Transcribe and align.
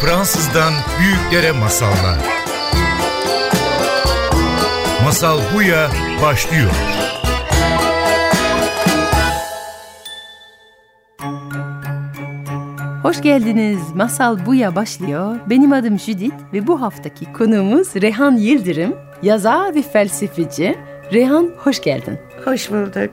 Fransızdan 0.00 0.72
büyüklere 1.00 1.52
masallar. 1.52 2.18
Masal 5.04 5.38
Buya 5.54 5.90
başlıyor. 6.22 6.70
Hoş 13.02 13.22
geldiniz. 13.22 13.80
Masal 13.94 14.46
Buya 14.46 14.76
başlıyor. 14.76 15.36
Benim 15.46 15.72
adım 15.72 15.98
Judith 15.98 16.52
ve 16.52 16.66
bu 16.66 16.82
haftaki 16.82 17.32
konuğumuz 17.32 17.88
Rehan 17.96 18.36
Yıldırım, 18.36 18.94
yazar 19.22 19.74
ve 19.74 19.82
felsefeci. 19.82 20.78
Rehan 21.12 21.50
hoş 21.58 21.82
geldin. 21.82 22.18
Hoş 22.44 22.70
bulduk. 22.70 23.10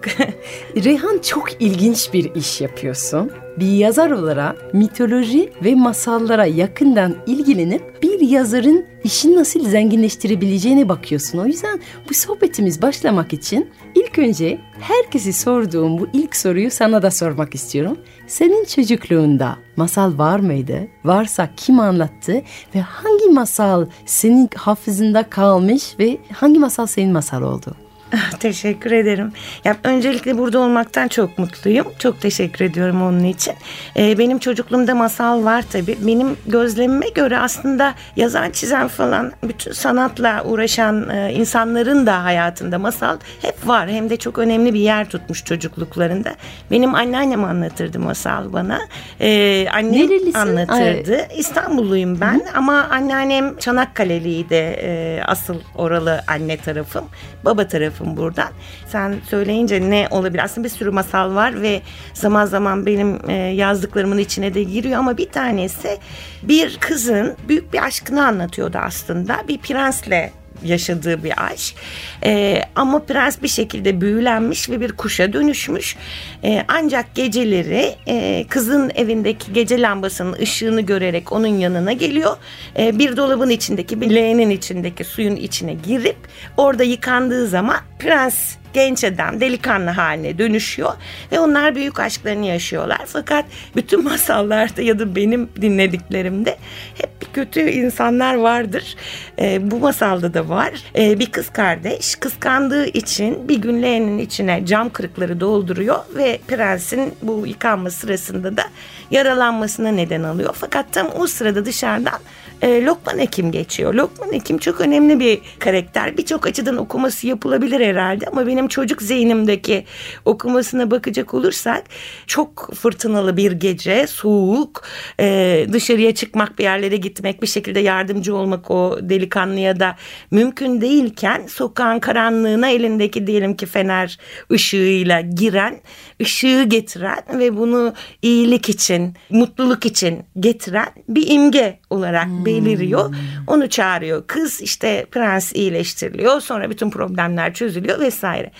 Rehan 0.85 1.19
çok 1.19 1.61
ilginç 1.61 2.13
bir 2.13 2.35
iş 2.35 2.61
yapıyorsun. 2.61 3.31
Bir 3.59 3.71
yazar 3.71 4.11
olarak 4.11 4.73
mitoloji 4.73 5.54
ve 5.63 5.75
masallara 5.75 6.45
yakından 6.45 7.15
ilgilenip 7.25 8.04
bir 8.04 8.19
yazarın 8.19 8.85
işini 9.04 9.35
nasıl 9.35 9.69
zenginleştirebileceğine 9.69 10.89
bakıyorsun. 10.89 11.37
O 11.37 11.45
yüzden 11.45 11.79
bu 12.09 12.13
sohbetimiz 12.13 12.82
başlamak 12.82 13.33
için 13.33 13.69
ilk 13.95 14.19
önce 14.19 14.59
herkesi 14.79 15.33
sorduğum 15.33 15.99
bu 15.99 16.07
ilk 16.13 16.35
soruyu 16.35 16.71
sana 16.71 17.01
da 17.01 17.11
sormak 17.11 17.55
istiyorum. 17.55 17.97
Senin 18.27 18.65
çocukluğunda 18.65 19.57
masal 19.75 20.18
var 20.18 20.39
mıydı? 20.39 20.87
Varsa 21.05 21.49
kim 21.57 21.79
anlattı 21.79 22.41
ve 22.75 22.82
hangi 22.82 23.29
masal 23.29 23.85
senin 24.05 24.49
hafızında 24.55 25.23
kalmış 25.23 25.96
ve 25.99 26.18
hangi 26.33 26.59
masal 26.59 26.85
senin 26.85 27.11
masal 27.11 27.41
oldu? 27.41 27.86
Teşekkür 28.39 28.92
ederim. 28.92 29.32
Ya 29.66 29.75
öncelikle 29.84 30.38
burada 30.38 30.60
olmaktan 30.60 31.07
çok 31.07 31.38
mutluyum. 31.38 31.88
Çok 32.00 32.22
teşekkür 32.22 32.66
ediyorum 32.66 33.02
onun 33.02 33.23
için. 33.23 33.53
Ee, 33.97 34.17
benim 34.17 34.39
çocukluğumda 34.39 34.95
masal 34.95 35.44
var 35.44 35.64
tabii. 35.72 35.97
Benim 36.02 36.38
gözlemime 36.47 37.09
göre 37.09 37.38
aslında 37.39 37.94
yazan, 38.16 38.52
çizen 38.52 38.88
falan 38.88 39.31
bütün 39.44 39.72
sanatla 39.72 40.44
uğraşan 40.45 41.09
e, 41.09 41.33
insanların 41.33 42.05
da 42.05 42.23
hayatında 42.23 42.80
masal 42.80 43.17
hep 43.41 43.67
var. 43.67 43.89
Hem 43.89 44.09
de 44.09 44.17
çok 44.17 44.38
önemli 44.38 44.73
bir 44.73 44.80
yer 44.80 45.09
tutmuş 45.09 45.45
çocukluklarında. 45.45 46.36
Benim 46.71 46.95
anneannem 46.95 47.44
anlatırdı 47.44 47.99
masal 47.99 48.53
bana. 48.53 48.80
Ee, 49.21 49.67
annem 49.73 49.94
Nerelisin? 49.94 50.39
anlatırdı. 50.39 51.16
Ay. 51.16 51.39
İstanbulluyum 51.39 52.21
ben 52.21 52.33
Hı. 52.39 52.58
ama 52.58 52.88
anneannem 52.92 53.58
Çanakkale'liydi. 53.58 54.53
Ee, 54.53 55.21
asıl 55.27 55.55
oralı 55.75 56.21
anne 56.27 56.58
tarafım. 56.58 57.05
Baba 57.45 57.67
tarafım 57.67 57.96
tarafım 57.97 58.17
buradan. 58.17 58.49
Sen 58.87 59.15
söyleyince 59.29 59.89
ne 59.89 60.07
olabilir? 60.11 60.43
Aslında 60.43 60.65
bir 60.65 60.69
sürü 60.69 60.91
masal 60.91 61.35
var 61.35 61.61
ve 61.61 61.81
zaman 62.13 62.45
zaman 62.45 62.85
benim 62.85 63.29
e, 63.29 63.33
yazdıklarımın 63.33 64.17
içine 64.17 64.53
de 64.53 64.63
giriyor 64.63 64.99
ama 64.99 65.17
bir 65.17 65.29
tanesi 65.29 65.97
bir 66.43 66.77
kızın 66.79 67.35
büyük 67.47 67.73
bir 67.73 67.85
aşkını 67.85 68.27
anlatıyordu 68.27 68.77
aslında. 68.77 69.37
Bir 69.47 69.57
prensle 69.57 70.31
yaşadığı 70.63 71.23
bir 71.23 71.45
aşk. 71.45 71.75
E, 72.23 72.61
ama 72.75 73.00
prens 73.03 73.41
bir 73.41 73.47
şekilde 73.47 74.02
büyülenmiş 74.02 74.69
ve 74.69 74.81
bir 74.81 74.91
kuşa 74.91 75.33
dönüşmüş. 75.33 75.95
E, 76.44 76.66
ancak 76.67 77.16
geceleri 77.16 77.95
e, 78.08 78.45
kızın 78.49 78.91
evindeki 78.95 79.53
gece 79.53 79.81
lambasının 79.81 80.33
ışığını 80.33 80.81
görerek 80.81 81.31
onun 81.31 81.47
yanına 81.47 81.94
geliyor. 81.94 82.38
E, 82.80 82.99
bir 82.99 83.17
dolabın 83.17 83.49
içindeki 83.49 84.02
bir 84.02 84.09
leğenin 84.09 84.49
içindeki 84.49 85.03
suyun 85.03 85.36
içine 85.36 85.73
girip 85.73 86.17
orada 86.58 86.83
yıkandığı 86.83 87.47
zaman 87.47 87.77
prens 87.99 88.55
genç 88.73 89.03
adam 89.03 89.42
delikanlı 89.42 89.89
haline 89.89 90.38
dönüşüyor 90.38 90.94
ve 91.31 91.39
onlar 91.39 91.75
büyük 91.75 91.99
aşklarını 91.99 92.45
yaşıyorlar. 92.45 93.02
Fakat 93.05 93.45
bütün 93.75 94.03
masallarda 94.03 94.81
ya 94.81 94.99
da 94.99 95.16
benim 95.16 95.49
dinlediklerimde 95.61 96.58
hep 96.95 97.16
kötü 97.38 97.69
insanlar 97.69 98.35
vardır. 98.35 98.95
E, 99.39 99.71
bu 99.71 99.80
masalda 99.80 100.33
da 100.33 100.49
var. 100.49 100.71
E, 100.95 101.20
bir 101.20 101.31
kız 101.31 101.49
kardeş 101.49 102.15
kıskandığı 102.15 102.86
için 102.86 103.49
bir 103.49 103.58
gün 103.58 103.81
leğenin 103.81 104.17
içine 104.17 104.65
cam 104.65 104.89
kırıkları 104.89 105.39
dolduruyor 105.39 105.99
ve 106.15 106.39
prensin 106.48 107.14
bu 107.21 107.48
yıkanma 107.48 107.89
sırasında 107.89 108.58
da 108.58 108.64
yaralanmasına 109.11 109.89
neden 109.89 110.23
alıyor. 110.23 110.55
Fakat 110.59 110.86
tam 110.92 111.08
o 111.15 111.27
sırada 111.27 111.65
dışarıdan 111.65 112.20
e, 112.61 112.85
Lokman 112.85 113.19
Hekim 113.19 113.51
geçiyor. 113.51 113.93
Lokman 113.93 114.33
Hekim 114.33 114.57
çok 114.57 114.81
önemli 114.81 115.19
bir 115.19 115.39
karakter. 115.59 116.17
Birçok 116.17 116.47
açıdan 116.47 116.77
okuması 116.77 117.27
yapılabilir 117.27 117.79
herhalde 117.79 118.25
ama 118.25 118.47
benim 118.47 118.67
çocuk 118.67 119.01
zihnimdeki 119.01 119.85
okumasına 120.25 120.91
bakacak 120.91 121.33
olursak 121.33 121.83
çok 122.27 122.73
fırtınalı 122.75 123.37
bir 123.37 123.51
gece, 123.51 124.07
soğuk, 124.07 124.83
e, 125.19 125.67
dışarıya 125.73 126.15
çıkmak, 126.15 126.59
bir 126.59 126.63
yerlere 126.63 126.97
gitmek, 126.97 127.41
bir 127.41 127.47
şekilde 127.47 127.79
yardımcı 127.79 128.35
olmak 128.35 128.72
o 128.72 128.97
delikanlıya 129.01 129.79
da 129.79 129.95
mümkün 130.31 130.81
değilken 130.81 131.47
sokağın 131.47 132.00
karanlığına 132.00 132.69
elindeki 132.69 133.28
diyelim 133.28 133.56
ki 133.56 133.66
fener 133.66 134.19
ışığıyla 134.51 135.22
giren, 135.22 135.81
ışığı 136.22 136.63
getiren 136.63 137.24
ve 137.34 137.57
bunu 137.57 137.94
iyilik 138.22 138.69
için, 138.69 139.13
mutluluk 139.29 139.85
için 139.85 140.19
getiren 140.39 140.89
bir 141.09 141.28
imge 141.28 141.79
olarak 141.89 142.28
hmm 142.28 142.47
beliriyor. 142.47 143.16
Onu 143.47 143.69
çağırıyor. 143.69 144.24
Kız 144.28 144.62
işte 144.62 145.06
prens 145.12 145.53
iyileştiriliyor. 145.53 146.41
Sonra 146.41 146.69
bütün 146.69 146.90
problemler 146.90 147.53
çözülüyor 147.53 148.00
vesaire. 148.00 148.52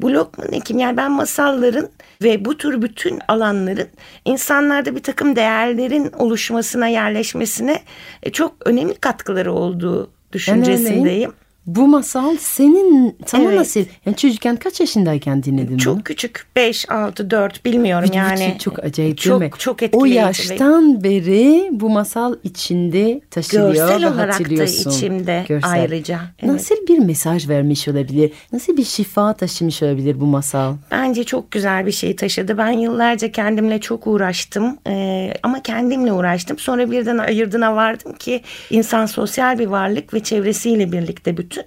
Bu 0.00 0.12
Lokman 0.12 0.52
Hekim 0.52 0.78
yani 0.78 0.96
ben 0.96 1.12
masalların 1.12 1.88
ve 2.22 2.44
bu 2.44 2.56
tür 2.56 2.82
bütün 2.82 3.18
alanların 3.28 3.88
insanlarda 4.24 4.96
bir 4.96 5.02
takım 5.02 5.36
değerlerin 5.36 6.12
oluşmasına 6.12 6.86
yerleşmesine 6.86 7.82
e, 8.22 8.32
çok 8.32 8.66
önemli 8.66 8.94
katkıları 8.94 9.52
olduğu 9.52 10.10
düşüncesindeyim. 10.32 11.32
Bu 11.66 11.86
masal 11.86 12.36
senin 12.36 13.16
sana 13.26 13.42
evet. 13.42 13.58
nasıl? 13.58 13.80
Yani 14.06 14.16
çocukken 14.16 14.56
kaç 14.56 14.80
yaşındayken 14.80 15.42
dinledin 15.42 15.76
Çok 15.78 15.94
bunu? 15.94 16.02
küçük. 16.04 16.46
5, 16.56 16.90
6, 16.90 17.30
4 17.30 17.64
bilmiyorum 17.64 18.04
Vücut 18.04 18.16
yani. 18.16 18.56
Çok 18.58 18.78
acayip 18.78 19.18
çok, 19.18 19.40
değil 19.40 19.52
mi? 19.52 19.58
Çok 19.58 19.82
etkileyici. 19.82 20.20
O 20.20 20.22
yaştan 20.22 21.04
beri 21.04 21.68
bu 21.72 21.90
masal 21.90 22.36
içinde 22.44 23.20
taşılıyor 23.30 23.74
Görsel 23.74 24.02
ve 24.02 24.08
olarak 24.08 24.50
da 24.50 24.64
içimde 24.64 25.44
Görsel. 25.48 25.70
ayrıca. 25.70 26.20
Evet. 26.38 26.52
Nasıl 26.52 26.74
bir 26.88 26.98
mesaj 26.98 27.48
vermiş 27.48 27.88
olabilir? 27.88 28.32
Nasıl 28.52 28.76
bir 28.76 28.84
şifa 28.84 29.32
taşımış 29.32 29.82
olabilir 29.82 30.20
bu 30.20 30.26
masal? 30.26 30.74
Bence 30.90 31.24
çok 31.24 31.50
güzel 31.50 31.86
bir 31.86 31.92
şey 31.92 32.16
taşıdı. 32.16 32.58
Ben 32.58 32.70
yıllarca 32.72 33.32
kendimle 33.32 33.80
çok 33.80 34.06
uğraştım. 34.06 34.78
Ee, 34.86 35.34
ama 35.42 35.62
kendimle 35.62 36.12
uğraştım. 36.12 36.58
Sonra 36.58 36.90
birden 36.90 37.18
ayırdına 37.18 37.76
vardım 37.76 38.12
ki 38.12 38.42
insan 38.70 39.06
sosyal 39.06 39.58
bir 39.58 39.66
varlık 39.66 40.14
ve 40.14 40.20
çevresiyle 40.20 40.92
birlikte 40.92 41.36
bütün 41.36 41.49
bütün 41.50 41.64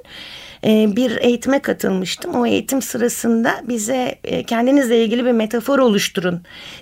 e, 0.66 0.96
bir 0.96 1.18
eğitime 1.22 1.60
katılmıştım. 1.60 2.36
O 2.36 2.46
eğitim 2.46 2.82
sırasında 2.82 3.62
bize 3.64 4.16
e, 4.24 4.44
kendinizle 4.44 5.04
ilgili 5.04 5.26
bir 5.26 5.32
metafor 5.32 5.80
oluşturun 5.80 6.42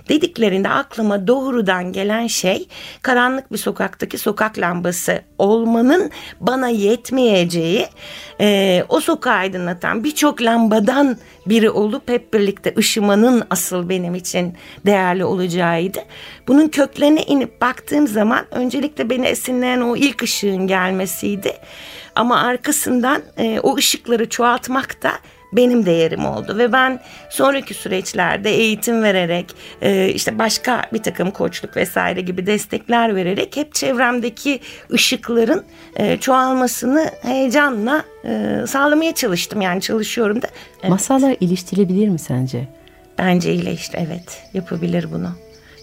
dediklerinde 0.09 0.69
aklıma 0.69 1.27
doğrudan 1.27 1.93
gelen 1.93 2.27
şey 2.27 2.67
karanlık 3.01 3.51
bir 3.51 3.57
sokaktaki 3.57 4.17
sokak 4.17 4.59
lambası 4.59 5.21
olmanın 5.37 6.11
bana 6.39 6.67
yetmeyeceği 6.69 7.87
e, 8.41 8.83
o 8.89 8.99
sokağı 8.99 9.33
aydınlatan 9.33 10.03
birçok 10.03 10.41
lambadan 10.41 11.17
biri 11.45 11.69
olup 11.69 12.09
hep 12.09 12.33
birlikte 12.33 12.73
ışımanın 12.77 13.43
asıl 13.49 13.89
benim 13.89 14.15
için 14.15 14.53
değerli 14.85 15.25
olacağıydı. 15.25 15.99
Bunun 16.47 16.67
köklerine 16.67 17.23
inip 17.23 17.61
baktığım 17.61 18.07
zaman 18.07 18.45
öncelikle 18.51 19.09
beni 19.09 19.25
esinleyen 19.25 19.81
o 19.81 19.95
ilk 19.95 20.23
ışığın 20.23 20.67
gelmesiydi. 20.67 21.53
Ama 22.15 22.41
arkasından 22.41 23.21
e, 23.37 23.59
o 23.59 23.75
ışıkları 23.75 24.29
çoğaltmak 24.29 25.03
da 25.03 25.11
benim 25.53 25.85
değerim 25.85 26.25
oldu 26.25 26.57
ve 26.57 26.71
ben 26.71 26.99
sonraki 27.29 27.73
süreçlerde 27.73 28.49
eğitim 28.49 29.03
vererek 29.03 29.45
e, 29.81 30.09
işte 30.09 30.39
başka 30.39 30.81
bir 30.93 31.03
takım 31.03 31.31
koçluk 31.31 31.77
vesaire 31.77 32.21
gibi 32.21 32.45
destekler 32.45 33.15
vererek 33.15 33.57
hep 33.57 33.73
çevremdeki 33.73 34.59
ışıkların 34.91 35.63
e, 35.95 36.17
çoğalmasını 36.17 37.11
heyecanla 37.21 38.03
e, 38.25 38.63
sağlamaya 38.67 39.15
çalıştım 39.15 39.61
yani 39.61 39.81
çalışıyorum 39.81 40.41
da. 40.41 40.47
Evet. 40.81 40.89
Masallar 40.89 41.35
iliştirebilir 41.39 42.07
mi 42.07 42.19
sence? 42.19 42.67
Bence 43.17 43.53
iyileşti 43.53 44.07
evet 44.07 44.43
yapabilir 44.53 45.07
bunu. 45.11 45.29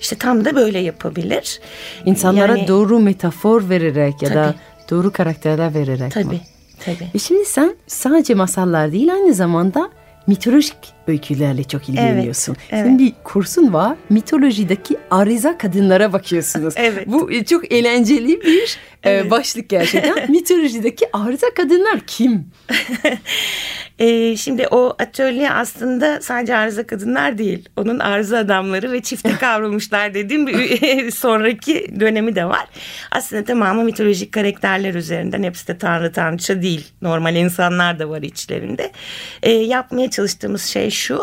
İşte 0.00 0.16
tam 0.16 0.44
da 0.44 0.56
böyle 0.56 0.78
yapabilir. 0.78 1.60
İnsanlara 2.04 2.56
yani, 2.56 2.68
doğru 2.68 3.00
metafor 3.00 3.68
vererek 3.68 4.22
ya 4.22 4.28
tabii. 4.28 4.34
da 4.34 4.54
doğru 4.90 5.12
karakterler 5.12 5.74
vererek 5.74 6.12
tabii, 6.12 6.26
mi? 6.26 6.40
Tabii. 6.84 7.08
Ve 7.14 7.18
şimdi 7.18 7.44
sen 7.44 7.76
sadece 7.86 8.34
masallar 8.34 8.92
değil 8.92 9.12
aynı 9.12 9.34
zamanda 9.34 9.90
mitolojik 10.26 10.97
öykülerle 11.08 11.64
çok 11.64 11.88
ilgileniyorsun. 11.88 12.56
Evet, 12.58 12.72
evet. 12.72 12.84
Senin 12.84 12.98
bir 12.98 13.12
kursun 13.24 13.72
var. 13.72 13.96
Mitolojideki 14.10 14.96
arıza 15.10 15.58
kadınlara 15.58 16.12
bakıyorsunuz. 16.12 16.74
evet. 16.76 17.06
Bu 17.06 17.32
e, 17.32 17.44
çok 17.44 17.72
eğlenceli 17.72 18.40
bir 18.40 18.78
e, 19.02 19.10
evet. 19.10 19.30
başlık 19.30 19.68
gerçekten. 19.68 20.14
Mitolojideki 20.30 21.06
arıza 21.12 21.46
kadınlar 21.54 22.00
kim? 22.06 22.46
E, 23.98 24.36
şimdi 24.36 24.66
o 24.70 24.96
atölye 24.98 25.50
aslında 25.50 26.20
sadece 26.20 26.56
arıza 26.56 26.86
kadınlar 26.86 27.38
değil. 27.38 27.68
Onun 27.76 27.98
arıza 27.98 28.38
adamları 28.38 28.92
ve 28.92 29.02
çifte 29.02 29.32
kavrulmuşlar 29.40 30.14
dediğim 30.14 30.46
bir 30.46 31.10
sonraki 31.10 32.00
dönemi 32.00 32.34
de 32.34 32.44
var. 32.44 32.66
Aslında 33.10 33.44
tamamı 33.44 33.84
mitolojik 33.84 34.32
karakterler 34.32 34.94
üzerinden. 34.94 35.42
Hepsi 35.42 35.68
de 35.68 35.78
tanrı 35.78 36.12
tanrıça 36.12 36.62
değil. 36.62 36.86
Normal 37.02 37.36
insanlar 37.36 37.98
da 37.98 38.08
var 38.08 38.22
içlerinde. 38.22 38.92
E, 39.42 39.50
yapmaya 39.50 40.10
çalıştığımız 40.10 40.62
şey 40.62 40.90
şu. 40.98 41.20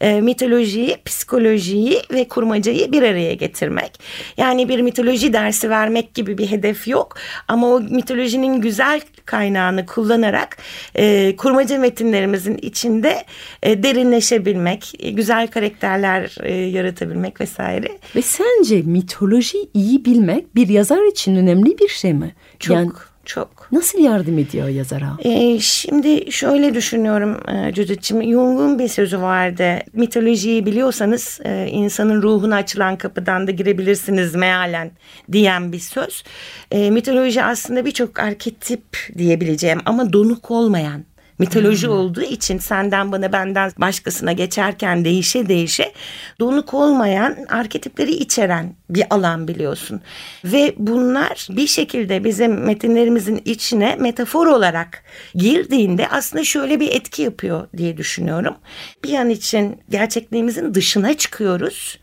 E, 0.00 0.20
mitolojiyi, 0.20 0.96
psikolojiyi 1.04 2.02
ve 2.12 2.28
kurmacayı 2.28 2.92
bir 2.92 3.02
araya 3.02 3.34
getirmek. 3.34 4.00
Yani 4.36 4.68
bir 4.68 4.80
mitoloji 4.80 5.32
dersi 5.32 5.70
vermek 5.70 6.14
gibi 6.14 6.38
bir 6.38 6.46
hedef 6.50 6.88
yok. 6.88 7.16
Ama 7.48 7.66
o 7.66 7.80
mitolojinin 7.80 8.60
güzel 8.60 9.00
kaynağını 9.24 9.86
kullanarak 9.86 10.56
e, 10.94 11.36
kurmaca 11.36 11.78
metinlerimizin 11.78 12.58
içinde 12.62 13.24
e, 13.62 13.82
derinleşebilmek, 13.82 14.92
e, 14.98 15.10
güzel 15.10 15.46
karakterler 15.46 16.36
e, 16.42 16.54
yaratabilmek 16.54 17.40
vesaire. 17.40 17.88
Ve 18.16 18.22
sence 18.22 18.82
mitoloji 18.82 19.58
iyi 19.74 20.04
bilmek 20.04 20.54
bir 20.54 20.68
yazar 20.68 21.10
için 21.10 21.36
önemli 21.36 21.78
bir 21.78 21.88
şey 21.88 22.14
mi? 22.14 22.34
Çok. 22.58 22.76
Yani 22.76 22.90
çok. 23.24 23.68
Nasıl 23.72 23.98
yardım 23.98 24.38
ediyor 24.38 24.68
yazara? 24.68 25.16
Ee, 25.24 25.58
şimdi 25.60 26.32
şöyle 26.32 26.74
düşünüyorum 26.74 27.40
e, 27.48 27.74
Judith'ciğim. 27.74 28.22
Jung'un 28.22 28.78
bir 28.78 28.88
sözü 28.88 29.20
vardı. 29.20 29.78
Mitolojiyi 29.92 30.66
biliyorsanız 30.66 31.40
e, 31.44 31.66
insanın 31.70 32.22
ruhuna 32.22 32.56
açılan 32.56 32.98
kapıdan 32.98 33.46
da 33.46 33.50
girebilirsiniz 33.50 34.34
mealen 34.34 34.90
diyen 35.32 35.72
bir 35.72 35.78
söz. 35.78 36.24
E, 36.70 36.90
mitoloji 36.90 37.42
aslında 37.42 37.84
birçok 37.84 38.18
arketip 38.18 38.84
diyebileceğim 39.18 39.80
ama 39.84 40.12
donuk 40.12 40.50
olmayan 40.50 41.04
mitoloji 41.38 41.86
hmm. 41.86 41.94
olduğu 41.94 42.22
için 42.22 42.58
senden 42.58 43.12
bana 43.12 43.32
benden 43.32 43.72
başkasına 43.78 44.32
geçerken 44.32 45.04
değişe 45.04 45.48
değişe 45.48 45.92
donuk 46.40 46.74
olmayan 46.74 47.36
arketipleri 47.48 48.12
içeren 48.12 48.74
bir 48.90 49.04
alan 49.10 49.48
biliyorsun. 49.48 50.00
Ve 50.44 50.74
bunlar 50.78 51.48
bir 51.50 51.66
şekilde 51.66 52.24
bizim 52.24 52.64
metinlerimizin 52.64 53.42
içine 53.44 53.96
metafor 53.96 54.46
olarak 54.46 55.02
girdiğinde 55.34 56.08
aslında 56.08 56.44
şöyle 56.44 56.80
bir 56.80 56.88
etki 56.88 57.22
yapıyor 57.22 57.68
diye 57.76 57.96
düşünüyorum. 57.96 58.54
Bir 59.04 59.14
an 59.14 59.30
için 59.30 59.80
gerçekliğimizin 59.90 60.74
dışına 60.74 61.14
çıkıyoruz. 61.14 61.98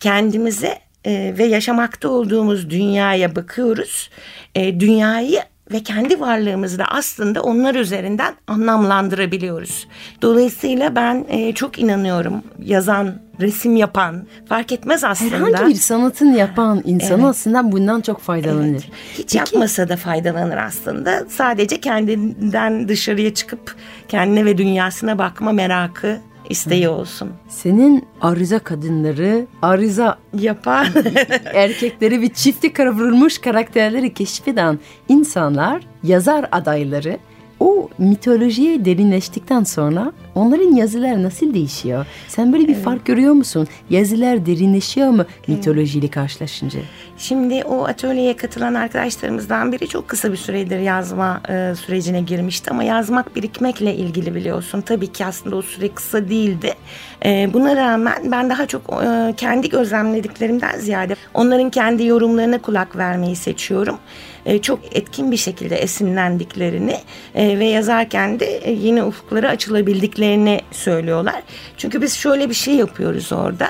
Kendimize 0.00 0.78
e, 1.06 1.34
ve 1.38 1.44
yaşamakta 1.44 2.08
olduğumuz 2.08 2.70
dünyaya 2.70 3.36
bakıyoruz. 3.36 4.10
E, 4.54 4.80
dünyayı 4.80 5.40
ve 5.72 5.82
kendi 5.82 6.20
varlığımızı 6.20 6.78
da 6.78 6.84
aslında 6.84 7.42
onlar 7.42 7.74
üzerinden 7.74 8.34
anlamlandırabiliyoruz. 8.46 9.88
Dolayısıyla 10.22 10.96
ben 10.96 11.24
e, 11.28 11.52
çok 11.52 11.78
inanıyorum 11.78 12.42
yazan, 12.58 13.14
resim 13.40 13.76
yapan 13.76 14.26
fark 14.48 14.72
etmez 14.72 15.04
aslında. 15.04 15.36
Herhangi 15.36 15.66
bir 15.66 15.74
sanatın 15.74 16.32
yapan 16.32 16.82
insan 16.84 17.20
evet. 17.20 17.24
aslında 17.24 17.72
bundan 17.72 18.00
çok 18.00 18.20
faydalanır. 18.20 18.70
Evet. 18.70 18.90
Hiç 19.12 19.18
Peki, 19.18 19.36
yapmasa 19.36 19.88
da 19.88 19.96
faydalanır 19.96 20.56
aslında. 20.56 21.24
Sadece 21.28 21.80
kendinden 21.80 22.88
dışarıya 22.88 23.34
çıkıp 23.34 23.76
kendine 24.08 24.44
ve 24.44 24.58
dünyasına 24.58 25.18
bakma 25.18 25.52
merakı 25.52 26.18
isteği 26.50 26.88
olsun. 26.88 27.30
Senin 27.48 28.06
arıza 28.20 28.58
kadınları, 28.58 29.46
arıza 29.62 30.18
yapan 30.38 30.86
erkekleri 31.54 32.20
ve 32.20 32.28
çifti 32.28 32.72
kavrulmuş 32.72 33.38
karakterleri 33.38 34.14
keşfeden 34.14 34.78
insanlar, 35.08 35.82
yazar 36.02 36.48
adayları 36.52 37.18
o 37.60 37.88
mitolojiye 37.98 38.84
derinleştikten 38.84 39.64
sonra 39.64 40.12
onların 40.34 40.74
yazılar 40.74 41.22
nasıl 41.22 41.54
değişiyor? 41.54 42.06
Sen 42.28 42.52
böyle 42.52 42.68
bir 42.68 42.74
evet. 42.74 42.84
fark 42.84 43.06
görüyor 43.06 43.32
musun? 43.32 43.68
Yazılar 43.90 44.46
derinleşiyor 44.46 45.08
mu 45.08 45.24
mitolojiyle 45.46 46.08
karşılaşınca? 46.08 46.80
Şimdi 47.16 47.64
o 47.64 47.84
atölyeye 47.84 48.36
katılan 48.36 48.74
arkadaşlarımızdan 48.74 49.72
biri 49.72 49.88
çok 49.88 50.08
kısa 50.08 50.32
bir 50.32 50.36
süredir 50.36 50.78
yazma 50.78 51.40
e, 51.48 51.74
sürecine 51.74 52.20
girmişti 52.20 52.70
ama 52.70 52.84
yazmak 52.84 53.36
birikmekle 53.36 53.94
ilgili 53.94 54.34
biliyorsun. 54.34 54.80
Tabii 54.80 55.12
ki 55.12 55.24
aslında 55.24 55.56
o 55.56 55.62
süre 55.62 55.88
kısa 55.88 56.28
değildi. 56.28 56.74
E, 57.24 57.50
buna 57.52 57.76
rağmen 57.76 58.32
ben 58.32 58.50
daha 58.50 58.66
çok 58.66 58.82
e, 59.04 59.34
kendi 59.36 59.68
gözlemlediklerimden 59.68 60.78
ziyade 60.78 61.16
onların 61.34 61.70
kendi 61.70 62.06
yorumlarına 62.06 62.58
kulak 62.58 62.96
vermeyi 62.96 63.36
seçiyorum. 63.36 63.98
E, 64.46 64.62
çok 64.62 64.80
etkin 64.92 65.30
bir 65.30 65.36
şekilde 65.36 65.76
esinlendiklerini 65.76 66.96
e, 67.34 67.58
ve 67.58 67.64
yazarken 67.64 68.40
de 68.40 68.46
e, 68.46 68.72
yeni 68.72 69.02
ufuklara 69.02 69.48
açılabildiklerini 69.48 70.23
söylüyorlar. 70.70 71.42
Çünkü 71.76 72.02
biz 72.02 72.16
şöyle 72.16 72.48
bir 72.48 72.54
şey 72.54 72.74
yapıyoruz 72.74 73.32
orada. 73.32 73.68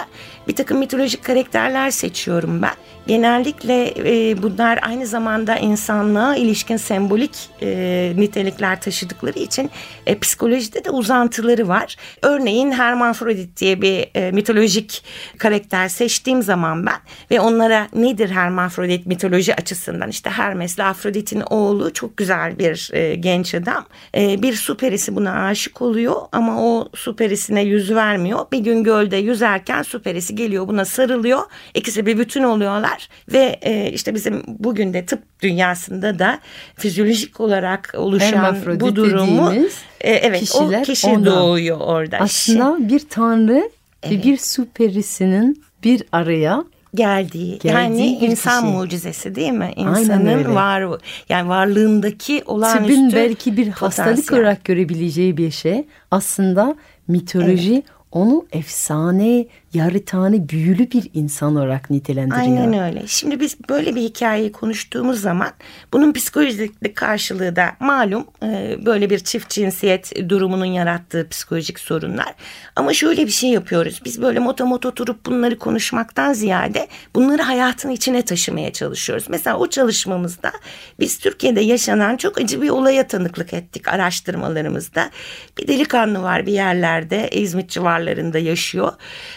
Bir 0.48 0.56
takım 0.56 0.78
mitolojik 0.78 1.24
karakterler 1.24 1.90
seçiyorum 1.90 2.62
ben. 2.62 2.74
Genellikle 3.06 3.94
e, 3.98 4.42
bunlar 4.42 4.78
aynı 4.82 5.06
zamanda 5.06 5.56
insanlığa 5.56 6.36
ilişkin 6.36 6.76
sembolik 6.76 7.50
e, 7.62 8.12
nitelikler 8.16 8.80
taşıdıkları 8.80 9.38
için 9.38 9.70
e, 10.06 10.18
psikolojide 10.18 10.84
de 10.84 10.90
uzantıları 10.90 11.68
var. 11.68 11.96
Örneğin 12.22 12.72
Hermafrodit 12.72 13.60
diye 13.60 13.82
bir 13.82 14.06
e, 14.14 14.30
mitolojik 14.30 15.04
karakter 15.38 15.88
seçtiğim 15.88 16.42
zaman 16.42 16.86
ben 16.86 16.98
ve 17.30 17.40
onlara 17.40 17.88
nedir 17.94 18.30
Hermafrodit 18.30 19.06
mitoloji 19.06 19.54
açısından 19.54 20.08
işte 20.08 20.30
Hermes'le 20.30 20.78
Afrodit'in 20.78 21.40
oğlu 21.40 21.92
çok 21.92 22.16
güzel 22.16 22.58
bir 22.58 22.90
e, 22.92 23.14
genç 23.14 23.54
adam. 23.54 23.84
E, 24.16 24.42
bir 24.42 24.52
süperisi 24.52 25.16
buna 25.16 25.46
aşık 25.46 25.82
oluyor 25.82 26.16
ama 26.32 26.62
o 26.62 26.88
süperisine 26.94 27.62
yüz 27.62 27.94
vermiyor. 27.94 28.46
Bir 28.52 28.58
gün 28.58 28.84
gölde 28.84 29.16
yüzerken 29.16 29.82
süperisi 29.82 30.34
geliyor 30.34 30.68
buna 30.68 30.84
sarılıyor. 30.84 31.42
İkisi 31.74 32.06
bir 32.06 32.18
bütün 32.18 32.42
oluyorlar 32.42 32.93
ve 33.32 33.58
e, 33.62 33.90
işte 33.90 34.14
bizim 34.14 34.42
bugün 34.46 34.92
de 34.92 35.06
tıp 35.06 35.22
dünyasında 35.42 36.18
da 36.18 36.38
fizyolojik 36.76 37.40
olarak 37.40 37.92
oluşan 37.96 38.56
bu 38.80 38.96
durumu 38.96 39.52
e, 40.00 40.10
evet 40.12 40.40
kişiler 40.40 40.80
o 40.80 40.84
kişi 40.84 41.06
ondan. 41.06 41.36
doğuyor 41.36 41.80
orada. 41.80 42.18
Aslında 42.18 42.76
işte. 42.80 42.94
bir 42.94 43.08
tanrı 43.08 43.70
evet. 44.02 44.12
ve 44.12 44.22
bir 44.22 44.36
süperisinin 44.36 45.64
bir 45.84 46.02
araya 46.12 46.64
geldiği, 46.94 47.58
geldiği 47.58 47.68
yani 47.68 48.06
insan 48.06 48.62
kişi. 48.62 48.76
mucizesi 48.76 49.34
değil 49.34 49.52
mi? 49.52 49.72
İnsanın 49.76 50.54
var 50.54 50.84
yani 51.28 51.48
varlığındaki 51.48 52.42
olağanüstü 52.46 52.94
Tıbbın 52.94 53.12
belki 53.12 53.56
bir 53.56 53.72
potansiyel. 53.72 54.08
hastalık 54.08 54.32
olarak 54.32 54.64
görebileceği 54.64 55.36
bir 55.36 55.50
şey 55.50 55.84
aslında 56.10 56.76
mitoloji 57.08 57.72
evet 57.72 57.84
onu 58.14 58.46
efsane, 58.52 59.46
yarı 59.74 60.04
tane 60.04 60.48
büyülü 60.48 60.90
bir 60.90 61.10
insan 61.14 61.56
olarak 61.56 61.90
nitelendiriyor. 61.90 62.42
Aynen 62.42 62.78
öyle. 62.78 63.02
Şimdi 63.06 63.40
biz 63.40 63.56
böyle 63.68 63.94
bir 63.94 64.00
hikayeyi 64.00 64.52
konuştuğumuz 64.52 65.20
zaman 65.20 65.50
bunun 65.92 66.12
psikolojik 66.12 66.96
karşılığı 66.96 67.56
da 67.56 67.72
malum 67.80 68.26
e, 68.42 68.76
böyle 68.86 69.10
bir 69.10 69.18
çift 69.18 69.50
cinsiyet 69.50 70.28
durumunun 70.28 70.64
yarattığı 70.64 71.28
psikolojik 71.28 71.80
sorunlar. 71.80 72.34
Ama 72.76 72.92
şöyle 72.92 73.26
bir 73.26 73.30
şey 73.30 73.50
yapıyoruz. 73.50 74.00
Biz 74.04 74.22
böyle 74.22 74.38
motomot 74.38 74.86
oturup 74.86 75.26
bunları 75.26 75.58
konuşmaktan 75.58 76.32
ziyade 76.32 76.88
bunları 77.14 77.42
hayatın 77.42 77.90
içine 77.90 78.22
taşımaya 78.22 78.72
çalışıyoruz. 78.72 79.24
Mesela 79.28 79.56
o 79.58 79.66
çalışmamızda 79.66 80.52
biz 81.00 81.18
Türkiye'de 81.18 81.60
yaşanan 81.60 82.16
çok 82.16 82.40
acı 82.40 82.62
bir 82.62 82.68
olaya 82.68 83.06
tanıklık 83.06 83.54
ettik 83.54 83.88
araştırmalarımızda. 83.88 85.10
Bir 85.58 85.68
delikanlı 85.68 86.22
var 86.22 86.46
bir 86.46 86.52
yerlerde 86.52 87.28
İzmit 87.32 87.70
civarlarında 87.70 88.38
yaşıyor. 88.38 88.92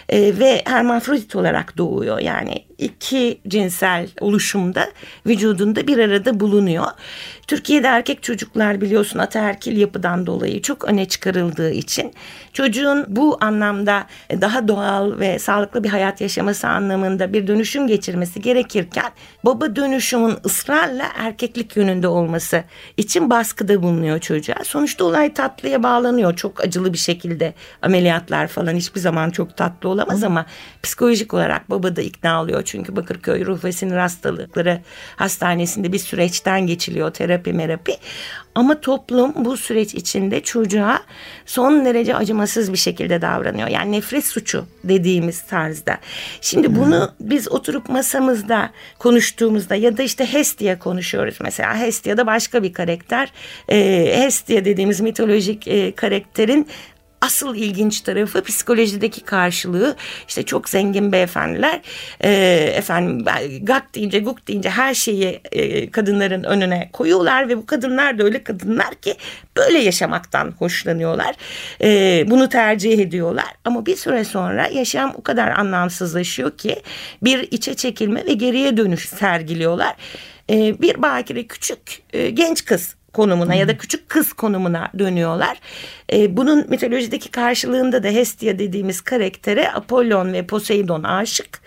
E, 0.09 0.26
ve 0.39 0.61
hermafrodit 0.65 1.35
olarak 1.35 1.77
doğuyor. 1.77 2.19
Yani 2.19 2.66
iki 2.77 3.41
cinsel 3.47 4.09
oluşumda 4.19 4.87
vücudunda 5.25 5.87
bir 5.87 5.97
arada 5.97 6.39
bulunuyor. 6.39 6.85
Türkiye'de 7.47 7.87
erkek 7.87 8.23
çocuklar 8.23 8.81
biliyorsun 8.81 9.19
ataerkil 9.19 9.77
yapıdan 9.77 10.25
dolayı 10.25 10.61
çok 10.61 10.85
öne 10.85 11.05
çıkarıldığı 11.07 11.71
için 11.71 12.13
çocuğun 12.53 13.05
bu 13.07 13.37
anlamda 13.41 14.07
daha 14.41 14.67
doğal 14.67 15.19
ve 15.19 15.39
sağlıklı 15.39 15.83
bir 15.83 15.89
hayat 15.89 16.21
yaşaması 16.21 16.67
anlamında 16.67 17.33
bir 17.33 17.47
dönüşüm 17.47 17.87
geçirmesi 17.87 18.41
gerekirken 18.41 19.11
baba 19.45 19.75
dönüşümün 19.75 20.35
ısrarla 20.45 21.05
erkeklik 21.15 21.77
yönünde 21.77 22.07
olması 22.07 22.63
için 22.97 23.29
baskıda 23.29 23.83
bulunuyor 23.83 24.19
çocuğa. 24.19 24.63
Sonuçta 24.63 25.05
olay 25.05 25.33
tatlıya 25.33 25.83
bağlanıyor 25.83 26.35
çok 26.35 26.61
acılı 26.61 26.93
bir 26.93 26.97
şekilde 26.97 27.53
ameliyatlar 27.81 28.47
falan 28.47 28.75
hiçbir 28.75 28.99
zaman 28.99 29.29
çok 29.29 29.57
tatlı 29.57 29.89
olamaz 29.89 30.23
ama 30.23 30.45
psikolojik 30.83 31.33
olarak 31.33 31.69
baba 31.69 31.95
da 31.95 32.01
ikna 32.01 32.41
oluyor. 32.41 32.63
Çünkü 32.67 32.95
Bakırköy 32.95 33.45
Ruh 33.45 33.63
ve 33.63 33.71
Sinir 33.71 33.97
Hastalıkları 33.97 34.81
Hastanesi'nde 35.15 35.93
bir 35.93 35.99
süreçten 35.99 36.67
geçiliyor 36.67 37.13
terapi 37.13 37.53
merapi. 37.53 37.93
Ama 38.55 38.81
toplum 38.81 39.45
bu 39.45 39.57
süreç 39.57 39.93
içinde 39.93 40.43
çocuğa 40.43 40.99
son 41.45 41.85
derece 41.85 42.15
acımasız 42.15 42.73
bir 42.73 42.77
şekilde 42.77 43.21
davranıyor. 43.21 43.67
Yani 43.67 43.91
nefret 43.91 44.25
suçu 44.25 44.65
dediğimiz 44.83 45.41
tarzda. 45.41 45.97
Şimdi 46.41 46.75
bunu 46.75 47.11
biz 47.19 47.51
oturup 47.51 47.89
masamızda 47.89 48.71
konuştuğumuzda 48.99 49.75
ya 49.75 49.97
da 49.97 50.03
işte 50.03 50.33
Hestia 50.33 50.79
konuşuyoruz 50.79 51.37
mesela. 51.41 51.77
Hestia 51.77 52.17
da 52.17 52.27
başka 52.27 52.63
bir 52.63 52.73
karakter. 52.73 53.31
Ee, 53.69 54.13
Hestia 54.17 54.65
dediğimiz 54.65 55.01
mitolojik 55.01 55.67
e, 55.67 55.91
karakterin 55.91 56.67
asıl 57.21 57.55
ilginç 57.55 58.01
tarafı 58.01 58.43
psikolojideki 58.43 59.21
karşılığı. 59.21 59.95
İşte 60.27 60.43
çok 60.43 60.69
zengin 60.69 61.11
beyefendiler 61.11 61.81
e, 62.23 62.31
efendim 62.75 63.25
gak 63.61 63.95
deyince 63.95 64.19
guk 64.19 64.47
deyince 64.47 64.69
her 64.69 64.93
şeyi 64.93 65.41
e, 65.51 65.91
kadınların 65.91 66.43
önüne 66.43 66.89
koyuyorlar 66.93 67.49
ve 67.49 67.57
bu 67.57 67.65
kadınlar 67.65 68.19
da 68.19 68.23
öyle 68.23 68.43
kadınlar 68.43 68.95
ki 68.95 69.15
böyle 69.57 69.77
yaşamaktan 69.77 70.53
hoşlanıyorlar. 70.59 71.35
E, 71.81 72.25
bunu 72.29 72.49
tercih 72.49 72.99
ediyorlar. 72.99 73.53
Ama 73.65 73.85
bir 73.85 73.95
süre 73.95 74.23
sonra 74.23 74.67
yaşam 74.67 75.13
o 75.17 75.21
kadar 75.23 75.47
anlamsızlaşıyor 75.47 76.57
ki 76.57 76.81
bir 77.23 77.47
içe 77.51 77.73
çekilme 77.73 78.25
ve 78.25 78.33
geriye 78.33 78.77
dönüş 78.77 79.09
sergiliyorlar. 79.09 79.95
E, 80.49 80.81
bir 80.81 81.01
bakire 81.01 81.47
küçük 81.47 81.79
e, 82.13 82.29
genç 82.29 82.65
kız 82.65 82.95
konumuna 83.17 83.55
ya 83.55 83.67
da 83.67 83.77
küçük 83.77 84.09
kız 84.09 84.33
konumuna 84.33 84.89
dönüyorlar. 84.99 85.57
E, 86.13 86.37
bunun 86.37 86.65
mitolojideki 86.69 87.31
karşılığında 87.31 88.03
da 88.03 88.07
Hestia 88.07 88.59
dediğimiz 88.59 89.01
karaktere 89.01 89.71
Apollon 89.71 90.33
ve 90.33 90.47
Poseidon 90.47 91.03
aşık. 91.03 91.59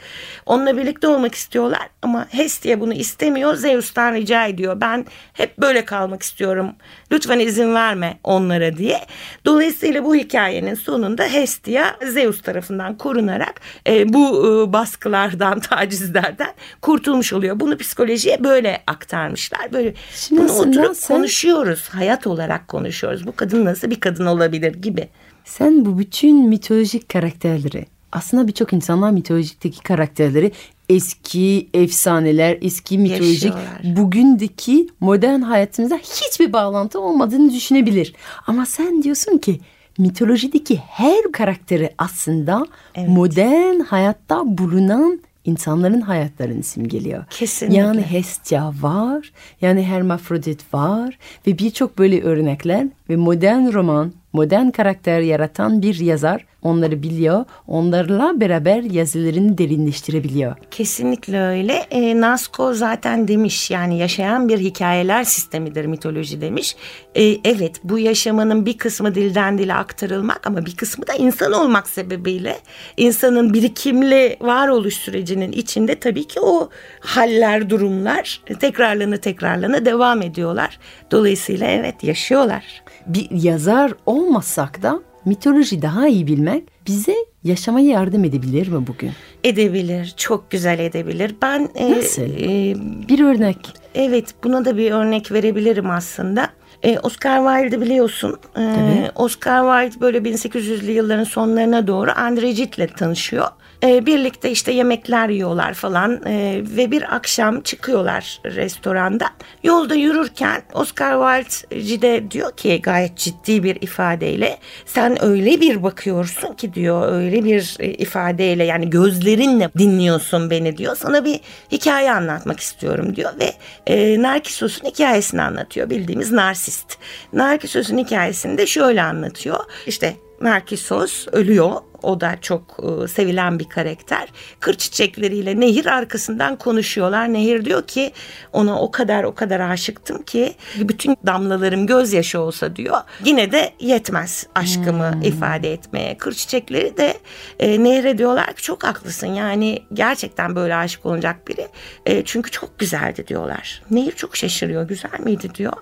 Onunla 0.47 0.77
birlikte 0.77 1.09
olmak 1.09 1.35
istiyorlar 1.35 1.89
ama 2.03 2.27
Hestia 2.31 2.81
bunu 2.81 2.93
istemiyor. 2.93 3.55
Zeus'tan 3.55 4.15
rica 4.15 4.47
ediyor. 4.47 4.81
Ben 4.81 5.07
hep 5.33 5.59
böyle 5.59 5.85
kalmak 5.85 6.23
istiyorum. 6.23 6.73
Lütfen 7.13 7.39
izin 7.39 7.75
verme 7.75 8.19
onlara 8.25 8.77
diye. 8.77 9.01
Dolayısıyla 9.45 10.05
bu 10.05 10.15
hikayenin 10.15 10.75
sonunda 10.75 11.25
Hestia 11.25 11.97
Zeus 12.07 12.43
tarafından 12.43 12.97
korunarak 12.97 13.61
e, 13.87 14.13
bu 14.13 14.27
e, 14.47 14.73
baskılardan, 14.73 15.61
tacizlerden 15.71 16.53
kurtulmuş 16.83 17.33
oluyor. 17.33 17.61
Bunu 17.61 17.79
psikolojiye 17.79 18.45
böyle 18.45 18.83
aktarmışlar. 18.87 19.73
Böyle 19.73 19.95
Şimdi 20.15 20.43
bunu 20.43 20.53
oturup 20.53 20.97
sen- 20.97 21.17
konuşuyoruz. 21.45 21.89
Hayat 21.89 22.27
olarak 22.27 22.69
konuşuyoruz. 22.69 23.27
Bu 23.27 23.37
kadın 23.37 23.65
nasıl 23.65 23.91
bir 23.91 24.01
kadın 24.01 24.27
olabilir 24.27 24.75
gibi. 24.75 25.09
Sen 25.45 25.85
bu 25.85 25.99
bütün 25.99 26.49
mitolojik 26.49 27.09
karakterleri 27.09 27.87
aslında 28.13 28.49
birçok 28.49 28.73
insanlar 28.73 29.11
mitolojikteki 29.11 29.83
karakterleri 29.83 30.53
eski 30.89 31.69
efsaneler, 31.75 32.59
eski 32.63 32.99
mitolojik 32.99 33.45
Yaşıyorlar. 33.55 33.97
bugündeki 33.97 34.89
modern 35.01 35.41
hayatımızda 35.41 35.97
hiçbir 35.97 36.53
bağlantı 36.53 37.01
olmadığını 37.01 37.53
düşünebilir. 37.53 38.15
Ama 38.47 38.67
sen 38.67 39.03
diyorsun 39.03 39.39
ki 39.39 39.61
mitolojideki 39.99 40.77
her 40.77 41.33
karakteri 41.33 41.91
aslında 41.99 42.67
Evet. 42.95 43.09
modern 43.09 43.81
hayatta 43.81 44.43
bulunan 44.45 45.21
insanların 45.45 46.01
hayatlarını 46.01 46.63
simgeliyor. 46.63 47.25
Kesinlikle. 47.31 47.79
Yani 47.79 48.03
Hestia 48.03 48.73
var, 48.81 49.33
yani 49.61 49.83
Hermafrodit 49.83 50.75
var 50.75 51.19
ve 51.47 51.59
birçok 51.59 51.99
böyle 51.99 52.23
örnekler 52.23 52.87
ve 53.09 53.17
modern 53.17 53.73
roman, 53.73 54.13
modern 54.33 54.71
karakter 54.71 55.21
yaratan 55.21 55.83
bir 55.83 55.99
yazar 55.99 56.45
onları 56.63 57.03
biliyor, 57.03 57.45
onlarla 57.67 58.41
beraber 58.41 58.83
yazılarını 58.83 59.59
derinleştirebiliyor. 59.59 60.57
Kesinlikle 60.71 61.41
öyle. 61.41 61.73
E, 61.73 62.21
Nasko 62.21 62.75
zaten 62.75 63.29
demiş 63.29 63.71
yani 63.71 63.99
yaşayan 63.99 64.49
bir 64.49 64.59
hikayeler 64.59 65.25
sistemidir 65.25 65.87
mitoloji 65.87 66.41
demiş. 66.41 66.77
E, 67.15 67.23
evet 67.45 67.81
bu 67.85 67.99
yaşamanın 67.99 68.67
bir 68.67 68.79
kısmı 68.79 69.15
dilden 69.15 69.59
dile 69.59 69.75
aktarılmak 69.75 70.47
ama 70.47 70.67
bir 70.67 70.77
kısmı 70.77 71.07
da 71.07 71.15
insan 71.15 71.53
olmak 71.53 71.89
sebebiyle 71.89 72.57
insanın 72.97 73.55
birikimli 73.55 74.37
varoluş 74.41 74.95
sürecinin 74.95 75.53
içinde 75.53 75.95
tabii 75.95 76.25
ki 76.25 76.41
o 76.41 76.69
haller, 77.01 77.71
durumlar 77.71 78.41
tekrarlanı 78.61 79.19
tekrarlanı 79.19 79.85
devam 79.85 80.23
ediyorlar. 80.23 80.79
Dolayısıyla 81.11 81.67
evet 81.67 82.05
yaşıyorlar. 82.05 82.83
Bir 83.07 83.29
yazar 83.31 83.93
olmasak 84.21 84.83
da 84.83 85.01
mitoloji 85.25 85.83
daha 85.83 86.09
iyi 86.09 86.27
bilmek 86.27 86.65
bize 86.87 87.15
yaşamaya 87.45 87.87
yardım 87.87 88.25
edebilir 88.25 88.69
mi 88.69 88.87
bugün? 88.87 89.11
Edebilir, 89.45 90.15
çok 90.17 90.51
güzel 90.51 90.79
edebilir. 90.79 91.35
Ben 91.43 91.69
e, 91.75 91.91
Nasıl? 91.93 92.23
e, 92.23 92.75
Bir 93.09 93.21
örnek. 93.25 93.57
Evet 93.95 94.35
buna 94.45 94.65
da 94.65 94.77
bir 94.77 94.91
örnek 94.91 95.33
verebilirim 95.33 95.91
aslında. 95.91 96.49
Ee, 96.83 96.99
Oscar 96.99 97.63
Wilde 97.63 97.81
biliyorsun. 97.81 98.37
Tabii. 98.55 99.11
Oscar 99.15 99.83
Wilde 99.85 100.01
böyle 100.01 100.19
1800'lü 100.19 100.91
yılların 100.91 101.25
sonlarına 101.25 101.87
doğru 101.87 102.11
Andre 102.17 102.53
Gide'le 102.53 102.87
tanışıyor. 102.87 103.47
Ee, 103.85 104.07
birlikte 104.07 104.51
işte 104.51 104.73
yemekler 104.73 105.29
yiyorlar 105.29 105.75
falan 105.75 106.21
Ee, 106.27 106.63
ve 106.65 106.91
bir 106.91 107.15
akşam 107.15 107.61
çıkıyorlar 107.61 108.41
restoranda. 108.45 109.27
Yolda 109.63 109.95
yürürken 109.95 110.63
Oscar 110.75 111.43
Wilde 111.43 111.81
Gide 111.81 112.31
diyor 112.31 112.53
ki 112.57 112.83
gayet 112.83 113.17
ciddi 113.17 113.63
bir 113.63 113.83
ifadeyle 113.83 114.59
sen 114.87 115.25
öyle 115.25 115.61
bir 115.61 115.83
bakıyorsun 115.83 116.55
ki 116.55 116.75
diyor 116.75 117.13
öyle 117.13 117.45
bir 117.45 117.77
e, 117.79 117.87
ifadeyle 117.91 118.65
yani 118.65 118.91
gözlerinle 118.91 119.71
dinliyorsun 119.79 120.51
beni 120.51 120.77
diyor. 120.77 120.97
Sana 120.97 121.25
bir 121.25 121.41
hikaye 121.73 122.13
anlatmak 122.13 122.61
istiyorum 122.61 123.17
diyor 123.17 123.33
ve 123.41 123.53
e, 123.87 124.23
Narkissos'un 124.23 124.89
hikayesini 124.89 125.43
anlatıyor 125.43 125.91
bildiğimiz 125.91 126.33
narsist. 126.33 126.99
Narkissos'un 127.33 127.99
hikayesini 127.99 128.59
de 128.59 128.67
şöyle 128.67 129.03
anlatıyor. 129.03 129.59
İşte 129.87 130.17
Narkissos 130.41 131.27
ölüyor. 131.33 131.73
O 132.03 132.21
da 132.21 132.39
çok 132.41 132.77
e, 132.83 133.09
sevilen 133.09 133.59
bir 133.59 133.69
karakter. 133.69 134.29
Kır 134.61 134.75
çiçekleriyle 134.75 135.61
Nehir 135.61 135.87
arkasından 135.87 136.57
konuşuyorlar. 136.57 137.33
Nehir 137.33 137.65
diyor 137.65 137.87
ki 137.87 138.13
ona 138.53 138.81
o 138.81 138.91
kadar 138.91 139.25
o 139.25 139.35
kadar 139.35 139.61
aşıktım 139.61 140.23
ki 140.23 140.55
bütün 140.79 141.17
damlalarım 141.27 141.87
gözyaşı 141.87 142.41
olsa 142.41 142.77
diyor. 142.77 142.99
Yine 143.25 143.53
de 143.53 143.73
yetmez 143.81 144.47
aşkımı 144.55 145.21
ifade 145.25 145.73
etmeye. 145.73 146.19
Kır 146.19 146.33
çiçekleri 146.33 146.97
de 146.97 147.15
e, 147.59 147.85
Nehir'e 147.85 148.19
diyorlar 148.19 148.53
ki 148.53 148.63
çok 148.63 148.85
haklısın. 148.85 149.27
Yani 149.27 149.83
gerçekten 149.93 150.57
böyle 150.57 150.75
aşık 150.75 151.07
olacak 151.07 151.49
biri. 151.49 151.69
E, 152.07 152.25
çünkü 152.25 152.51
çok 152.51 152.79
güzeldi 152.79 153.27
diyorlar. 153.27 153.83
Nehir 153.91 154.13
çok 154.13 154.37
şaşırıyor. 154.37 154.89
Güzel 154.89 155.21
miydi 155.25 155.55
diyor. 155.55 155.73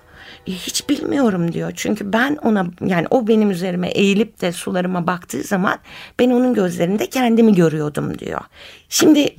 Hiç 0.49 0.89
bilmiyorum 0.89 1.51
diyor. 1.53 1.71
Çünkü 1.75 2.13
ben 2.13 2.37
ona 2.43 2.65
yani 2.85 3.07
o 3.09 3.27
benim 3.27 3.51
üzerime 3.51 3.87
eğilip 3.89 4.41
de 4.41 4.51
sularıma 4.51 5.07
baktığı 5.07 5.43
zaman 5.43 5.77
ben 6.19 6.29
onun 6.29 6.53
gözlerinde 6.53 7.07
kendimi 7.09 7.55
görüyordum 7.55 8.19
diyor. 8.19 8.41
Şimdi 8.89 9.35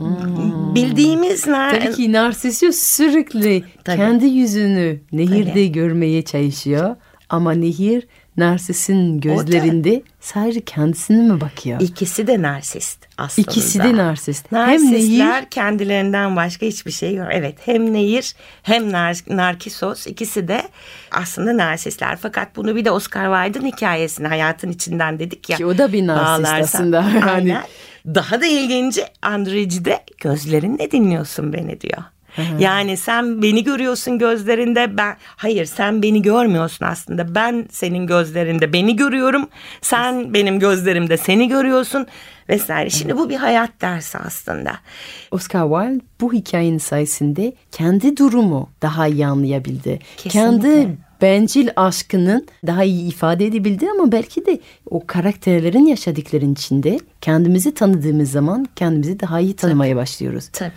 bildiğimiz 0.74 1.46
nar- 1.46 1.80
Tabii 1.80 1.94
ki 1.94 2.12
Narsisio 2.12 2.72
sürekli 2.72 3.64
Tabii. 3.84 3.96
kendi 3.96 4.26
yüzünü 4.26 5.00
nehirde 5.12 5.50
Tabii. 5.50 5.72
görmeye 5.72 6.22
çalışıyor. 6.22 6.96
Ama 7.28 7.52
nehir 7.52 8.06
Narsis'in 8.36 9.20
gözlerinde 9.20 10.02
sadece 10.20 10.60
kendisine 10.60 11.22
mi 11.32 11.40
bakıyor? 11.40 11.80
ikisi 11.80 12.26
de 12.26 12.42
narsist 12.42 12.98
aslında. 13.18 13.50
İkisi 13.50 13.78
de 13.78 13.96
narsist. 13.96 14.46
Hem 14.52 14.58
Narsistler 14.60 15.34
nehir 15.40 15.44
kendilerinden 15.50 16.36
başka 16.36 16.66
hiçbir 16.66 16.90
şey 16.90 17.14
yok. 17.14 17.28
Evet 17.30 17.58
hem 17.64 17.92
Nehir 17.92 18.34
hem 18.62 18.92
nar 18.92 19.16
Narkisos 19.28 20.06
ikisi 20.06 20.48
de 20.48 20.62
aslında 21.10 21.56
narsistler. 21.56 22.16
Fakat 22.16 22.56
bunu 22.56 22.76
bir 22.76 22.84
de 22.84 22.90
Oscar 22.90 23.44
Wilde'ın 23.44 23.72
hikayesini 23.72 24.26
hayatın 24.26 24.70
içinden 24.72 25.18
dedik 25.18 25.50
ya. 25.50 25.56
Ki 25.56 25.66
o 25.66 25.78
da 25.78 25.92
bir 25.92 26.06
narsist 26.06 26.28
bağlarsan- 26.48 26.60
aslında. 26.62 26.96
Yani- 27.14 27.30
Aynen. 27.30 27.62
Daha 28.06 28.40
da 28.40 28.46
ilginci 28.46 29.04
Andreci'de 29.22 30.00
gözlerinle 30.18 30.90
dinliyorsun 30.90 31.52
beni 31.52 31.80
diyor. 31.80 32.02
Yani 32.58 32.96
sen 32.96 33.42
beni 33.42 33.64
görüyorsun 33.64 34.18
gözlerinde 34.18 34.96
ben 34.96 35.16
hayır 35.20 35.64
sen 35.64 36.02
beni 36.02 36.22
görmüyorsun 36.22 36.86
aslında 36.86 37.34
ben 37.34 37.66
senin 37.70 38.06
gözlerinde 38.06 38.72
beni 38.72 38.96
görüyorum 38.96 39.48
sen 39.80 40.34
benim 40.34 40.58
gözlerimde 40.58 41.16
seni 41.16 41.48
görüyorsun 41.48 42.06
vesaire. 42.48 42.90
Şimdi 42.90 43.16
bu 43.16 43.30
bir 43.30 43.36
hayat 43.36 43.70
dersi 43.80 44.18
aslında. 44.18 44.72
Oscar 45.30 45.68
Wilde 45.68 46.04
bu 46.20 46.32
hikayenin 46.32 46.78
sayesinde 46.78 47.52
kendi 47.72 48.16
durumu 48.16 48.70
daha 48.82 49.06
iyi 49.06 49.26
anlayabildi. 49.26 49.98
Kesinlikle. 50.16 50.40
Kendi 50.40 50.96
bencil 51.22 51.68
aşkının 51.76 52.46
daha 52.66 52.84
iyi 52.84 53.08
ifade 53.08 53.46
edebildi 53.46 53.90
ama 53.90 54.12
belki 54.12 54.46
de 54.46 54.60
o 54.90 55.06
karakterlerin 55.06 55.86
yaşadıklarının 55.86 56.52
içinde 56.52 56.98
kendimizi 57.20 57.74
tanıdığımız 57.74 58.30
zaman 58.30 58.68
kendimizi 58.76 59.20
daha 59.20 59.40
iyi 59.40 59.56
tanımaya 59.56 59.96
başlıyoruz. 59.96 60.48
Tabii. 60.48 60.70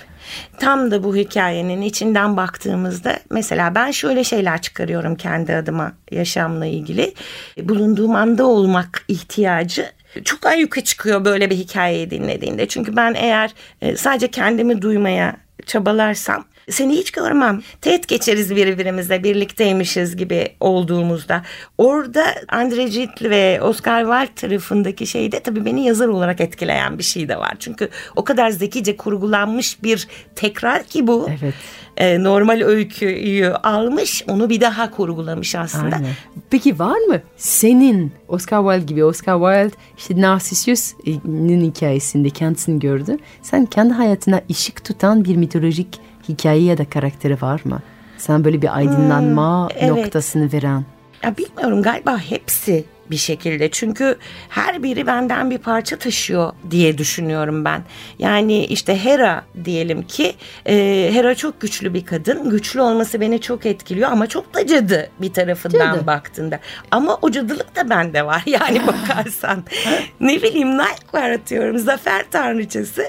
Tam 0.60 0.92
da 0.92 1.04
bu 1.04 1.16
hikayenin 1.16 1.82
içinden 1.82 2.38
baktığımızda 2.38 3.20
mesela 3.30 3.76
ben 3.76 3.92
şöyle 3.92 4.24
şeyler 4.24 4.62
çıkarıyorum 4.62 5.16
kendi 5.16 5.56
adıma 5.56 5.94
yaşamla 6.12 6.66
ilgili. 6.66 7.14
Bulunduğum 7.62 8.16
anda 8.16 8.46
olmak 8.46 9.06
ihtiyacı 9.08 9.92
çok 10.26 10.46
ayyuka 10.46 10.84
çıkıyor 10.84 11.26
böyle 11.26 11.50
bir 11.50 11.56
hikayeyi 11.56 12.12
dinlediğinde. 12.12 12.68
Çünkü 12.68 12.96
ben 12.96 13.14
eğer 13.14 13.54
e, 13.82 13.96
sadece 13.98 14.28
kendimi 14.28 14.82
duymaya 14.82 15.38
çabalarsam 15.66 16.46
seni 16.70 16.94
hiç 16.94 17.12
görmem. 17.12 17.62
Teğet 17.82 18.08
geçeriz 18.08 18.56
birbirimize 18.56 19.24
birlikteymişiz 19.24 20.16
gibi 20.16 20.48
olduğumuzda. 20.60 21.42
Orada 21.78 22.26
Andre 22.50 22.84
Gide 22.84 23.30
ve 23.30 23.62
Oscar 23.62 24.02
Wilde 24.02 24.36
tarafındaki 24.36 25.08
şeyde 25.08 25.40
tabii 25.40 25.66
beni 25.66 25.86
yazar 25.86 26.08
olarak 26.08 26.42
etkileyen 26.42 26.98
bir 26.98 27.04
şey 27.04 27.30
de 27.30 27.38
var. 27.38 27.54
Çünkü 27.60 27.90
o 28.16 28.24
kadar 28.24 28.50
zekice 28.50 28.98
kurgulanmış 28.98 29.84
bir 29.84 30.08
tekrar 30.36 30.84
ki 30.84 31.08
bu. 31.08 31.30
Evet. 31.42 31.54
E, 31.98 32.24
normal 32.24 32.62
öyküyü 32.62 33.48
almış 33.48 34.24
onu 34.28 34.50
bir 34.50 34.62
daha 34.62 34.92
kurgulamış 34.92 35.56
aslında. 35.56 35.96
Aynen. 35.96 36.10
Peki 36.50 36.80
var 36.80 36.98
mı 36.98 37.22
senin 37.38 38.12
Oscar 38.28 38.64
Wilde 38.64 38.86
gibi 38.86 39.04
Oscar 39.04 39.40
Wilde 39.40 39.82
işte 39.98 40.22
Narcissus'un 40.22 41.62
hikayesinde 41.62 42.30
kendisini 42.30 42.80
gördü. 42.80 43.18
Sen 43.42 43.66
kendi 43.66 43.94
hayatına 43.94 44.42
ışık 44.52 44.84
tutan 44.84 45.26
bir 45.26 45.36
mitolojik 45.36 46.00
hikaye 46.30 46.62
ya 46.64 46.78
da 46.78 46.86
karakteri 46.90 47.42
var 47.42 47.62
mı? 47.66 47.80
Sen 48.18 48.44
böyle 48.44 48.62
bir 48.62 48.76
aydınlanma 48.78 49.70
Hmm, 49.70 49.78
evet. 49.80 49.90
noktasını 49.90 50.52
veren. 50.54 50.86
Ya 51.24 51.38
bilmiyorum 51.38 51.82
galiba 51.82 52.18
hepsi 52.18 52.86
bir 53.12 53.18
şekilde. 53.18 53.72
Çünkü 53.72 54.18
her 54.50 54.84
biri 54.84 55.08
benden 55.08 55.52
bir 55.52 55.58
parça 55.58 55.98
taşıyor 55.98 56.54
diye 56.72 56.98
düşünüyorum 56.98 57.66
ben. 57.66 57.84
Yani 58.20 58.66
işte 58.66 59.04
Hera 59.04 59.46
diyelim 59.66 60.04
ki 60.04 60.36
e, 60.66 61.10
Hera 61.14 61.36
çok 61.36 61.62
güçlü 61.62 61.94
bir 61.94 62.06
kadın. 62.06 62.50
Güçlü 62.50 62.82
olması 62.82 63.22
beni 63.22 63.42
çok 63.42 63.66
etkiliyor 63.66 64.12
ama 64.12 64.28
çok 64.28 64.54
da 64.54 64.68
cadı 64.68 65.10
bir 65.22 65.34
tarafından 65.34 65.96
Cadı. 65.96 66.08
baktığında. 66.08 66.60
Ama 66.92 67.18
o 67.22 67.32
cadılık 67.32 67.76
da 67.76 67.90
bende 67.90 68.26
var 68.26 68.44
yani 68.46 68.82
bakarsan. 68.88 69.64
ne 70.20 70.42
bileyim 70.42 70.78
Nike 70.78 71.14
var 71.14 71.30
atıyorum. 71.30 71.78
Zafer 71.78 72.26
tanrıçası. 72.32 73.04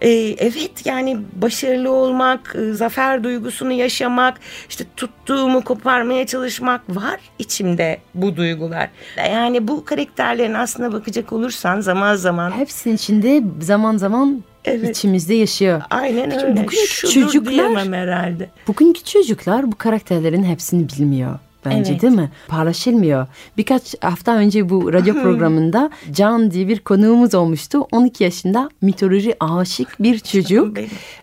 E, 0.00 0.10
evet 0.38 0.86
yani 0.86 1.18
başarılı 1.32 1.90
olmak, 1.90 2.56
e, 2.58 2.72
zafer 2.72 3.24
duygusunu 3.24 3.72
yaşamak, 3.72 4.40
işte 4.68 4.84
tuttuğumu 5.30 5.64
koparmaya 5.64 6.26
çalışmak 6.26 6.96
var 6.96 7.20
içimde 7.38 7.98
bu 8.14 8.36
duygular. 8.36 8.88
Yani 9.18 9.68
bu 9.68 9.84
karakterlerin 9.84 10.54
aslına 10.54 10.92
bakacak 10.92 11.32
olursan 11.32 11.80
zaman 11.80 12.14
zaman 12.14 12.50
Hepsinin 12.50 12.94
içinde 12.94 13.42
zaman 13.60 13.96
zaman 13.96 14.44
Evet. 14.64 14.96
içimizde 14.96 15.34
yaşıyor. 15.34 15.82
aynen 15.90 16.30
Peki 16.30 16.44
öyle. 16.44 16.52
bugünkü 16.56 16.76
Şudur 16.76 17.12
çocuklar- 17.32 17.92
herhalde. 17.92 18.50
Bugünkü 18.68 19.04
çocuklar 19.04 19.72
bu 19.72 19.76
karakterlerin 19.78 20.44
hepsini 20.44 20.88
bilmiyor. 20.88 21.38
Bence 21.64 21.92
Evet. 21.92 22.02
değil 22.02 22.12
mi? 22.12 22.30
Paylaşılmıyor. 22.48 23.26
Birkaç 23.56 23.94
hafta 24.02 24.32
önce 24.34 24.68
bu 24.68 24.92
radyo 24.92 25.14
programında 25.22 25.90
Can 26.12 26.50
diye 26.50 26.68
bir 26.68 26.78
konuğumuz 26.78 27.34
olmuştu. 27.34 27.80
12 27.92 28.24
yaşında 28.24 28.70
mitoloji 28.82 29.34
aşık 29.44 29.96
bir 30.02 30.18
çocuk. 30.18 30.76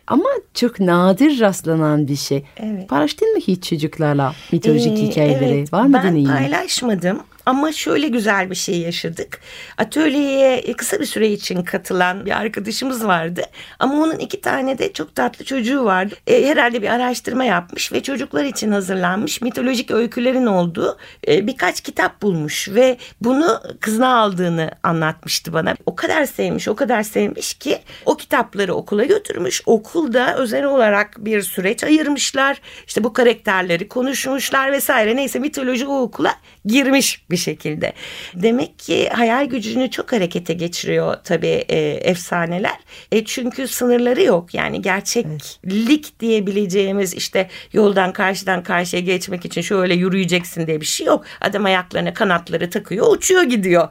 Ama 0.07 0.25
çok 0.53 0.79
nadir 0.79 1.39
rastlanan 1.39 2.07
bir 2.07 2.15
şey. 2.15 2.43
Evet. 2.57 2.89
Paylaştın 2.89 3.33
mı 3.33 3.39
hiç 3.39 3.69
çocuklarla 3.69 4.33
mitolojik 4.51 4.97
Ee, 4.97 5.01
hikayeleri? 5.01 5.45
evet, 5.45 5.73
Var 5.73 5.85
mı 5.85 5.93
ben 5.93 6.03
deneyimin? 6.03 6.33
paylaşmadım 6.33 7.19
ama 7.47 7.71
şöyle 7.71 8.07
güzel 8.07 8.49
bir 8.49 8.55
şey 8.55 8.79
yaşadık. 8.79 9.39
Atölyeye 9.77 10.73
kısa 10.73 10.99
bir 10.99 11.05
süre 11.05 11.29
için 11.29 11.63
katılan 11.63 12.25
bir 12.25 12.31
arkadaşımız 12.31 13.07
vardı. 13.07 13.41
Ama 13.79 13.93
onun 13.93 14.15
iki 14.19 14.41
tane 14.41 14.77
de 14.77 14.93
çok 14.93 15.15
tatlı 15.15 15.45
çocuğu 15.45 15.83
vardı. 15.83 16.15
E, 16.27 16.47
herhalde 16.47 16.81
bir 16.81 16.89
araştırma 16.89 17.43
yapmış 17.43 17.93
ve 17.93 18.03
çocuklar 18.03 18.43
için 18.43 18.71
hazırlanmış 18.71 19.41
mitolojik 19.41 19.91
öykülerin 19.91 20.45
olduğu 20.45 20.97
e, 21.27 21.47
birkaç 21.47 21.81
kitap 21.81 22.21
bulmuş. 22.21 22.69
Ve 22.69 22.97
bunu 23.21 23.61
kızına 23.79 24.17
aldığını 24.19 24.71
anlatmıştı 24.83 25.53
bana. 25.53 25.75
O 25.85 25.95
kadar 25.95 26.25
sevmiş, 26.25 26.67
o 26.67 26.75
kadar 26.75 27.03
sevmiş 27.03 27.53
ki 27.53 27.79
o 28.05 28.17
kitapları 28.17 28.73
okula 28.73 29.03
götürmüş. 29.03 29.61
Okulda 29.65 30.37
özel 30.37 30.63
olarak 30.63 31.15
bir 31.17 31.41
süreç 31.41 31.83
ayırmışlar. 31.83 32.61
İşte 32.87 33.03
bu 33.03 33.13
karakterleri 33.13 33.87
konuşmuşlar 33.87 34.71
vesaire. 34.71 35.15
Neyse 35.15 35.39
mitoloji 35.39 35.87
o 35.87 36.01
okula 36.01 36.33
girmiş 36.65 37.25
bir 37.31 37.36
şekilde. 37.37 37.93
Demek 38.35 38.79
ki 38.79 39.09
hayal 39.09 39.45
gücünü 39.45 39.89
çok 39.91 40.11
harekete 40.13 40.53
geçiriyor 40.53 41.15
tabii 41.23 41.47
e, 41.69 41.77
efsaneler. 41.89 42.75
E, 43.11 43.25
çünkü 43.25 43.67
sınırları 43.67 44.23
yok. 44.23 44.53
Yani 44.53 44.81
gerçeklik 44.81 46.19
diyebileceğimiz 46.19 47.13
işte 47.13 47.49
yoldan 47.73 48.13
karşıdan 48.13 48.63
karşıya 48.63 49.01
geçmek 49.01 49.45
için 49.45 49.61
şöyle 49.61 49.93
yürüyeceksin 49.93 50.67
diye 50.67 50.81
bir 50.81 50.85
şey 50.85 51.07
yok. 51.07 51.25
Adam 51.41 51.65
ayaklarına 51.65 52.13
kanatları 52.13 52.69
takıyor, 52.69 53.07
uçuyor 53.15 53.43
gidiyor. 53.43 53.87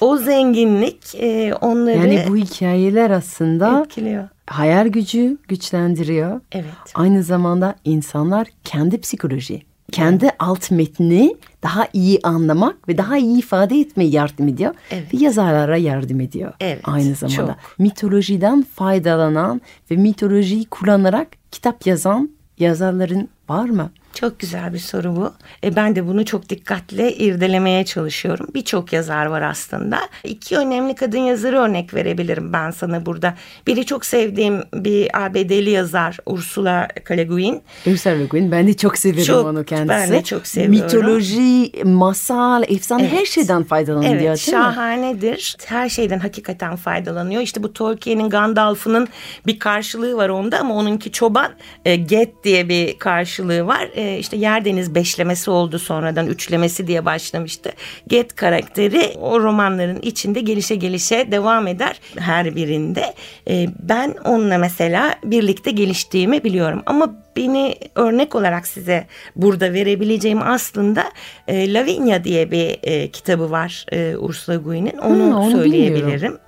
O 0.00 0.16
zenginlik 0.16 1.14
e, 1.14 1.54
onları 1.60 1.96
Yani 1.96 2.24
bu 2.28 2.36
hikayeler 2.36 3.10
aslında 3.10 3.82
etkiliyor. 3.86 4.28
hayal 4.46 4.86
gücü 4.86 5.38
güçlendiriyor. 5.48 6.40
Evet. 6.52 6.64
Aynı 6.94 7.22
zamanda 7.22 7.74
insanlar 7.84 8.46
kendi 8.64 9.00
psikoloji, 9.00 9.62
kendi 9.92 10.30
alt 10.38 10.70
metni 10.70 11.36
daha 11.62 11.88
iyi 11.92 12.20
anlamak 12.22 12.88
ve 12.88 12.98
daha 12.98 13.16
iyi 13.18 13.38
ifade 13.38 13.80
etmeye 13.80 14.10
yardım 14.10 14.48
ediyor. 14.48 14.74
Evet. 14.90 15.14
Ve 15.14 15.18
yazarlara 15.18 15.76
yardım 15.76 16.20
ediyor. 16.20 16.52
Evet, 16.60 16.80
Aynı 16.84 17.14
zamanda. 17.14 17.36
çok. 17.36 17.78
Mitolojiden 17.78 18.62
faydalanan 18.62 19.60
ve 19.90 19.96
mitolojiyi 19.96 20.64
kullanarak 20.64 21.28
kitap 21.50 21.86
yazan 21.86 22.30
yazarların 22.58 23.28
var 23.48 23.68
mı? 23.68 23.90
Çok 24.20 24.38
güzel 24.38 24.74
bir 24.74 24.78
soru 24.78 25.16
bu. 25.16 25.32
E, 25.64 25.76
ben 25.76 25.96
de 25.96 26.06
bunu 26.06 26.24
çok 26.24 26.48
dikkatle 26.48 27.12
irdelemeye 27.16 27.84
çalışıyorum. 27.84 28.46
Birçok 28.54 28.92
yazar 28.92 29.26
var 29.26 29.42
aslında. 29.42 29.98
İki 30.24 30.56
önemli 30.58 30.94
kadın 30.94 31.18
yazarı 31.18 31.58
örnek 31.58 31.94
verebilirim 31.94 32.52
ben 32.52 32.70
sana 32.70 33.06
burada. 33.06 33.34
Biri 33.66 33.86
çok 33.86 34.06
sevdiğim 34.06 34.62
bir 34.74 35.24
ABD'li 35.26 35.70
yazar 35.70 36.16
Ursula 36.26 36.88
K. 37.04 37.16
Le 37.16 37.24
Guin. 37.24 37.62
Ursula 37.86 38.12
Le 38.14 38.24
Guin. 38.24 38.50
Ben 38.52 38.66
de 38.66 38.74
çok 38.74 38.98
severim 38.98 39.24
Çok, 39.24 39.46
onu 39.46 39.64
kendisi. 39.64 39.88
ben 39.88 40.10
de 40.12 40.24
çok 40.24 40.46
seviyorum. 40.46 40.86
Mitoloji, 40.86 41.72
masal, 41.84 42.62
efsane 42.68 43.02
Evet. 43.02 43.12
her 43.20 43.24
şeyden 43.24 43.62
faydalanıyor 43.64 44.12
Evet 44.12 44.20
değil 44.20 44.30
mi? 44.32 44.38
şahanedir. 44.38 45.56
Her 45.66 45.88
şeyden 45.88 46.18
hakikaten 46.18 46.76
faydalanıyor. 46.76 47.42
İşte 47.42 47.62
bu 47.62 47.72
Tolkien'in 47.72 48.30
Gandalf'ının 48.30 49.08
bir 49.46 49.58
karşılığı 49.58 50.16
var 50.16 50.28
onda 50.28 50.58
ama 50.58 50.74
onunki 50.74 51.12
çoban. 51.12 51.52
E, 51.84 51.96
Get 51.96 52.44
diye 52.44 52.68
bir 52.68 52.98
karşılığı 52.98 53.66
var. 53.66 53.88
E, 53.94 54.05
işte 54.18 54.36
yer 54.36 54.64
deniz 54.64 54.94
beşlemesi 54.94 55.50
oldu 55.50 55.78
sonradan 55.78 56.26
üçlemesi 56.26 56.86
diye 56.86 57.04
başlamıştı. 57.04 57.72
Get 58.08 58.34
karakteri 58.34 59.12
o 59.20 59.40
romanların 59.40 60.00
içinde 60.02 60.40
gelişe 60.40 60.74
gelişe 60.74 61.32
devam 61.32 61.66
eder 61.66 62.00
her 62.18 62.56
birinde. 62.56 63.14
E, 63.48 63.66
ben 63.78 64.14
onunla 64.24 64.58
mesela 64.58 65.14
birlikte 65.24 65.70
geliştiğimi 65.70 66.44
biliyorum 66.44 66.82
ama 66.86 67.14
beni 67.36 67.74
örnek 67.94 68.34
olarak 68.34 68.66
size 68.66 69.06
burada 69.36 69.72
verebileceğim 69.72 70.42
aslında 70.42 71.04
e, 71.48 71.72
Lavinia 71.72 72.24
diye 72.24 72.50
bir 72.50 72.78
e, 72.82 73.10
kitabı 73.10 73.50
var 73.50 73.86
e, 73.92 74.16
Ursula 74.16 74.56
Guin'in. 74.56 74.98
Onu, 74.98 75.36
onu 75.38 75.50
söyleyebilirim. 75.50 76.38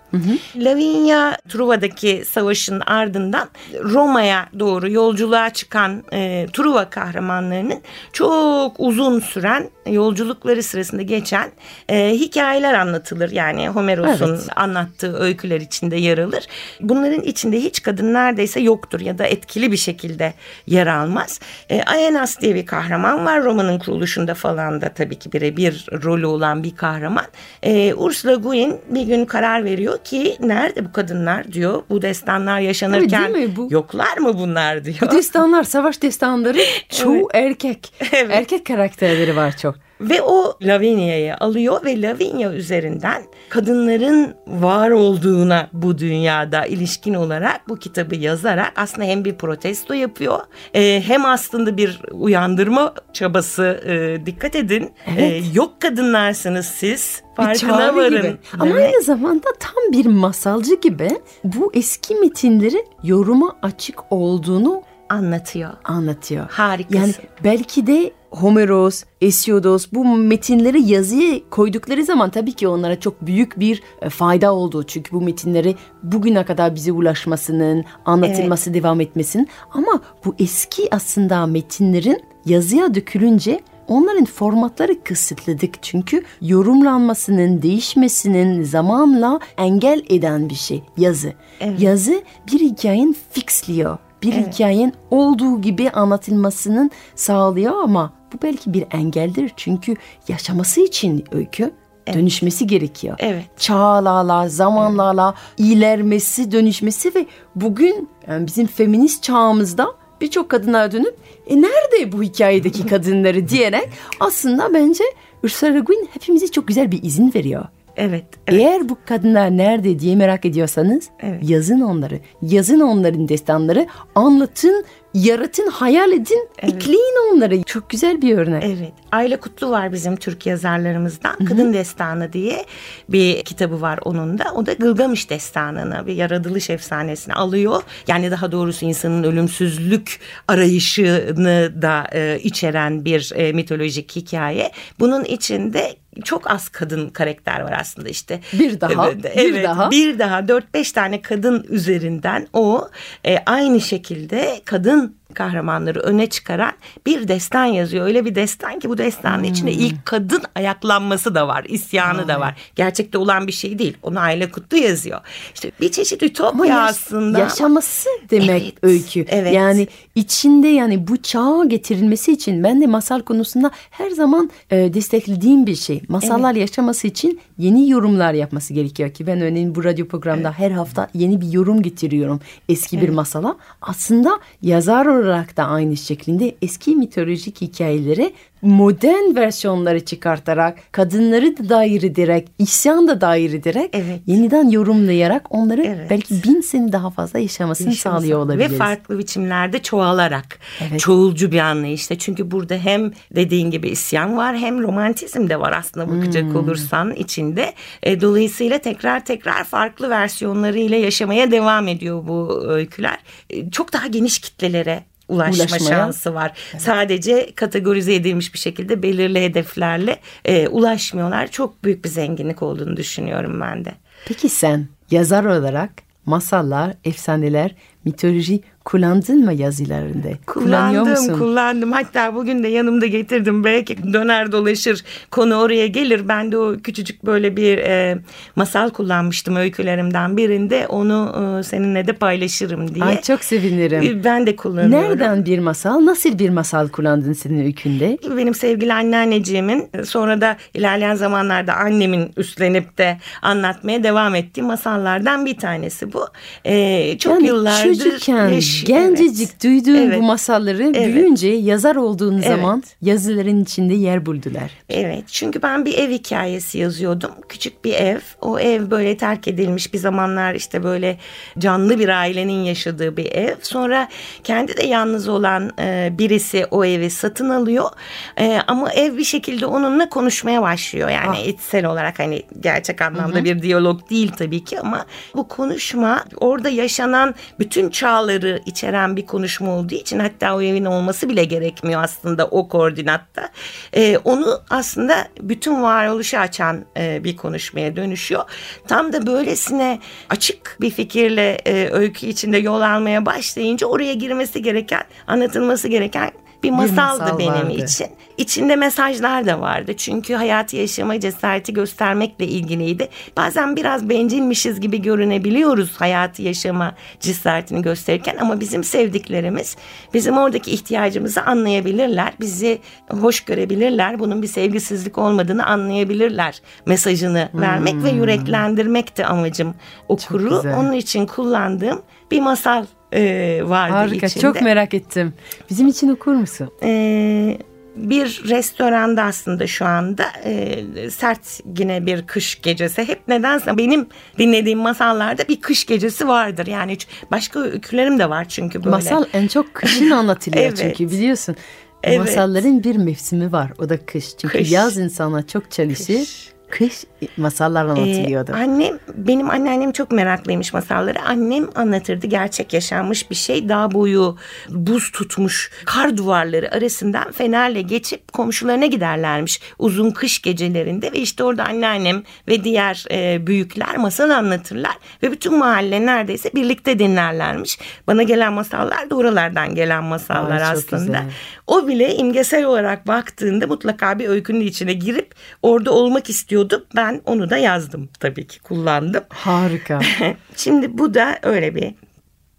Lavinia 0.56 1.36
Truva'daki 1.48 2.22
savaşın 2.30 2.80
ardından 2.80 3.48
Roma'ya 3.82 4.48
doğru 4.58 4.90
yolculuğa 4.90 5.50
çıkan 5.50 6.02
e, 6.12 6.46
Truva 6.52 6.90
kahramanlarının 6.90 7.80
çok 8.12 8.74
uzun 8.78 9.20
süren 9.20 9.70
yolculukları 9.86 10.62
sırasında 10.62 11.02
geçen 11.02 11.50
e, 11.88 12.10
hikayeler 12.14 12.74
anlatılır. 12.74 13.30
Yani 13.30 13.68
Homeros'un 13.68 14.34
Evet. 14.34 14.48
anlattığı 14.56 15.16
öyküler 15.18 15.60
içinde 15.60 15.96
yer 15.96 16.18
alır. 16.18 16.46
Bunların 16.80 17.20
içinde 17.20 17.60
hiç 17.60 17.82
kadın 17.82 18.14
neredeyse 18.14 18.60
yoktur 18.60 19.00
ya 19.00 19.18
da 19.18 19.26
etkili 19.26 19.72
bir 19.72 19.76
şekilde 19.76 20.34
yer 20.66 20.86
almaz. 20.86 21.40
E, 21.70 21.82
Aeneas 21.82 22.40
diye 22.40 22.54
bir 22.54 22.66
kahraman 22.66 23.24
var. 23.26 23.44
Roma'nın 23.44 23.78
kuruluşunda 23.78 24.34
falan 24.34 24.80
da 24.80 24.88
tabii 24.88 25.18
ki 25.18 25.32
birebir 25.32 25.86
rolü 26.04 26.26
olan 26.26 26.62
bir 26.62 26.76
kahraman. 26.76 27.26
E, 27.62 27.94
Ursula 27.94 28.34
Guin 28.34 28.76
bir 28.90 29.02
gün 29.02 29.24
karar 29.24 29.64
veriyor 29.64 29.97
ki 30.04 30.36
nerede 30.40 30.84
bu 30.84 30.92
kadınlar 30.92 31.52
diyor. 31.52 31.82
Bu 31.90 32.02
destanlar 32.02 32.60
yaşanırken 32.60 33.30
Evet, 33.30 33.48
mi? 33.48 33.56
Bu- 33.56 33.68
yoklar 33.70 34.16
mı 34.18 34.38
bunlar 34.38 34.84
diyor. 34.84 34.96
Bu 35.00 35.10
destanlar, 35.10 35.64
savaş 35.64 36.02
destanları 36.02 36.58
çoğu 36.88 37.28
erkek. 37.34 37.92
Evet. 38.12 38.30
Erkek 38.34 38.66
karakterleri 38.66 39.36
var 39.36 39.56
çok. 39.56 39.87
Ve 40.00 40.22
o 40.22 40.54
Lavinia'yı 40.62 41.36
alıyor 41.36 41.84
ve 41.84 42.02
Lavinia 42.02 42.52
üzerinden 42.52 43.22
kadınların 43.48 44.34
var 44.46 44.90
olduğuna 44.90 45.68
bu 45.72 45.98
dünyada 45.98 46.66
ilişkin 46.66 47.14
olarak 47.14 47.68
bu 47.68 47.76
kitabı 47.76 48.14
yazarak 48.14 48.72
aslında 48.76 49.04
hem 49.08 49.24
bir 49.24 49.34
protesto 49.34 49.94
yapıyor 49.94 50.38
e, 50.74 51.02
hem 51.06 51.24
aslında 51.24 51.76
bir 51.76 52.00
uyandırma 52.12 52.94
çabası 53.12 53.80
e, 53.86 54.26
dikkat 54.26 54.56
edin 54.56 54.90
Evet. 55.06 55.32
E, 55.32 55.42
yok 55.54 55.80
kadınlarsınız 55.80 56.66
siz 56.66 57.22
Bir 57.30 57.44
farkına 57.44 57.96
varın. 57.96 58.22
gibi. 58.22 58.36
Ama 58.58 58.74
aynı 58.74 59.02
zamanda 59.02 59.48
tam 59.60 59.92
bir 59.92 60.06
masalcı 60.06 60.74
gibi 60.80 61.08
bu 61.44 61.70
eski 61.74 62.14
metinleri 62.14 62.84
yoruma 63.02 63.56
açık 63.62 63.98
olduğunu 64.12 64.82
anlatıyor. 65.08 65.70
Anlatıyor. 65.84 66.46
Harikasın. 66.50 66.98
Yani 66.98 67.14
belki 67.44 67.86
de 67.86 68.12
Homeros, 68.30 69.04
Hesiodos 69.20 69.86
bu 69.92 70.04
metinleri 70.04 70.82
yazıya 70.82 71.40
koydukları 71.50 72.04
zaman 72.04 72.30
tabii 72.30 72.52
ki 72.52 72.68
onlara 72.68 73.00
çok 73.00 73.26
büyük 73.26 73.60
bir 73.60 73.82
e, 74.02 74.08
fayda 74.08 74.54
oldu. 74.54 74.82
Çünkü 74.82 75.12
bu 75.12 75.20
metinleri 75.20 75.76
bugüne 76.02 76.44
kadar 76.44 76.74
bize 76.74 76.92
ulaşmasının, 76.92 77.84
anlatılması 78.04 78.74
devam 78.74 79.00
etmesinin 79.00 79.48
ama 79.70 80.00
bu 80.24 80.34
eski 80.38 80.88
aslında 80.94 81.46
metinlerin 81.46 82.22
yazıya 82.46 82.94
dökülünce 82.94 83.60
onların 83.88 84.24
formatları 84.24 85.04
kısıtladık. 85.04 85.82
Çünkü 85.82 86.24
yorumlanmasının, 86.42 87.62
değişmesinin 87.62 88.62
zamanla 88.62 89.40
engel 89.58 90.02
eden 90.08 90.48
bir 90.48 90.54
şey 90.54 90.82
yazı. 90.96 91.32
Yazı 91.78 92.22
bir 92.52 92.60
hikayenin 92.60 93.16
fixliyor 93.30 93.98
bir 94.22 94.32
evet. 94.32 94.54
hikayenin 94.54 94.94
olduğu 95.10 95.60
gibi 95.60 95.90
anlatılmasının 95.90 96.90
sağlıyor 97.14 97.82
ama 97.82 98.12
bu 98.32 98.38
belki 98.42 98.72
bir 98.72 98.84
engeldir. 98.90 99.52
Çünkü 99.56 99.94
yaşaması 100.28 100.80
için 100.80 101.24
öykü 101.32 101.70
evet. 102.06 102.18
dönüşmesi 102.18 102.66
gerekiyor. 102.66 103.16
Evet. 103.18 103.44
Çağlarla, 103.56 104.48
zamanlarla 104.48 105.34
evet. 105.36 105.70
ilermesi, 105.70 106.52
dönüşmesi 106.52 107.14
ve 107.14 107.26
bugün 107.54 108.08
yani 108.28 108.46
bizim 108.46 108.66
feminist 108.66 109.22
çağımızda 109.22 109.86
birçok 110.20 110.48
kadınlar 110.48 110.92
dönüp 110.92 111.16
e 111.46 111.56
nerede 111.56 112.12
bu 112.12 112.22
hikayedeki 112.22 112.86
kadınları 112.86 113.48
diyerek 113.48 113.88
aslında 114.20 114.74
bence 114.74 115.04
Ursula 115.44 115.70
Le 115.70 115.80
Guin 115.80 116.08
hepimize 116.12 116.48
çok 116.48 116.68
güzel 116.68 116.92
bir 116.92 117.02
izin 117.02 117.34
veriyor. 117.34 117.64
Evet, 117.98 118.24
evet. 118.46 118.60
Eğer 118.60 118.88
bu 118.88 118.98
kadınlar 119.06 119.56
nerede 119.56 119.98
diye 119.98 120.16
merak 120.16 120.44
ediyorsanız 120.44 121.08
evet. 121.20 121.50
yazın 121.50 121.80
onları. 121.80 122.20
Yazın 122.42 122.80
onların 122.80 123.28
destanları. 123.28 123.86
Anlatın, 124.14 124.84
yaratın, 125.14 125.66
hayal 125.66 126.12
edin, 126.12 126.48
evet. 126.58 126.74
ekleyin 126.74 127.34
onları. 127.34 127.62
Çok 127.62 127.90
güzel 127.90 128.22
bir 128.22 128.38
örnek. 128.38 128.64
Evet. 128.66 128.92
Ayla 129.12 129.40
Kutlu 129.40 129.70
var 129.70 129.92
bizim 129.92 130.16
Türk 130.16 130.46
yazarlarımızdan. 130.46 131.34
Hı-hı. 131.38 131.44
Kadın 131.44 131.72
Destanı 131.72 132.32
diye 132.32 132.64
bir 133.08 133.42
kitabı 133.44 133.80
var 133.80 133.98
onun 134.04 134.38
da. 134.38 134.44
O 134.54 134.66
da 134.66 134.72
Gılgamış 134.72 135.30
Destanı'nı 135.30 136.06
bir 136.06 136.14
yaratılış 136.14 136.70
efsanesini 136.70 137.34
alıyor. 137.34 137.82
Yani 138.08 138.30
daha 138.30 138.52
doğrusu 138.52 138.86
insanın 138.86 139.22
ölümsüzlük 139.22 140.20
arayışını 140.48 141.82
da 141.82 142.06
e, 142.12 142.38
içeren 142.42 143.04
bir 143.04 143.32
e, 143.34 143.52
mitolojik 143.52 144.16
hikaye. 144.16 144.72
Bunun 145.00 145.24
içinde 145.24 145.96
çok 146.24 146.50
az 146.50 146.68
kadın 146.68 147.08
karakter 147.08 147.60
var 147.60 147.76
aslında 147.80 148.08
işte. 148.08 148.40
Bir 148.52 148.80
daha. 148.80 149.10
Evet, 149.10 149.36
bir 149.36 149.62
daha. 149.62 149.90
Bir 149.90 150.18
daha 150.18 150.48
dört 150.48 150.74
beş 150.74 150.92
tane 150.92 151.22
kadın 151.22 151.66
üzerinden 151.68 152.46
o 152.52 152.88
e, 153.26 153.38
aynı 153.46 153.80
şekilde 153.80 154.60
kadın 154.64 155.16
kahramanları 155.34 156.00
öne 156.00 156.26
çıkaran 156.26 156.72
bir 157.06 157.28
destan 157.28 157.64
yazıyor. 157.64 158.06
Öyle 158.06 158.24
bir 158.24 158.34
destan 158.34 158.78
ki 158.78 158.88
bu 158.88 158.98
destanın 158.98 159.38
hmm. 159.38 159.50
içinde 159.50 159.72
ilk 159.72 160.06
kadın 160.06 160.42
ayaklanması 160.54 161.34
da 161.34 161.48
var, 161.48 161.64
isyanı 161.68 162.20
hmm. 162.20 162.28
da 162.28 162.40
var. 162.40 162.56
Gerçekte 162.76 163.18
olan 163.18 163.46
bir 163.46 163.52
şey 163.52 163.78
değil. 163.78 163.96
Onu 164.02 164.20
Ayla 164.20 164.50
Kutlu 164.50 164.76
yazıyor. 164.76 165.20
İşte 165.54 165.70
bir 165.80 165.92
çeşit 165.92 166.22
ütopya 166.22 166.64
yaş- 166.64 166.90
aslında. 166.90 167.38
Yaşaması 167.38 168.08
demek 168.30 168.62
evet, 168.62 168.74
öykü. 168.82 169.24
Evet. 169.28 169.54
Yani 169.54 169.88
içinde 170.14 170.68
yani 170.68 171.08
bu 171.08 171.16
çağa 171.16 171.64
getirilmesi 171.66 172.32
için 172.32 172.64
ben 172.64 172.82
de 172.82 172.86
masal 172.86 173.20
konusunda 173.20 173.70
her 173.90 174.10
zaman 174.10 174.50
e, 174.70 174.94
desteklediğim 174.94 175.66
bir 175.66 175.76
şey. 175.76 176.02
Masallar 176.08 176.52
evet. 176.52 176.60
yaşaması 176.60 177.06
için 177.06 177.40
yeni 177.58 177.90
yorumlar 177.90 178.32
yapması 178.32 178.74
gerekiyor 178.74 179.10
ki 179.10 179.26
ben 179.26 179.40
örneğin 179.40 179.74
bu 179.74 179.84
radyo 179.84 180.08
programda 180.08 180.48
evet. 180.48 180.58
her 180.58 180.70
hafta 180.70 181.08
yeni 181.14 181.40
bir 181.40 181.52
yorum 181.52 181.82
getiriyorum 181.82 182.40
eski 182.68 182.96
evet. 182.96 183.08
bir 183.08 183.12
masala. 183.12 183.56
Aslında 183.82 184.40
yazar 184.62 185.06
olarak 185.18 185.56
da 185.56 185.64
aynı 185.64 185.96
şekilde 185.96 186.54
eski 186.62 186.96
mitolojik 186.96 187.60
hikayeleri 187.60 188.32
modern 188.62 189.36
versiyonları 189.36 190.04
çıkartarak, 190.04 190.78
kadınları 190.92 191.56
da 191.56 191.68
dair 191.68 192.02
ederek, 192.02 192.48
isyan 192.58 193.08
da 193.08 193.20
dair 193.20 193.52
ederek, 193.52 193.90
evet. 193.92 194.20
yeniden 194.26 194.68
yorumlayarak 194.68 195.54
onları 195.54 195.82
evet. 195.82 196.10
belki 196.10 196.34
bin 196.44 196.60
sene 196.60 196.92
daha 196.92 197.10
fazla 197.10 197.38
yaşamasını 197.38 197.88
Yaşaması. 197.88 198.20
sağlıyor 198.22 198.38
olabiliriz. 198.38 198.72
Ve 198.72 198.76
farklı 198.76 199.18
biçimlerde 199.18 199.82
çoğalarak, 199.82 200.58
evet. 200.88 201.00
çoğulcu 201.00 201.52
bir 201.52 201.58
anlayışta. 201.58 202.18
Çünkü 202.18 202.50
burada 202.50 202.74
hem 202.74 203.12
dediğin 203.36 203.70
gibi 203.70 203.88
isyan 203.88 204.36
var 204.36 204.56
hem 204.56 204.82
romantizm 204.82 205.48
de 205.48 205.60
var 205.60 205.72
aslında 205.72 206.16
bakacak 206.16 206.44
hmm. 206.44 206.56
olursan 206.56 207.12
içinde. 207.12 207.74
E, 208.02 208.20
dolayısıyla 208.20 208.78
tekrar 208.78 209.24
tekrar 209.24 209.64
farklı 209.64 210.10
versiyonlarıyla 210.10 210.96
yaşamaya 210.96 211.50
devam 211.50 211.88
ediyor 211.88 212.28
bu 212.28 212.64
öyküler. 212.68 213.18
E, 213.50 213.70
çok 213.70 213.92
daha 213.92 214.06
geniş 214.06 214.38
kitlelere 214.38 215.02
ulaşma 215.28 215.64
Ulaşmaya. 215.64 215.88
şansı 215.88 216.34
var. 216.34 216.52
Evet. 216.72 216.82
Sadece 216.82 217.52
kategorize 217.54 218.14
edilmiş 218.14 218.54
bir 218.54 218.58
şekilde 218.58 219.02
belirli 219.02 219.42
hedeflerle 219.42 220.16
e, 220.44 220.68
ulaşmıyorlar. 220.68 221.50
Çok 221.50 221.84
büyük 221.84 222.04
bir 222.04 222.08
zenginlik 222.08 222.62
olduğunu 222.62 222.96
düşünüyorum 222.96 223.60
ben 223.60 223.84
de. 223.84 223.94
Peki 224.26 224.48
sen 224.48 224.88
yazar 225.10 225.44
olarak 225.44 225.90
masallar, 226.26 226.94
efsaneler, 227.04 227.74
mitoloji 228.04 228.60
kullandın 228.88 229.44
mı 229.44 229.52
yazılarında? 229.52 230.28
Kullandım, 230.46 231.08
musun? 231.08 231.38
kullandım. 231.38 231.92
Hatta 231.92 232.34
bugün 232.34 232.62
de 232.62 232.68
yanımda 232.68 233.06
getirdim. 233.06 233.64
Belki 233.64 234.12
döner 234.12 234.52
dolaşır 234.52 235.04
konu 235.30 235.54
oraya 235.54 235.86
gelir. 235.86 236.28
Ben 236.28 236.52
de 236.52 236.58
o 236.58 236.76
küçücük 236.76 237.26
böyle 237.26 237.56
bir 237.56 237.78
e, 237.78 238.18
masal 238.56 238.90
kullanmıştım 238.90 239.56
öykülerimden 239.56 240.36
birinde. 240.36 240.86
Onu 240.86 241.34
e, 241.58 241.62
seninle 241.62 242.06
de 242.06 242.12
paylaşırım 242.12 242.94
diye. 242.94 243.04
Ay 243.04 243.22
çok 243.22 243.44
sevinirim. 243.44 244.02
E, 244.02 244.24
ben 244.24 244.46
de 244.46 244.56
kullanıyorum. 244.56 245.10
Nereden 245.10 245.44
bir 245.44 245.58
masal? 245.58 246.06
Nasıl 246.06 246.38
bir 246.38 246.50
masal 246.50 246.88
kullandın 246.88 247.32
senin 247.32 247.64
öykünde? 247.64 248.18
Benim 248.36 248.54
sevgili 248.54 248.94
anneanneciğimin 248.94 249.88
sonra 250.04 250.40
da 250.40 250.56
ilerleyen 250.74 251.14
zamanlarda 251.14 251.74
annemin 251.74 252.30
üstlenip 252.36 252.98
de 252.98 253.18
anlatmaya 253.42 254.02
devam 254.02 254.34
ettiği 254.34 254.62
masallardan 254.62 255.46
bir 255.46 255.58
tanesi 255.58 256.12
bu. 256.12 256.26
E, 256.64 257.18
çok 257.18 257.34
yani 257.34 257.46
yıllardır 257.46 257.94
çocukken 257.94 258.48
yaş, 258.48 258.77
gencecik 258.84 259.48
evet. 259.50 259.64
duyduğun 259.64 260.06
evet. 260.06 260.18
bu 260.18 260.22
masalları 260.22 260.82
evet. 260.82 261.14
büyüyünce 261.14 261.48
yazar 261.48 261.96
olduğun 261.96 262.34
evet. 262.34 262.46
zaman 262.46 262.82
yazıların 263.02 263.62
içinde 263.62 263.94
yer 263.94 264.26
buldular. 264.26 264.70
Evet 264.88 265.24
çünkü 265.26 265.62
ben 265.62 265.84
bir 265.84 265.98
ev 265.98 266.10
hikayesi 266.10 266.78
yazıyordum. 266.78 267.30
Küçük 267.48 267.84
bir 267.84 267.92
ev. 267.94 268.18
O 268.40 268.58
ev 268.58 268.90
böyle 268.90 269.16
terk 269.16 269.48
edilmiş 269.48 269.94
bir 269.94 269.98
zamanlar 269.98 270.54
işte 270.54 270.84
böyle 270.84 271.18
canlı 271.58 271.98
bir 271.98 272.08
ailenin 272.08 272.64
yaşadığı 272.64 273.16
bir 273.16 273.32
ev. 273.32 273.54
Sonra 273.62 274.08
kendi 274.44 274.76
de 274.76 274.86
yalnız 274.86 275.28
olan 275.28 275.72
e, 275.80 276.12
birisi 276.18 276.66
o 276.70 276.84
evi 276.84 277.10
satın 277.10 277.50
alıyor. 277.50 277.90
E, 278.38 278.58
ama 278.66 278.92
ev 278.92 279.16
bir 279.16 279.24
şekilde 279.24 279.66
onunla 279.66 280.08
konuşmaya 280.08 280.62
başlıyor. 280.62 281.08
Yani 281.08 281.36
ah. 281.42 281.46
içsel 281.46 281.86
olarak 281.86 282.18
hani 282.18 282.42
gerçek 282.60 283.02
anlamda 283.02 283.36
Hı-hı. 283.36 283.44
bir 283.44 283.62
diyalog 283.62 284.10
değil 284.10 284.32
tabii 284.38 284.64
ki 284.64 284.80
ama 284.80 285.06
bu 285.34 285.48
konuşma 285.48 286.24
orada 286.36 286.68
yaşanan 286.68 287.34
bütün 287.58 287.90
çağları 287.90 288.60
içeren 288.68 289.16
bir 289.16 289.26
konuşma 289.26 289.70
olduğu 289.70 289.94
için 289.94 290.18
hatta 290.18 290.56
o 290.56 290.62
evin 290.62 290.84
olması 290.84 291.28
bile 291.28 291.44
gerekmiyor 291.44 292.02
aslında 292.02 292.46
o 292.46 292.68
koordinatta. 292.68 293.48
E, 293.92 294.18
onu 294.18 294.60
aslında 294.70 295.28
bütün 295.40 295.82
varoluşu 295.82 296.38
açan 296.38 296.84
e, 296.96 297.24
bir 297.24 297.36
konuşmaya 297.36 297.96
dönüşüyor. 297.96 298.44
Tam 298.88 299.12
da 299.12 299.26
böylesine 299.26 299.98
açık 300.30 300.76
bir 300.80 300.90
fikirle 300.90 301.58
e, 301.66 301.88
öykü 301.92 302.26
içinde 302.26 302.58
yol 302.58 302.80
almaya 302.80 303.26
başlayınca 303.26 303.86
oraya 303.86 304.14
girmesi 304.14 304.62
gereken, 304.62 305.02
anlatılması 305.26 305.88
gereken 305.88 306.30
bir 306.62 306.70
masaldı 306.70 307.20
bir 307.20 307.24
masal 307.24 307.38
benim 307.38 307.68
vardı. 307.68 307.84
için. 307.84 308.06
İçinde 308.38 308.76
mesajlar 308.76 309.46
da 309.46 309.60
vardı. 309.60 309.96
Çünkü 309.96 310.34
hayatı 310.34 310.76
yaşama 310.76 311.20
cesareti 311.20 311.72
göstermekle 311.74 312.46
ilgiliydi. 312.46 313.08
Bazen 313.36 313.76
biraz 313.76 314.08
bencilmişiz 314.08 314.80
gibi 314.80 315.02
görünebiliyoruz 315.02 316.00
hayatı 316.00 316.42
yaşama 316.42 316.94
cesaretini 317.20 317.82
gösterirken 317.82 318.36
ama 318.40 318.60
bizim 318.60 318.84
sevdiklerimiz 318.84 319.76
bizim 320.14 320.38
oradaki 320.38 320.70
ihtiyacımızı 320.70 321.42
anlayabilirler. 321.42 322.32
Bizi 322.40 322.78
hoş 323.10 323.40
görebilirler. 323.40 324.18
Bunun 324.18 324.42
bir 324.42 324.48
sevgisizlik 324.48 325.18
olmadığını 325.18 325.66
anlayabilirler. 325.66 326.62
Mesajını 326.86 327.48
hmm. 327.52 327.60
vermek 327.60 328.04
ve 328.04 328.10
yüreklendirmek 328.10 329.16
de 329.16 329.26
amacım 329.26 329.74
okuru. 330.08 330.58
Onun 330.58 330.92
için 330.92 331.26
kullandığım 331.26 332.02
bir 332.30 332.40
masal 332.40 332.84
e, 333.12 333.60
vardı 333.64 333.92
Harika, 333.94 334.26
içinde. 334.26 334.42
çok 334.42 334.62
merak 334.62 334.94
ettim. 334.94 335.32
Bizim 335.70 335.88
için 335.88 336.08
okur 336.08 336.34
musun? 336.34 336.70
E, 336.82 337.58
bir 337.96 338.42
restoranda 338.48 339.22
aslında 339.22 339.66
şu 339.66 339.84
anda 339.84 340.24
e, 340.44 341.10
sert 341.10 341.60
yine 341.78 342.06
bir 342.06 342.26
kış 342.26 342.62
gecesi. 342.62 343.08
Hep 343.08 343.28
nedense 343.28 343.76
benim 343.76 344.06
dinlediğim 344.38 344.78
masallarda 344.78 345.48
bir 345.48 345.60
kış 345.60 345.86
gecesi 345.86 346.28
vardır. 346.28 346.66
Yani 346.66 346.96
başka 347.30 347.60
öykülerim 347.60 348.18
de 348.18 348.30
var 348.30 348.44
çünkü 348.48 348.78
böyle. 348.78 348.90
Masal 348.90 349.24
en 349.32 349.46
çok 349.46 349.74
kışın 349.74 350.10
anlatılıyor 350.10 350.64
evet. 350.64 350.78
çünkü 350.78 351.12
biliyorsun. 351.12 351.56
Evet. 352.02 352.18
Masalların 352.18 352.84
bir 352.84 352.96
mevsimi 352.96 353.52
var 353.52 353.72
o 353.78 353.88
da 353.88 354.06
kış. 354.06 354.36
Çünkü 354.38 354.58
kış. 354.58 354.72
yaz 354.72 354.98
insana 354.98 355.46
çok 355.46 355.70
çalışır. 355.70 356.18
Kış 356.18 356.57
kış 356.70 357.04
masallar 357.36 357.84
anlatılıyordu. 357.84 358.50
Ee, 358.52 358.54
annem, 358.54 358.98
benim 359.14 359.50
anneannem 359.50 359.92
çok 359.92 360.12
meraklıymış 360.12 360.72
masalları. 360.72 361.22
Annem 361.22 361.68
anlatırdı 361.74 362.26
gerçek 362.26 362.72
yaşanmış 362.72 363.30
bir 363.30 363.34
şey. 363.34 363.68
Dağ 363.68 363.90
boyu 363.90 364.36
buz 364.68 365.10
tutmuş 365.12 365.70
kar 365.84 366.16
duvarları 366.16 366.72
arasından 366.72 367.32
fenerle 367.32 367.82
geçip 367.82 368.32
komşularına 368.32 368.86
giderlermiş. 368.86 369.60
Uzun 369.78 370.10
kış 370.10 370.42
gecelerinde 370.42 371.12
ve 371.12 371.18
işte 371.18 371.44
orada 371.44 371.64
anneannem 371.64 372.22
ve 372.48 372.64
diğer 372.64 373.04
e, 373.10 373.46
büyükler 373.46 373.96
masal 373.96 374.30
anlatırlar. 374.30 374.98
Ve 375.22 375.32
bütün 375.32 375.58
mahalle 375.58 376.06
neredeyse 376.06 376.50
birlikte 376.54 376.98
dinlerlermiş. 376.98 377.78
Bana 378.06 378.22
gelen 378.22 378.52
masallar 378.52 379.10
da 379.10 379.14
oralardan 379.14 379.74
gelen 379.74 380.04
masallar 380.04 380.60
Ay, 380.60 380.62
aslında. 380.62 381.02
güzel. 381.02 381.24
O 381.66 381.88
bile 381.88 382.14
imgesel 382.14 382.64
olarak 382.64 383.06
baktığında 383.06 383.66
mutlaka 383.66 384.18
bir 384.18 384.28
öykünün 384.28 384.60
içine 384.60 384.92
girip 384.92 385.34
orada 385.62 385.90
olmak 385.92 386.30
istiyordu. 386.58 386.86
Ben 386.96 387.20
onu 387.24 387.50
da 387.50 387.56
yazdım 387.56 388.08
tabii 388.20 388.46
ki 388.46 388.60
kullandım. 388.60 389.24
Harika. 389.28 390.00
Şimdi 390.56 390.98
bu 390.98 391.14
da 391.14 391.38
öyle 391.42 391.74
bir 391.74 391.94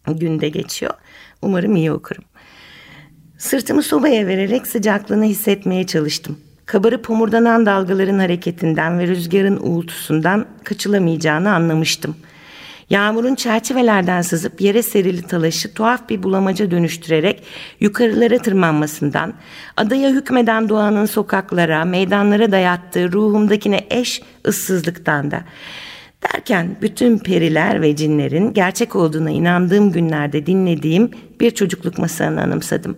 günde 0.07 0.49
geçiyor. 0.49 0.93
Umarım 1.41 1.75
iyi 1.75 1.91
okurum. 1.91 2.23
Sırtımı 3.38 3.83
sobaya 3.83 4.27
vererek 4.27 4.67
sıcaklığını 4.67 5.25
hissetmeye 5.25 5.85
çalıştım. 5.85 6.39
Kabarıp 6.65 7.09
homurdanan 7.09 7.65
dalgaların 7.65 8.19
hareketinden 8.19 8.99
ve 8.99 9.07
rüzgarın 9.07 9.59
uğultusundan 9.62 10.45
kaçılamayacağını 10.63 11.53
anlamıştım. 11.53 12.15
Yağmurun 12.89 13.36
çerçevelerden 13.36 14.21
sızıp 14.21 14.62
yere 14.62 14.84
serili 14.84 15.21
talaşı 15.21 15.73
tuhaf 15.73 16.10
bir 16.10 16.23
bulamaca 16.23 16.71
dönüştürerek 16.71 17.43
yukarılara 17.80 18.38
tırmanmasından, 18.38 19.34
adaya 19.78 20.10
hükmeden 20.10 20.69
doğanın 20.69 21.06
sokaklara, 21.06 21.86
meydanlara 21.86 22.52
dayattığı 22.52 23.12
ruhumdakine 23.12 23.88
eş 23.89 24.21
ıssızlıktan 24.47 25.32
da. 25.32 25.43
Derken 26.23 26.78
bütün 26.82 27.17
periler 27.17 27.82
ve 27.82 27.95
cinlerin 27.95 28.54
gerçek 28.54 28.95
olduğuna 28.95 29.30
inandığım 29.30 29.91
günlerde 29.91 30.45
dinlediğim 30.45 31.12
bir 31.39 31.52
çocukluk 31.52 31.97
masalını 31.97 32.41
anımsadım. 32.41 32.97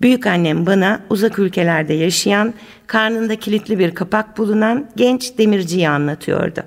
Büyük 0.00 0.26
annem 0.26 0.66
bana 0.66 1.00
uzak 1.10 1.38
ülkelerde 1.38 1.94
yaşayan, 1.94 2.54
karnında 2.86 3.36
kilitli 3.36 3.78
bir 3.78 3.94
kapak 3.94 4.38
bulunan 4.38 4.88
genç 4.96 5.38
demirciyi 5.38 5.88
anlatıyordu. 5.88 6.62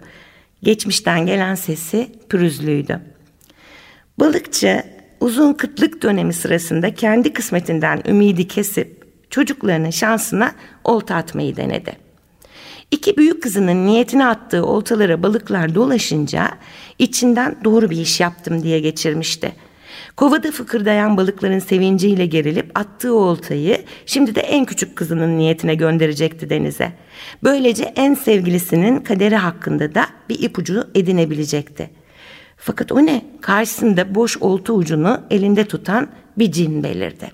Geçmişten 0.64 1.26
gelen 1.26 1.56
sesi 1.56 2.12
pürüzlüydü. 2.30 3.02
Balıkçı 4.20 4.84
uzun 5.20 5.54
kıtlık 5.54 6.04
dönemi 6.04 6.34
sırasında 6.34 6.94
kendi 6.94 7.34
kısmetinden 7.34 8.02
ümidi 8.08 8.48
kesip 8.48 9.06
çocuklarının 9.30 9.90
şansına 9.90 10.56
olta 10.84 11.16
atmayı 11.16 11.56
denedi. 11.56 11.98
İki 12.92 13.18
büyük 13.18 13.44
kızının 13.44 13.86
niyetine 13.86 14.26
attığı 14.26 14.66
oltalara 14.66 15.24
balıklar 15.24 15.76
dolaşınca 15.76 16.52
içinden 17.00 17.56
doğru 17.64 17.90
bir 17.90 17.98
iş 17.98 18.20
yaptım 18.20 18.64
diye 18.64 18.80
geçirmişti. 18.80 19.52
Kovada 20.18 20.52
fıkırdayan 20.52 21.18
balıkların 21.18 21.60
sevinciyle 21.60 22.26
gerilip 22.26 22.80
attığı 22.80 23.14
oltayı 23.14 23.84
şimdi 24.06 24.36
de 24.36 24.42
en 24.42 24.66
küçük 24.66 24.96
kızının 24.96 25.38
niyetine 25.38 25.76
gönderecekti 25.76 26.50
denize. 26.50 26.92
Böylece 27.44 27.84
en 27.84 28.14
sevgilisinin 28.14 29.00
kaderi 29.00 29.36
hakkında 29.36 29.96
da 29.96 30.06
bir 30.30 30.40
ipucu 30.40 30.88
edinebilecekti. 30.96 31.90
Fakat 32.58 32.92
o 32.92 33.06
ne? 33.06 33.26
Karşısında 33.42 34.16
boş 34.16 34.38
olta 34.38 34.74
ucunu 34.74 35.22
elinde 35.30 35.66
tutan 35.66 36.08
bir 36.38 36.52
cin 36.52 36.84
belirdi. 36.84 37.32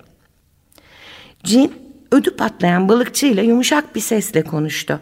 Cin 1.44 1.72
ödü 2.12 2.36
patlayan 2.36 2.88
balıkçıyla 2.88 3.42
yumuşak 3.42 3.94
bir 3.94 4.00
sesle 4.00 4.42
konuştu. 4.42 5.00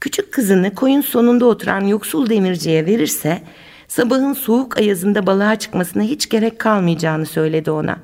Küçük 0.00 0.32
kızını 0.32 0.74
koyun 0.74 1.00
sonunda 1.00 1.46
oturan 1.46 1.80
yoksul 1.80 2.30
demirciye 2.30 2.86
verirse 2.86 3.42
sabahın 3.88 4.32
soğuk 4.32 4.78
ayazında 4.78 5.26
balığa 5.26 5.56
çıkmasına 5.56 6.02
hiç 6.02 6.28
gerek 6.28 6.58
kalmayacağını 6.58 7.26
söyledi 7.26 7.70
ona. 7.70 7.98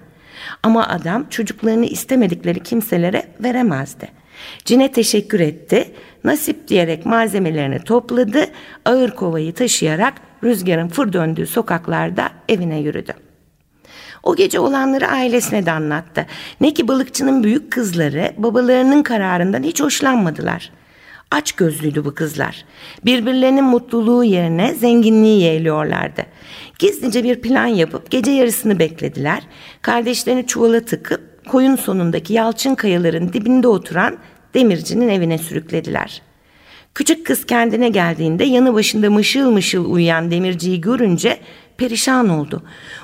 Ama 0.62 0.88
adam 0.88 1.26
çocuklarını 1.30 1.86
istemedikleri 1.86 2.62
kimselere 2.62 3.26
veremezdi. 3.40 4.08
Cine 4.64 4.92
teşekkür 4.92 5.40
etti, 5.40 5.90
nasip 6.24 6.68
diyerek 6.68 7.06
malzemelerini 7.06 7.78
topladı, 7.78 8.46
ağır 8.84 9.10
kovayı 9.10 9.54
taşıyarak 9.54 10.14
rüzgarın 10.44 10.88
fır 10.88 11.12
döndüğü 11.12 11.46
sokaklarda 11.46 12.30
evine 12.48 12.80
yürüdü. 12.80 13.12
O 14.22 14.36
gece 14.36 14.60
olanları 14.60 15.08
ailesine 15.08 15.66
de 15.66 15.70
anlattı. 15.70 16.26
Ne 16.60 16.74
ki 16.74 16.88
balıkçının 16.88 17.44
büyük 17.44 17.72
kızları 17.72 18.32
babalarının 18.36 19.02
kararından 19.02 19.62
hiç 19.62 19.80
hoşlanmadılar. 19.80 20.70
Aç 21.34 21.52
gözlüydü 21.52 22.04
bu 22.04 22.14
kızlar. 22.14 22.64
Birbirlerinin 23.04 23.64
mutluluğu 23.64 24.24
yerine 24.24 24.74
zenginliği 24.74 25.42
yeğliyorlardı. 25.42 26.22
Gizlice 26.78 27.24
bir 27.24 27.40
plan 27.40 27.66
yapıp 27.66 28.10
gece 28.10 28.30
yarısını 28.30 28.78
beklediler. 28.78 29.42
Kardeşlerini 29.82 30.46
çuvala 30.46 30.80
tıkıp 30.80 31.48
koyun 31.48 31.76
sonundaki 31.76 32.32
yalçın 32.32 32.74
kayaların 32.74 33.32
dibinde 33.32 33.68
oturan 33.68 34.16
demircinin 34.54 35.08
evine 35.08 35.38
sürüklediler. 35.38 36.22
Küçük 36.94 37.26
kız 37.26 37.46
kendine 37.46 37.88
geldiğinde 37.88 38.44
yanı 38.44 38.74
başında 38.74 39.10
mışıl 39.10 39.50
mışıl 39.50 39.92
uyuyan 39.92 40.30
demirciyi 40.30 40.80
görünce 40.80 41.38
perişan 41.76 42.28
oldu. 42.28 42.62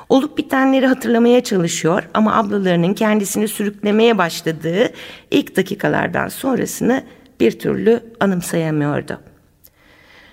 Olup 0.08 0.38
bitenleri 0.38 0.86
hatırlamaya 0.86 1.44
çalışıyor 1.44 2.08
ama 2.14 2.36
ablalarının 2.36 2.94
kendisini 2.94 3.48
sürüklemeye 3.48 4.18
başladığı 4.18 4.92
ilk 5.30 5.56
dakikalardan 5.56 6.28
sonrasını 6.28 7.04
bir 7.40 7.58
türlü 7.58 8.02
anımsayamıyordu. 8.20 9.20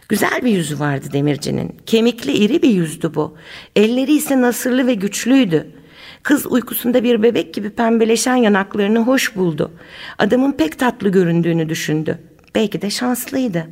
Güzel 0.09 0.41
bir 0.43 0.51
yüzü 0.51 0.79
vardı 0.79 1.05
demircinin. 1.13 1.75
Kemikli 1.85 2.31
iri 2.31 2.61
bir 2.61 2.69
yüzdü 2.69 3.15
bu. 3.15 3.37
Elleri 3.75 4.13
ise 4.13 4.41
nasırlı 4.41 4.87
ve 4.87 4.93
güçlüydü. 4.93 5.67
Kız 6.23 6.45
uykusunda 6.45 7.03
bir 7.03 7.23
bebek 7.23 7.53
gibi 7.53 7.69
pembeleşen 7.69 8.35
yanaklarını 8.35 8.99
hoş 8.99 9.35
buldu. 9.35 9.71
Adamın 10.17 10.51
pek 10.51 10.79
tatlı 10.79 11.09
göründüğünü 11.09 11.69
düşündü. 11.69 12.19
Belki 12.55 12.81
de 12.81 12.89
şanslıydı. 12.89 13.67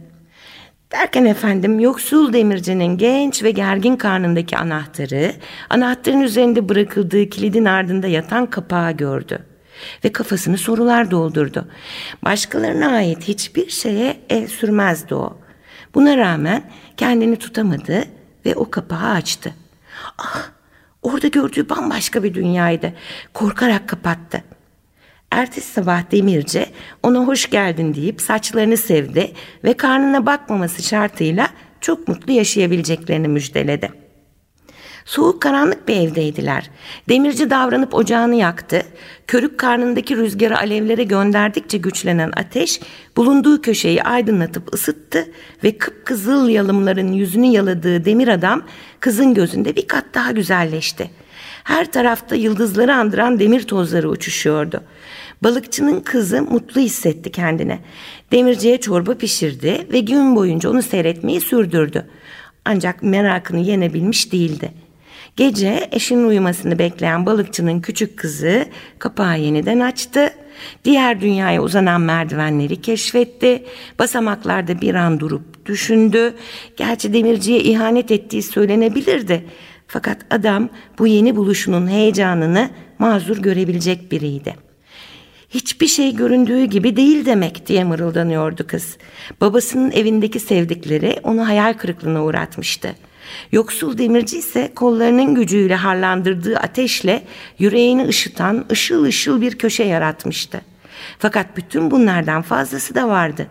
Derken 0.91 1.26
efendim 1.26 1.80
yoksul 1.80 2.34
demircinin 2.34 2.98
genç 2.98 3.43
ve 3.43 3.52
gergin 3.52 3.95
karnındaki 3.95 4.58
anahtarı, 4.58 5.32
anahtarın 5.69 6.21
üzerinde 6.21 6.69
bırakıldığı 6.69 7.30
kilidin 7.30 7.65
ardında 7.65 8.08
yatan 8.08 8.50
kapağı 8.50 8.91
gördü. 8.91 9.39
Ve 10.04 10.12
kafasını 10.12 10.58
sorular 10.58 11.12
doldurdu. 11.12 11.68
Başkalarına 12.24 12.92
ait 12.92 13.28
hiçbir 13.28 13.70
şeye 13.70 14.22
el 14.30 14.48
sürmezdi 14.48 15.16
o. 15.16 15.38
Buna 15.96 16.18
rağmen 16.18 16.72
kendini 16.98 17.36
tutamadı 17.36 18.04
ve 18.46 18.56
o 18.56 18.70
kapağı 18.72 19.12
açtı. 19.12 19.54
Ah, 20.18 20.50
orada 21.02 21.28
gördüğü 21.28 21.70
bambaşka 21.70 22.24
bir 22.24 22.34
dünyaydı. 22.34 22.94
Korkarak 23.34 23.90
kapattı. 23.90 24.44
Ertesi 25.32 25.74
sabah 25.74 26.12
demirci 26.12 26.66
ona 27.04 27.20
hoş 27.20 27.50
geldin 27.50 27.94
deyip 27.94 28.22
saçlarını 28.22 28.78
sevdi 28.78 29.34
ve 29.64 29.74
karnına 29.74 30.26
bakmaması 30.26 30.84
şartıyla 30.84 31.50
çok 31.82 32.08
mutlu 32.08 32.34
yaşayabileceklerini 32.34 33.28
müjdeledi. 33.28 34.05
Soğuk 35.06 35.41
karanlık 35.41 35.88
bir 35.88 35.96
evdeydiler. 35.96 36.70
Demirci 37.10 37.50
davranıp 37.50 37.94
ocağını 37.94 38.36
yaktı. 38.36 38.84
Körük 39.28 39.58
karnındaki 39.58 40.18
rüzgarı 40.18 40.58
alevlere 40.58 41.04
gönderdikçe 41.04 41.78
güçlenen 41.78 42.32
ateş 42.38 42.80
bulunduğu 43.18 43.62
köşeyi 43.62 44.04
aydınlatıp 44.04 44.74
ısıttı 44.74 45.28
ve 45.63 45.78
kıpkızıl 45.78 46.50
yalımların 46.50 47.13
yüzünü 47.13 47.46
yaladığı 47.46 48.06
demir 48.06 48.28
adam 48.28 48.62
kızın 49.00 49.34
gözünde 49.34 49.76
bir 49.76 49.88
kat 49.88 50.06
daha 50.13 50.32
güzelleşti. 50.32 51.10
Her 51.63 51.91
tarafta 51.91 52.36
yıldızları 52.36 52.96
andıran 52.96 53.39
demir 53.39 53.63
tozları 53.63 54.10
uçuşuyordu. 54.10 54.84
Balıkçının 55.44 56.02
kızı 56.02 56.41
mutlu 56.41 56.82
hissetti 56.82 57.32
kendine. 57.32 57.80
Demirciye 58.32 58.78
çorba 58.78 59.13
pişirdi 59.13 59.88
ve 59.94 60.00
gün 60.00 60.36
boyunca 60.36 60.70
onu 60.70 60.82
seyretmeyi 60.82 61.41
sürdürdü. 61.41 62.06
Ancak 62.65 63.04
merakını 63.04 63.60
yenebilmiş 63.60 64.32
değildi. 64.32 64.85
Gece 65.36 65.89
eşinin 65.91 66.28
uyumasını 66.28 66.80
bekleyen 66.80 67.26
balıkçının 67.26 67.82
küçük 67.82 68.17
kızı 68.17 68.65
kapağı 69.00 69.39
yeniden 69.39 69.80
açtı. 69.80 70.30
Diğer 70.86 71.21
dünyaya 71.21 71.63
uzanan 71.63 72.02
merdivenleri 72.02 72.82
keşfetti. 72.82 73.63
Basamaklarda 74.00 74.82
bir 74.82 74.95
an 74.95 75.19
durup 75.19 75.65
düşündü. 75.65 76.34
Gerçi 76.78 77.13
demirciye 77.13 77.60
ihanet 77.60 78.12
ettiği 78.12 78.43
söylenebilirdi. 78.43 79.45
Fakat 79.88 80.17
adam 80.30 80.69
bu 81.00 81.08
yeni 81.08 81.36
buluşunun 81.36 81.88
heyecanını 81.88 82.69
mazur 83.00 83.38
görebilecek 83.38 84.12
biriydi. 84.12 84.56
Hiçbir 85.50 85.88
şey 85.88 86.15
göründüğü 86.15 86.65
gibi 86.65 86.95
değil 86.95 87.26
demek 87.26 87.67
diye 87.67 87.84
mırıldanıyordu 87.84 88.67
kız. 88.67 88.98
Babasının 89.41 89.91
evindeki 89.91 90.39
sevdikleri 90.39 91.19
onu 91.24 91.48
hayal 91.48 91.74
kırıklığına 91.74 92.24
uğratmıştı. 92.24 92.95
Yoksul 93.52 93.98
demirci 93.98 94.38
ise 94.38 94.71
kollarının 94.76 95.36
gücüyle 95.36 95.76
harlandırdığı 95.76 96.58
ateşle 96.58 97.24
yüreğini 97.60 98.08
ışıtan 98.08 98.65
ışıl 98.71 99.04
ışıl 99.04 99.41
bir 99.41 99.58
köşe 99.58 99.84
yaratmıştı. 99.84 100.62
Fakat 101.19 101.58
bütün 101.58 101.91
bunlardan 101.91 102.41
fazlası 102.41 102.95
da 102.95 103.08
vardı. 103.08 103.48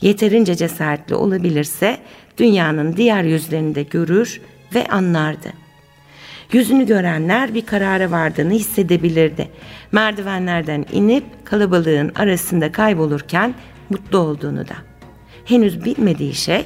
Yeterince 0.00 0.54
cesaretli 0.54 1.14
olabilirse 1.14 1.98
dünyanın 2.38 2.96
diğer 2.96 3.22
yüzlerini 3.22 3.74
de 3.74 3.82
görür 3.82 4.40
ve 4.74 4.86
anlardı. 4.86 5.48
Yüzünü 6.52 6.86
görenler 6.86 7.54
bir 7.54 7.66
karara 7.66 8.10
vardığını 8.10 8.52
hissedebilirdi. 8.52 9.48
Merdivenlerden 9.92 10.86
inip 10.92 11.24
kalabalığın 11.44 12.12
arasında 12.14 12.72
kaybolurken 12.72 13.54
mutlu 13.90 14.18
olduğunu 14.18 14.68
da. 14.68 14.74
Henüz 15.44 15.84
bilmediği 15.84 16.34
şey 16.34 16.64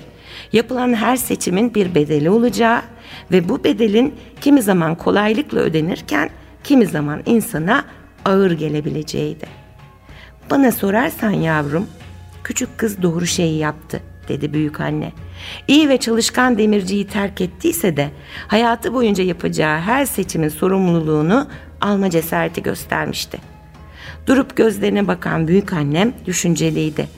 yapılan 0.52 0.94
her 0.94 1.16
seçimin 1.16 1.74
bir 1.74 1.94
bedeli 1.94 2.30
olacağı 2.30 2.82
ve 3.32 3.48
bu 3.48 3.64
bedelin 3.64 4.14
kimi 4.40 4.62
zaman 4.62 4.94
kolaylıkla 4.94 5.60
ödenirken 5.60 6.30
kimi 6.64 6.86
zaman 6.86 7.22
insana 7.26 7.84
ağır 8.24 8.50
gelebileceğiydi. 8.50 9.46
Bana 10.50 10.72
sorarsan 10.72 11.30
yavrum, 11.30 11.86
küçük 12.44 12.78
kız 12.78 13.02
doğru 13.02 13.26
şeyi 13.26 13.58
yaptı 13.58 14.00
dedi 14.28 14.52
büyük 14.52 14.80
anne. 14.80 15.12
İyi 15.68 15.88
ve 15.88 15.96
çalışkan 15.96 16.58
demirciyi 16.58 17.06
terk 17.06 17.40
ettiyse 17.40 17.96
de 17.96 18.10
hayatı 18.48 18.94
boyunca 18.94 19.24
yapacağı 19.24 19.78
her 19.78 20.04
seçimin 20.04 20.48
sorumluluğunu 20.48 21.48
alma 21.80 22.10
cesareti 22.10 22.62
göstermişti. 22.62 23.38
Durup 24.26 24.56
gözlerine 24.56 25.08
bakan 25.08 25.48
büyük 25.48 25.72
annem 25.72 26.12
düşünceliydi. 26.26 27.08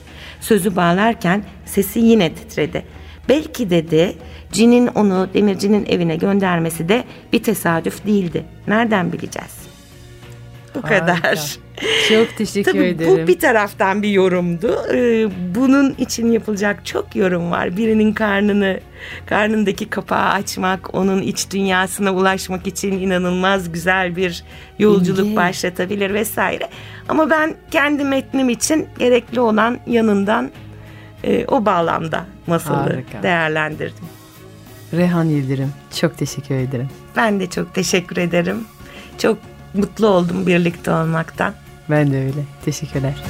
Sözü 0.41 0.75
bağlarken 0.75 1.43
sesi 1.65 1.99
yine 1.99 2.33
titredi. 2.33 2.85
Belki 3.29 3.69
dedi 3.69 4.15
cinin 4.51 4.87
onu 4.87 5.27
demircinin 5.33 5.85
evine 5.85 6.15
göndermesi 6.15 6.89
de 6.89 7.03
bir 7.33 7.43
tesadüf 7.43 8.05
değildi. 8.05 8.43
Nereden 8.67 9.13
bileceğiz? 9.13 9.65
Bu 10.75 10.83
Harika. 10.83 11.05
kadar. 11.05 11.57
Çok 12.09 12.37
teşekkür 12.37 12.71
Tabii 12.71 12.83
ederim. 12.83 13.23
bu 13.23 13.27
bir 13.27 13.39
taraftan 13.39 14.03
bir 14.03 14.09
yorumdu. 14.09 14.75
Ee, 14.93 15.27
bunun 15.55 15.95
için 15.97 16.31
yapılacak 16.31 16.85
çok 16.85 17.15
yorum 17.15 17.51
var. 17.51 17.77
Birinin 17.77 18.13
karnını, 18.13 18.79
karnındaki 19.25 19.89
kapağı 19.89 20.29
açmak, 20.29 20.95
onun 20.95 21.21
iç 21.21 21.51
dünyasına 21.51 22.13
ulaşmak 22.13 22.67
için 22.67 22.91
inanılmaz 22.91 23.71
güzel 23.71 24.15
bir 24.15 24.43
yolculuk 24.79 25.19
İlginç. 25.19 25.35
başlatabilir 25.35 26.13
vesaire. 26.13 26.69
Ama 27.09 27.29
ben 27.29 27.53
kendi 27.71 28.03
metnim 28.03 28.49
için 28.49 28.87
gerekli 28.99 29.39
olan 29.39 29.77
yanından 29.87 30.51
e, 31.25 31.45
o 31.47 31.65
bağlamda 31.65 32.25
masalı 32.47 32.77
Harika. 32.93 33.23
değerlendirdim. 33.23 34.05
Rehan 34.93 35.23
Yıldırım 35.25 35.73
çok 35.99 36.17
teşekkür 36.17 36.55
ederim. 36.55 36.89
Ben 37.15 37.39
de 37.39 37.49
çok 37.49 37.73
teşekkür 37.73 38.17
ederim. 38.17 38.65
Çok 39.17 39.37
mutlu 39.73 40.07
oldum 40.07 40.47
birlikte 40.47 40.91
olmaktan. 40.91 41.53
Ben 41.89 42.11
de 42.13 42.17
öyle. 42.17 42.43
Teşekkürler. 42.65 43.23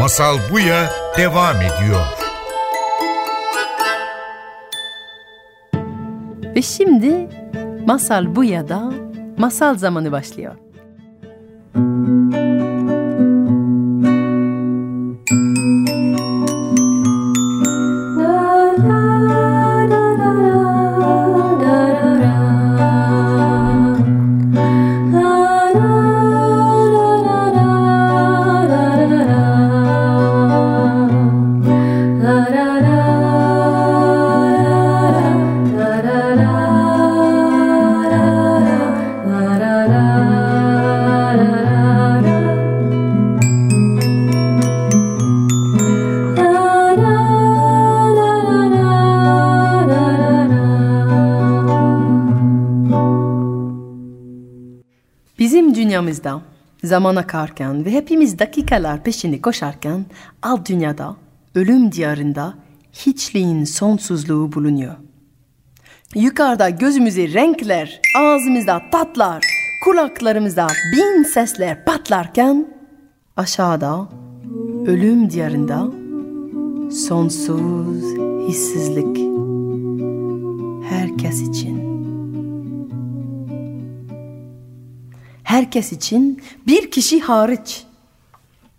Masal 0.00 0.36
Buya 0.52 0.90
devam 1.18 1.56
ediyor. 1.56 2.00
Ve 6.56 6.62
şimdi 6.62 7.28
Masal 7.86 8.36
Buya'da 8.36 8.92
masal 9.38 9.74
zamanı 9.76 10.12
başlıyor. 10.12 10.54
Bizim 11.74 12.81
zaman 56.92 57.16
akarken 57.16 57.84
ve 57.84 57.90
hepimiz 57.90 58.38
dakikalar 58.38 59.02
peşinde 59.02 59.40
koşarken 59.40 60.06
alt 60.42 60.68
dünyada, 60.68 61.16
ölüm 61.54 61.92
diyarında 61.92 62.54
hiçliğin 62.92 63.64
sonsuzluğu 63.64 64.52
bulunuyor. 64.52 64.94
Yukarıda 66.14 66.70
gözümüze 66.70 67.32
renkler, 67.32 68.00
ağzımızda 68.18 68.82
tatlar, 68.92 69.44
kulaklarımızda 69.84 70.66
bin 70.92 71.22
sesler 71.22 71.84
patlarken 71.84 72.68
aşağıda 73.36 74.08
ölüm 74.86 75.30
diyarında 75.30 75.90
sonsuz 76.90 78.02
hissizlik 78.48 79.18
herkes 80.90 81.40
için. 81.48 81.71
Herkes 85.52 85.92
için 85.92 86.42
bir 86.66 86.90
kişi 86.90 87.20
hariç. 87.20 87.84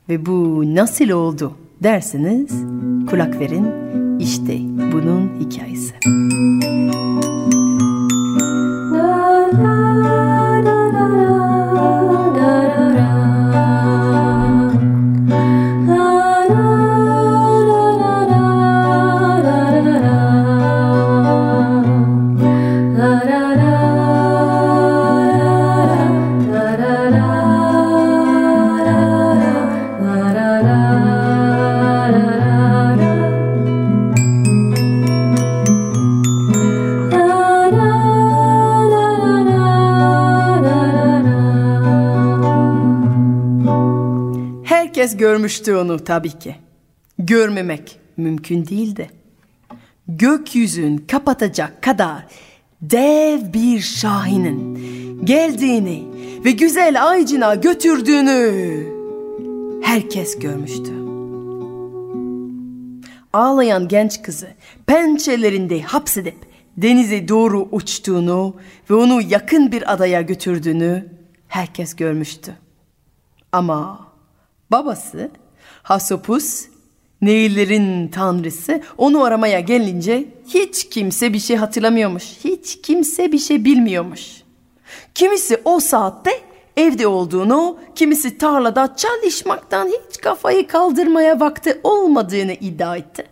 Ve 0.10 0.26
bu 0.26 0.64
nasıl 0.76 1.10
oldu 1.10 1.58
derseniz 1.84 2.52
kulak 3.10 3.40
verin 3.40 3.68
işte 4.20 4.60
bunun 4.94 5.32
hikayesi. 5.40 5.94
Görmüştü 45.24 45.76
onu 45.76 46.04
tabii 46.04 46.40
ki. 46.40 46.56
Görmemek 47.20 48.00
mümkün 48.18 48.68
değildi. 48.68 49.10
Gökyüzün 50.08 50.98
kapatacak 50.98 51.82
kadar 51.82 52.26
dev 52.82 53.54
bir 53.54 53.80
şahinin 53.80 54.76
geldiğini 55.26 56.04
ve 56.46 56.52
güzel 56.52 57.08
aycına 57.10 57.56
götürdüğünü 57.56 58.44
herkes 59.84 60.40
görmüştü. 60.40 60.92
Ağlayan 63.34 63.88
genç 63.88 64.22
kızı 64.22 64.48
pençelerinde 64.86 65.82
hapsedip 65.82 66.38
denize 66.78 67.28
doğru 67.28 67.68
uçtuğunu 67.72 68.56
ve 68.90 68.94
onu 68.94 69.22
yakın 69.22 69.72
bir 69.72 69.94
adaya 69.94 70.22
götürdüğünü 70.22 71.06
herkes 71.48 71.96
görmüştü. 71.96 72.54
Ama 73.52 74.12
babası 74.74 75.32
Hasopus, 75.84 76.66
Nehirlerin 77.22 78.08
tanrısı 78.08 78.82
onu 78.98 79.24
aramaya 79.24 79.60
gelince 79.60 80.26
hiç 80.48 80.90
kimse 80.90 81.34
bir 81.34 81.40
şey 81.40 81.56
hatırlamıyormuş. 81.56 82.24
Hiç 82.44 82.82
kimse 82.82 83.32
bir 83.32 83.40
şey 83.40 83.66
bilmiyormuş. 83.66 84.44
Kimisi 85.16 85.62
o 85.66 85.80
saatte 85.80 86.32
evde 86.78 87.08
olduğunu, 87.08 87.80
kimisi 87.96 88.38
tarlada 88.38 88.96
çalışmaktan 88.96 89.88
hiç 89.88 90.22
kafayı 90.22 90.68
kaldırmaya 90.68 91.40
vakti 91.40 91.80
olmadığını 91.84 92.54
iddia 92.54 92.98
etti. 92.98 93.26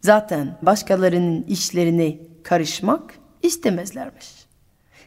Zaten 0.00 0.58
başkalarının 0.62 1.42
işlerine 1.48 2.16
karışmak 2.42 3.14
istemezlermiş. 3.42 4.28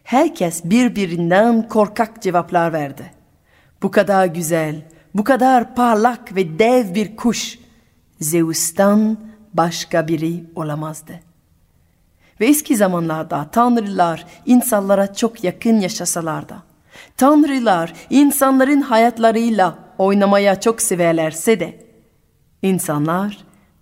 Herkes 0.03 0.63
birbirinden 0.65 1.67
korkak 1.67 2.21
cevaplar 2.21 2.73
verdi. 2.73 3.11
Bu 3.83 3.91
kadar 3.91 4.25
güzel, 4.25 4.81
bu 5.15 5.23
kadar 5.23 5.75
parlak 5.75 6.35
ve 6.35 6.59
dev 6.59 6.95
bir 6.95 7.15
kuş 7.15 7.59
Zeus'tan 8.19 9.17
başka 9.53 10.07
biri 10.07 10.43
olamazdı. 10.55 11.19
Ve 12.39 12.45
eski 12.45 12.77
zamanlarda 12.77 13.49
tanrılar 13.51 14.25
insanlara 14.45 15.13
çok 15.13 15.43
yakın 15.43 15.79
yaşasalar 15.79 16.49
da 16.49 16.63
Tanrılar 17.17 17.93
insanların 18.09 18.81
hayatlarıyla 18.81 19.79
oynamaya 19.97 20.59
çok 20.59 20.81
severlerse 20.81 21.59
de 21.59 21.85
insanlar 22.61 23.37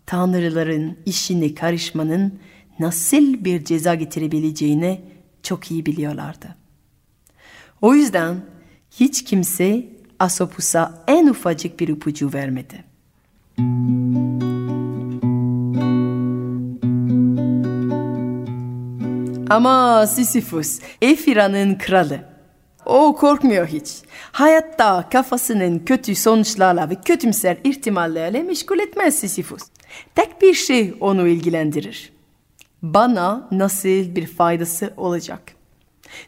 tanrıların 0.05 0.97
işine 1.05 1.55
karışmanın 1.55 2.39
nasıl 2.79 3.45
bir 3.45 3.65
ceza 3.65 3.95
getirebileceğini 3.95 5.01
çok 5.43 5.71
iyi 5.71 5.85
biliyorlardı. 5.85 6.55
O 7.81 7.95
yüzden 7.95 8.37
hiç 8.91 9.23
kimse 9.23 9.92
Asopus'a 10.23 11.03
en 11.07 11.27
ufacık 11.27 11.79
bir 11.79 11.87
ipucu 11.87 12.33
vermedi. 12.33 12.83
Ama 19.49 20.07
Sisyphus, 20.07 20.79
Efira'nın 21.01 21.75
kralı. 21.75 22.19
O 22.85 23.15
korkmuyor 23.15 23.67
hiç. 23.67 24.01
Hayatta 24.31 25.09
kafasının 25.09 25.79
kötü 25.79 26.15
sonuçlarla 26.15 26.89
ve 26.89 26.95
kötümser 26.95 27.57
ihtimallerle 27.63 28.43
meşgul 28.43 28.79
etmez 28.79 29.19
Sisyphus. 29.19 29.63
Tek 30.15 30.41
bir 30.41 30.53
şey 30.53 30.93
onu 30.99 31.27
ilgilendirir. 31.27 32.13
Bana 32.81 33.47
nasıl 33.51 34.15
bir 34.15 34.27
faydası 34.27 34.93
olacak? 34.97 35.41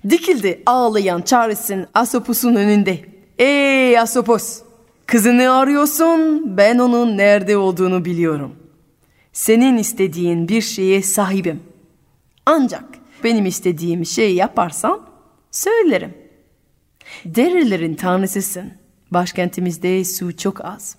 Dikildi 0.10 0.64
ağlayan 0.66 1.22
çaresin 1.22 1.86
Asopus'un 1.94 2.56
önünde. 2.56 3.15
Ey 3.40 4.00
Asopus! 4.00 4.62
Kızını 5.06 5.52
arıyorsun, 5.54 6.44
ben 6.58 6.78
onun 6.78 7.18
nerede 7.18 7.58
olduğunu 7.58 8.06
biliyorum. 8.06 8.56
Senin 9.34 9.78
istediğin 9.78 10.48
bir 10.48 10.62
şeye 10.62 11.02
sahibim. 11.02 11.60
Ancak 12.46 12.84
benim 13.24 13.46
istediğim 13.46 14.06
şeyi 14.06 14.36
yaparsan 14.36 15.02
söylerim. 15.52 16.14
Derelerin 17.26 17.96
tanrısısın. 17.96 18.72
Başkentimizde 19.12 20.06
su 20.06 20.38
çok 20.38 20.66
az. 20.66 20.96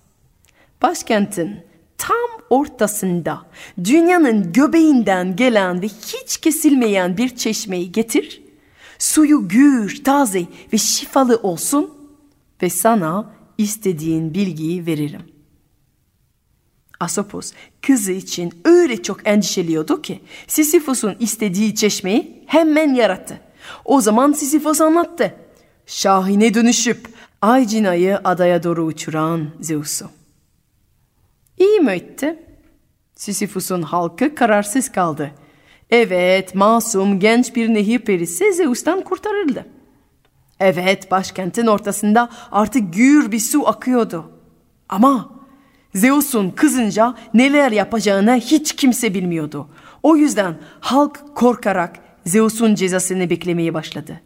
Başkentin 0.82 1.56
tam 1.98 2.30
ortasında 2.50 3.42
dünyanın 3.84 4.52
göbeğinden 4.52 5.36
gelen 5.36 5.82
ve 5.82 5.86
hiç 5.86 6.36
kesilmeyen 6.36 7.16
bir 7.16 7.36
çeşmeyi 7.36 7.92
getir. 7.92 8.42
Suyu 8.98 9.48
gür, 9.48 10.04
taze 10.04 10.42
ve 10.72 10.78
şifalı 10.78 11.36
olsun 11.36 11.95
ve 12.62 12.70
sana 12.70 13.34
istediğin 13.58 14.34
bilgiyi 14.34 14.86
veririm. 14.86 15.22
Asopos 17.00 17.52
kızı 17.82 18.12
için 18.12 18.52
öyle 18.64 19.02
çok 19.02 19.28
endişeliyordu 19.28 20.02
ki 20.02 20.20
Sisyphos'un 20.46 21.16
istediği 21.20 21.74
çeşmeyi 21.74 22.44
hemen 22.46 22.94
yarattı. 22.94 23.40
O 23.84 24.00
zaman 24.00 24.32
Sisyphos 24.32 24.80
anlattı. 24.80 25.34
Şahine 25.86 26.54
dönüşüp 26.54 27.08
Aycina'yı 27.42 28.18
adaya 28.24 28.62
doğru 28.62 28.84
uçuran 28.84 29.48
Zeus'u. 29.60 30.10
İyi 31.58 31.80
mi 31.80 31.92
etti? 31.92 32.42
Sisyphos'un 33.14 33.82
halkı 33.82 34.34
kararsız 34.34 34.92
kaldı. 34.92 35.30
Evet, 35.90 36.54
masum 36.54 37.20
genç 37.20 37.56
bir 37.56 37.74
nehir 37.74 37.98
perisi 37.98 38.52
Zeus'tan 38.52 39.00
kurtarıldı. 39.00 39.66
Evet, 40.60 41.10
başkentin 41.10 41.66
ortasında 41.66 42.28
artık 42.52 42.94
gür 42.94 43.32
bir 43.32 43.38
su 43.38 43.68
akıyordu. 43.68 44.30
Ama 44.88 45.30
Zeus'un 45.94 46.50
kızınca 46.50 47.14
neler 47.34 47.72
yapacağını 47.72 48.34
hiç 48.34 48.76
kimse 48.76 49.14
bilmiyordu. 49.14 49.68
O 50.02 50.16
yüzden 50.16 50.54
halk 50.80 51.36
korkarak 51.36 51.98
Zeus'un 52.24 52.74
cezasını 52.74 53.30
beklemeye 53.30 53.74
başladı. 53.74 54.20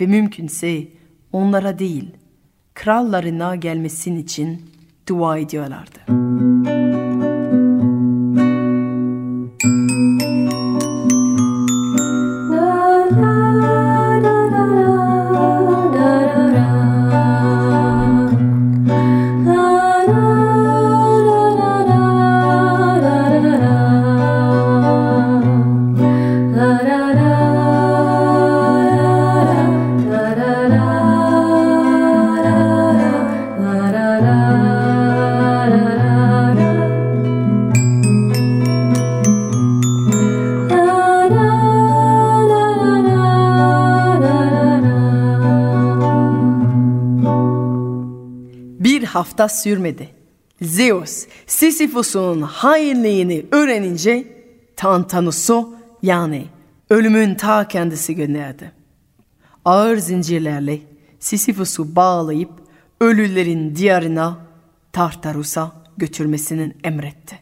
Ve 0.00 0.06
mümkünse 0.06 0.88
onlara 1.32 1.78
değil, 1.78 2.10
krallarına 2.74 3.56
gelmesin 3.56 4.16
için 4.16 4.62
dua 5.08 5.38
ediyorlardı. 5.38 5.98
Bir 6.08 7.11
hafta 49.42 49.48
sürmedi. 49.48 50.08
Zeus, 50.62 51.26
Sisyphos'un 51.46 52.42
hainliğini 52.42 53.46
öğrenince 53.50 54.26
Tantanus'u 54.76 55.74
yani 56.02 56.44
ölümün 56.90 57.34
ta 57.34 57.68
kendisi 57.68 58.14
gönderdi. 58.14 58.72
Ağır 59.64 59.96
zincirlerle 59.96 60.78
Sisyphos'u 61.20 61.96
bağlayıp 61.96 62.50
ölülerin 63.00 63.76
diyarına 63.76 64.38
Tartarus'a 64.92 65.72
götürmesinin 65.96 66.74
emretti. 66.84 67.38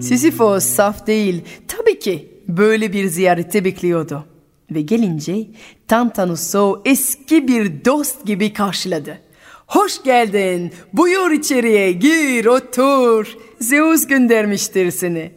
Sisyphos 0.00 0.64
saf 0.64 1.06
değil, 1.06 1.44
tabii 1.68 1.98
ki 1.98 2.42
böyle 2.48 2.92
bir 2.92 3.06
ziyarete 3.06 3.64
bekliyordu. 3.64 4.24
Ve 4.70 4.80
gelince 4.80 5.46
Tantanus'u 5.88 6.82
eski 6.84 7.48
bir 7.48 7.84
dost 7.84 8.26
gibi 8.26 8.52
karşıladı. 8.52 9.18
Hoş 9.66 10.02
geldin, 10.02 10.72
buyur 10.92 11.30
içeriye, 11.30 11.92
gir, 11.92 12.46
otur. 12.46 13.36
Zeus 13.60 14.06
göndermiştir 14.06 14.90
seni. 14.90 15.32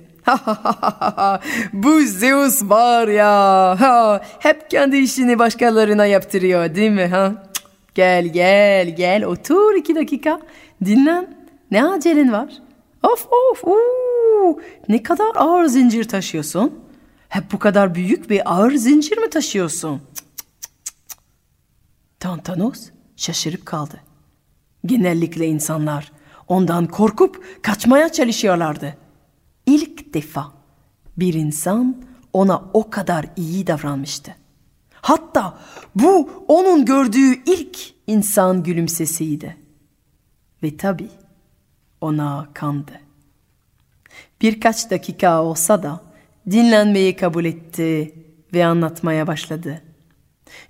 Bu 1.74 2.02
Zeus 2.02 2.64
var 2.64 3.08
ya, 3.08 3.28
ha, 3.80 4.22
hep 4.40 4.70
kendi 4.70 4.98
işini 4.98 5.40
başkalarına 5.40 6.06
yaptırıyor 6.06 6.76
değil 6.76 6.92
mi? 6.92 7.06
Ha? 7.06 7.34
Gel 7.96 8.26
gel 8.26 8.96
gel 8.96 9.24
otur 9.24 9.76
iki 9.76 9.96
dakika, 9.96 10.40
dinlen. 10.86 11.38
Ne 11.72 11.86
acelen 11.86 12.32
var? 12.32 12.54
Of 13.04 13.28
of, 13.32 13.64
uu, 13.64 14.62
ne 14.90 15.04
kadar 15.04 15.32
ağır 15.36 15.66
zincir 15.66 16.04
taşıyorsun. 16.04 16.80
Hep 17.30 17.52
bu 17.52 17.60
kadar 17.60 17.96
büyük 17.96 18.30
bir 18.30 18.54
ağır 18.54 18.72
zincir 18.72 19.18
mi 19.18 19.30
taşıyorsun? 19.30 20.02
Tantanos 22.20 22.90
şaşırıp 23.16 23.66
kaldı. 23.66 24.02
Genellikle 24.86 25.48
insanlar 25.48 26.12
ondan 26.48 26.88
korkup 26.88 27.64
kaçmaya 27.64 28.12
çalışıyorlardı. 28.12 28.98
İlk 29.66 30.14
defa 30.14 30.52
bir 31.18 31.34
insan 31.34 32.04
ona 32.34 32.64
o 32.74 32.90
kadar 32.90 33.26
iyi 33.36 33.68
davranmıştı. 33.68 34.36
Hatta 34.94 35.60
bu 35.96 36.30
onun 36.48 36.86
gördüğü 36.86 37.44
ilk 37.46 37.94
insan 38.08 38.64
gülümsesiydi. 38.64 39.58
Ve 40.64 40.78
tabii 40.78 41.10
ona 42.02 42.48
kandı. 42.54 42.92
Birkaç 44.42 44.92
dakika 44.92 45.44
olsa 45.44 45.84
da 45.84 46.09
dinlenmeyi 46.52 47.16
kabul 47.16 47.46
etti 47.46 48.14
ve 48.54 48.66
anlatmaya 48.66 49.28
başladı. 49.28 49.82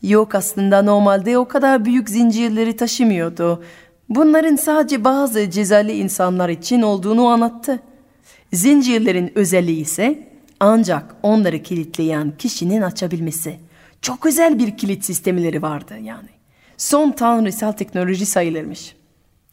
Yok 0.01 0.35
aslında 0.35 0.81
normalde 0.81 1.37
o 1.37 1.47
kadar 1.47 1.85
büyük 1.85 2.09
zincirleri 2.09 2.75
taşımıyordu. 2.75 3.63
Bunların 4.09 4.55
sadece 4.55 5.03
bazı 5.03 5.49
cezalı 5.49 5.91
insanlar 5.91 6.49
için 6.49 6.81
olduğunu 6.81 7.27
anlattı. 7.27 7.79
Zincirlerin 8.53 9.31
özelliği 9.35 9.81
ise 9.81 10.27
ancak 10.59 11.15
onları 11.23 11.63
kilitleyen 11.63 12.33
kişinin 12.37 12.81
açabilmesi. 12.81 13.59
Çok 14.01 14.25
özel 14.25 14.59
bir 14.59 14.77
kilit 14.77 15.05
sistemleri 15.05 15.61
vardı 15.61 15.97
yani. 16.03 16.29
Son 16.77 17.11
tanrısal 17.11 17.71
teknoloji 17.71 18.25
sayılırmış. 18.25 18.95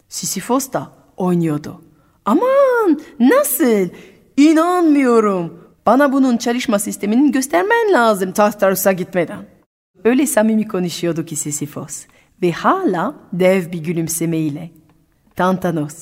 Sisyphos 0.08 0.72
da 0.72 0.92
oynuyordu. 1.16 1.82
Aman 2.24 3.00
nasıl? 3.20 3.88
İnanmıyorum. 4.36 5.65
Bana 5.86 6.12
bunun 6.12 6.36
çalışma 6.36 6.78
sistemini 6.78 7.32
göstermen 7.32 7.92
lazım 7.92 8.32
Tartarus'a 8.32 8.92
gitmeden. 8.92 9.44
Öyle 10.04 10.26
samimi 10.26 10.68
konuşuyordu 10.68 11.24
ki 11.24 11.36
Sisyphos 11.36 12.04
ve 12.42 12.52
hala 12.52 13.14
dev 13.32 13.72
bir 13.72 13.78
gülümsemeyle. 13.78 14.70
Tantanos 15.36 15.94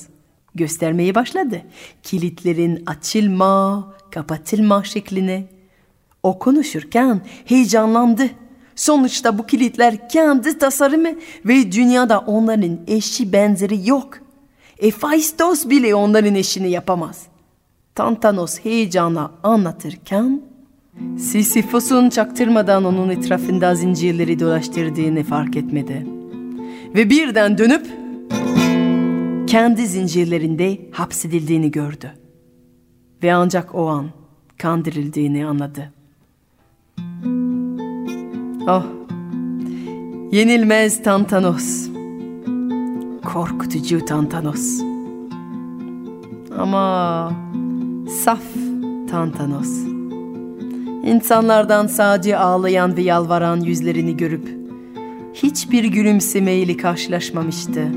göstermeye 0.54 1.14
başladı. 1.14 1.62
Kilitlerin 2.02 2.82
açılma, 2.86 3.94
kapatılma 4.10 4.84
şeklini. 4.84 5.46
O 6.22 6.38
konuşurken 6.38 7.20
heyecanlandı 7.44 8.30
Sonuçta 8.76 9.38
bu 9.38 9.46
kilitler 9.46 10.08
kendi 10.08 10.58
tasarımı 10.58 11.08
ve 11.44 11.72
dünyada 11.72 12.18
onların 12.18 12.78
eşi 12.86 13.32
benzeri 13.32 13.88
yok. 13.88 14.18
Hephaistos 14.80 15.68
bile 15.68 15.94
onların 15.94 16.34
eşini 16.34 16.70
yapamaz. 16.70 17.26
Tantanos 17.94 18.60
heyecanla 18.60 19.30
anlatırken 19.42 20.42
Sisyphos'un 21.18 22.08
çaktırmadan 22.08 22.84
onun 22.84 23.10
etrafında 23.10 23.74
zincirleri 23.74 24.40
dolaştırdığını 24.40 25.22
fark 25.22 25.56
etmedi. 25.56 26.06
Ve 26.94 27.10
birden 27.10 27.58
dönüp 27.58 27.86
kendi 29.46 29.86
zincirlerinde 29.86 30.80
hapsedildiğini 30.92 31.70
gördü. 31.70 32.12
Ve 33.22 33.34
ancak 33.34 33.74
o 33.74 33.86
an 33.86 34.06
kandırıldığını 34.58 35.48
anladı. 35.48 35.92
Oh, 38.68 38.84
yenilmez 40.32 41.02
Tantanos. 41.02 41.88
Korkutucu 43.24 44.04
Tantanos. 44.04 44.80
Ama 46.58 47.43
saf 48.08 48.42
Tantanos. 49.10 49.78
İnsanlardan 51.04 51.86
sadece 51.86 52.38
ağlayan 52.38 52.96
ve 52.96 53.02
yalvaran 53.02 53.60
yüzlerini 53.60 54.16
görüp 54.16 54.48
hiçbir 55.34 55.84
gülümsemeyle 55.84 56.76
karşılaşmamıştı. 56.76 57.88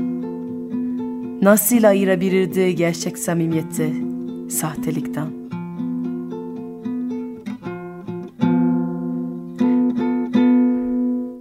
Nasıl 1.42 1.84
ayırabilirdi 1.84 2.74
gerçek 2.74 3.18
samimiyeti 3.18 3.92
sahtelikten? 4.50 5.28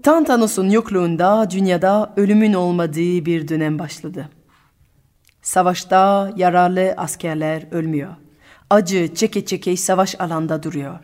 Tantanos'un 0.03 0.70
yokluğunda 0.70 1.51
dünyada 1.51 2.13
ölümün 2.18 2.53
olmadığı 2.53 3.26
bir 3.26 3.47
dönem 3.47 3.80
başladı. 3.80 4.30
Savaşta 5.41 6.32
yararlı 6.36 6.93
askerler 6.97 7.63
ölmüyor. 7.72 8.27
Acı 8.70 9.15
çeke 9.15 9.45
çeke 9.45 9.78
savaş 9.78 10.15
alanda 10.20 10.63
duruyor. 10.63 10.99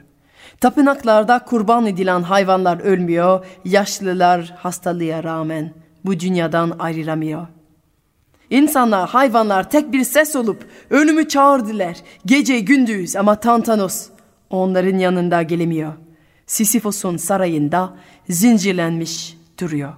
Tapınaklarda 0.62 1.40
kurban 1.40 1.86
edilen 1.86 2.22
hayvanlar 2.22 2.80
ölmüyor, 2.80 3.46
yaşlılar 3.66 4.54
hastalığa 4.58 5.24
rağmen 5.24 5.74
bu 6.06 6.20
dünyadan 6.20 6.76
ayrılamıyor. 6.80 7.48
İnsanlar, 8.50 9.10
hayvanlar 9.10 9.70
tek 9.70 9.94
bir 9.94 10.04
ses 10.04 10.36
olup 10.36 10.68
ölümü 10.90 11.28
çağırdılar. 11.28 11.98
Gece 12.26 12.60
gündüz 12.60 13.16
ama 13.16 13.40
Tantanos 13.40 14.10
onların 14.50 14.98
yanında 14.98 15.42
gelemiyor. 15.42 15.94
Sisyphos'un 16.48 17.18
sarayında 17.18 17.94
zincirlenmiş 18.30 19.38
duruyor. 19.60 19.94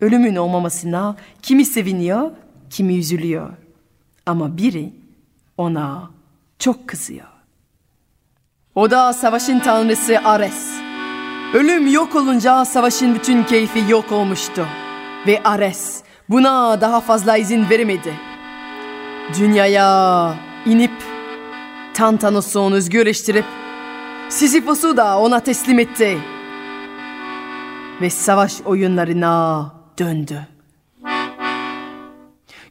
Ölümün 0.00 0.36
olmamasına 0.36 1.16
kimi 1.42 1.64
seviniyor, 1.64 2.30
kimi 2.70 2.98
üzülüyor. 2.98 3.50
Ama 4.26 4.56
biri 4.56 4.92
ona 5.58 6.10
çok 6.60 6.88
kızıyor. 6.88 7.26
O 8.74 8.90
da 8.90 9.12
savaşın 9.12 9.58
tanrısı 9.58 10.18
Ares. 10.24 10.70
Ölüm 11.54 11.86
yok 11.86 12.14
olunca 12.14 12.64
savaşın 12.64 13.14
bütün 13.14 13.44
keyfi 13.44 13.84
yok 13.88 14.12
olmuştu. 14.12 14.66
Ve 15.26 15.42
Ares 15.44 16.02
buna 16.28 16.80
daha 16.80 17.00
fazla 17.00 17.36
izin 17.36 17.70
veremedi. 17.70 18.14
Dünyaya 19.38 20.34
inip 20.66 20.92
Tantanos'u 21.94 22.72
özgürleştirip 22.72 23.44
Sisyphos'u 24.28 24.96
da 24.96 25.18
ona 25.18 25.40
teslim 25.40 25.78
etti. 25.78 26.18
Ve 28.00 28.10
savaş 28.10 28.60
oyunlarına 28.60 29.72
döndü. 29.98 30.46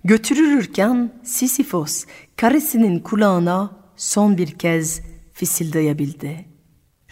Götürürken 0.04 1.12
Sisyphos 1.24 2.06
karısının 2.36 3.00
kulağına 3.00 3.79
son 4.00 4.38
bir 4.38 4.52
kez 4.52 5.02
fısıldayabildi. 5.34 6.46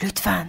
Lütfen 0.03 0.47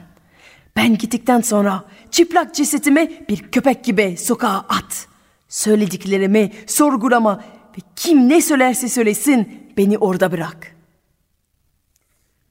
ben 0.76 0.99
gittikten 0.99 1.41
sonra 1.41 1.84
çıplak 2.11 2.55
cesetimi 2.55 3.24
bir 3.28 3.39
köpek 3.39 3.84
gibi 3.84 4.16
sokağa 4.16 4.64
at. 4.68 5.09
Söylediklerimi 5.49 6.53
sorgulama 6.66 7.45
ve 7.78 7.82
kim 7.97 8.28
ne 8.28 8.43
söylerse 8.43 8.89
söylesin 8.89 9.70
beni 9.76 9.99
orada 9.99 10.32
bırak. 10.32 10.76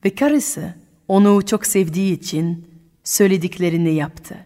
Ve 0.06 0.16
karısı 0.16 0.74
onu 1.08 1.46
çok 1.46 1.66
sevdiği 1.66 2.14
için 2.20 2.68
söylediklerini 3.04 3.94
yaptı. 3.96 4.46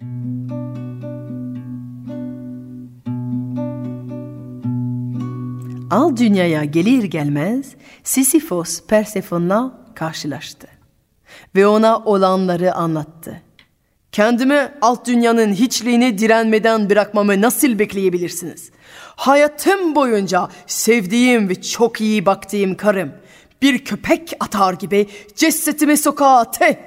Al 5.92 6.18
dünyaya 6.18 6.64
gelir 6.64 7.04
gelmez 7.04 7.66
Sisyphos 8.04 8.82
Persephone'la 8.88 9.72
karşılaştı 9.96 10.68
ve 11.56 11.68
ona 11.68 12.00
olanları 12.00 12.74
anlattı. 12.74 13.42
Kendimi 14.12 14.72
alt 14.82 15.08
dünyanın 15.08 15.54
hiçliğini 15.54 16.18
direnmeden 16.18 16.89
bırakmamı 16.89 17.42
nasıl 17.42 17.80
bekleyebilirsiniz? 17.80 18.72
Hayatım 19.16 19.96
boyunca 19.96 20.50
sevdiğim 20.68 21.50
ve 21.50 21.62
çok 21.62 22.02
iyi 22.02 22.26
baktığım 22.26 22.76
karım 22.76 23.12
bir 23.62 23.86
köpek 23.86 24.34
atar 24.39 24.74
gibi 24.74 25.08
cesetimi 25.36 25.98
sokağa 25.98 26.38
attı. 26.38 26.78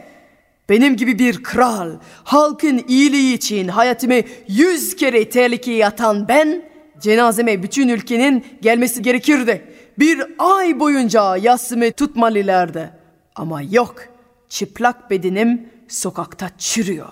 Benim 0.69 0.97
gibi 0.97 1.19
bir 1.19 1.43
kral, 1.43 1.91
halkın 2.25 2.85
iyiliği 2.89 3.35
için 3.35 3.69
hayatımı 3.69 4.21
yüz 4.49 4.97
kere 4.97 5.29
tehlikeye 5.31 5.87
atan 5.87 6.29
ben, 6.29 6.74
cenazeme 7.05 7.63
bütün 7.63 7.89
ülkenin 7.89 8.45
gelmesi 8.63 9.03
gerekirdi. 9.03 9.65
Bir 9.99 10.23
ay 10.39 10.81
boyunca 10.81 11.37
yasımı 11.37 11.93
tutmalılardı. 11.93 12.91
Ama 13.35 13.63
yok, 13.63 13.95
çıplak 14.49 15.11
bedenim 15.11 15.69
sokakta 15.89 16.51
çürüyor. 16.59 17.09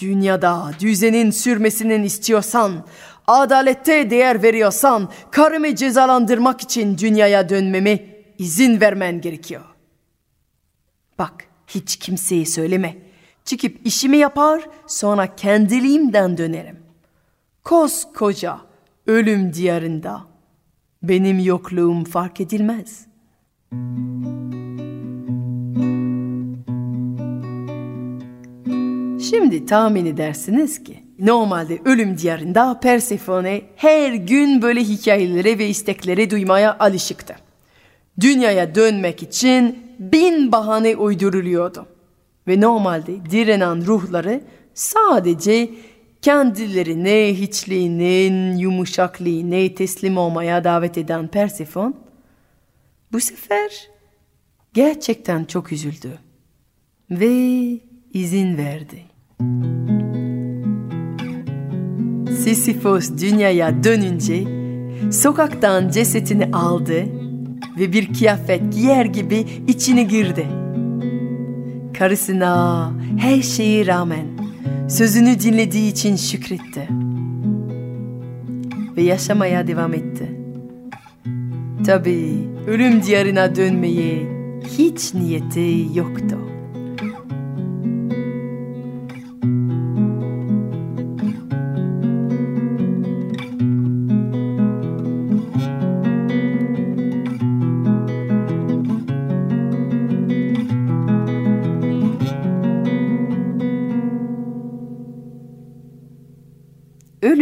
Dünyada 0.00 0.70
düzenin 0.80 1.30
sürmesinin 1.30 2.02
istiyorsan, 2.02 2.86
adalette 3.26 4.10
değer 4.10 4.42
veriyorsan, 4.42 5.10
karımı 5.30 5.76
cezalandırmak 5.76 6.60
için 6.60 6.98
dünyaya 6.98 7.48
dönmemi 7.48 8.06
izin 8.38 8.80
vermen 8.80 9.20
gerekiyor. 9.20 9.64
Bak, 11.18 11.44
hiç 11.66 11.96
kimseye 11.96 12.46
söyleme. 12.46 12.96
Çıkıp 13.44 13.86
işimi 13.86 14.16
yapar, 14.16 14.62
sonra 14.86 15.36
kendiliğimden 15.36 16.38
dönerim. 16.38 16.82
Koskoca 17.64 18.71
ölüm 19.06 19.54
diyarında 19.54 20.20
benim 21.02 21.38
yokluğum 21.38 22.04
fark 22.04 22.40
edilmez. 22.40 23.06
Şimdi 29.30 29.66
tahmin 29.66 30.06
edersiniz 30.06 30.84
ki 30.84 31.02
normalde 31.18 31.78
ölüm 31.84 32.18
diyarında 32.18 32.80
Persephone 32.80 33.62
her 33.76 34.12
gün 34.12 34.62
böyle 34.62 34.80
hikayelere 34.80 35.58
ve 35.58 35.68
istekleri 35.68 36.30
duymaya 36.30 36.78
alışıktı. 36.78 37.34
Dünyaya 38.20 38.74
dönmek 38.74 39.22
için 39.22 39.78
bin 39.98 40.52
bahane 40.52 40.96
uyduruluyordu. 40.96 41.86
Ve 42.48 42.60
normalde 42.60 43.30
direnen 43.30 43.86
ruhları 43.86 44.40
sadece 44.74 45.70
kendilerine 46.22 47.34
hiçliğinin 47.34 48.56
yumuşaklığına 48.56 49.74
teslim 49.74 50.16
olmaya 50.16 50.64
davet 50.64 50.98
eden 50.98 51.28
Persefon 51.28 51.94
bu 53.12 53.20
sefer 53.20 53.88
gerçekten 54.74 55.44
çok 55.44 55.72
üzüldü 55.72 56.18
ve 57.10 57.30
izin 58.14 58.56
verdi. 58.58 59.02
Sisyphos 62.42 63.10
dünyaya 63.20 63.84
dönünce 63.84 64.44
sokaktan 65.12 65.88
cesetini 65.88 66.46
aldı 66.56 67.04
ve 67.78 67.92
bir 67.92 68.14
kıyafet 68.14 68.72
giyer 68.72 69.04
gibi 69.04 69.46
içine 69.68 70.02
girdi. 70.02 70.46
Karısına 71.98 72.92
her 73.18 73.42
şeyi 73.42 73.86
rağmen 73.86 74.41
sözünü 74.92 75.40
dinlediği 75.40 75.92
için 75.92 76.16
şükretti. 76.16 76.88
Ve 78.96 79.02
yaşamaya 79.02 79.66
devam 79.66 79.94
etti. 79.94 80.38
Tabii 81.86 82.48
ölüm 82.66 83.02
diyarına 83.02 83.54
dönmeye 83.54 84.26
hiç 84.78 85.14
niyeti 85.14 85.86
yoktu. 85.94 86.38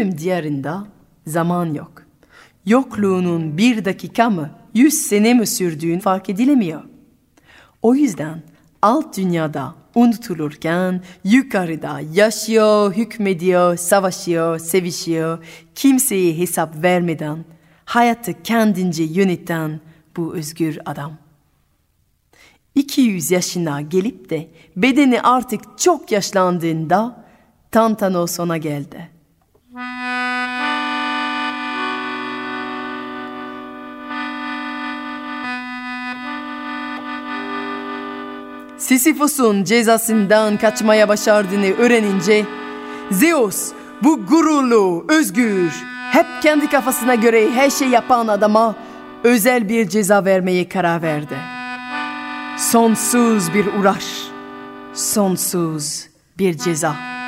Ölüm 0.00 0.18
diyarında 0.18 0.86
zaman 1.26 1.74
yok. 1.74 2.02
Yokluğunun 2.66 3.58
bir 3.58 3.84
dakika 3.84 4.30
mı, 4.30 4.50
yüz 4.74 4.94
sene 4.94 5.34
mi 5.34 5.46
sürdüğün 5.46 5.98
fark 5.98 6.30
edilemiyor. 6.30 6.82
O 7.82 7.94
yüzden 7.94 8.42
alt 8.82 9.16
dünyada 9.16 9.74
unutulurken 9.94 11.02
yukarıda 11.24 12.00
yaşıyor, 12.12 12.94
hükmediyor, 12.94 13.76
savaşıyor, 13.76 14.58
sevişiyor, 14.58 15.44
kimseye 15.74 16.38
hesap 16.38 16.82
vermeden 16.82 17.44
hayatı 17.84 18.42
kendince 18.42 19.02
yöneten 19.02 19.80
bu 20.16 20.34
özgür 20.34 20.78
adam. 20.86 21.12
200 22.74 23.30
yaşına 23.30 23.80
gelip 23.80 24.30
de 24.30 24.48
bedeni 24.76 25.22
artık 25.22 25.78
çok 25.78 26.12
yaşlandığında 26.12 27.24
Tantano 27.70 28.26
sona 28.26 28.56
geldi. 28.56 29.19
Sisyphos'un 38.78 39.64
cezasından 39.64 40.56
kaçmaya 40.56 41.08
başardığını 41.08 41.66
öğrenince 41.66 42.46
Zeus 43.10 43.72
bu 44.02 44.26
gururlu, 44.26 45.04
özgür, 45.08 45.72
hep 46.12 46.26
kendi 46.42 46.70
kafasına 46.70 47.14
göre 47.14 47.50
her 47.50 47.70
şey 47.70 47.88
yapan 47.88 48.28
adama 48.28 48.74
özel 49.24 49.68
bir 49.68 49.88
ceza 49.88 50.24
vermeye 50.24 50.68
karar 50.68 51.02
verdi. 51.02 51.36
Sonsuz 52.58 53.54
bir 53.54 53.66
uğraş, 53.66 54.04
sonsuz 54.94 56.06
bir 56.38 56.58
ceza. 56.58 57.19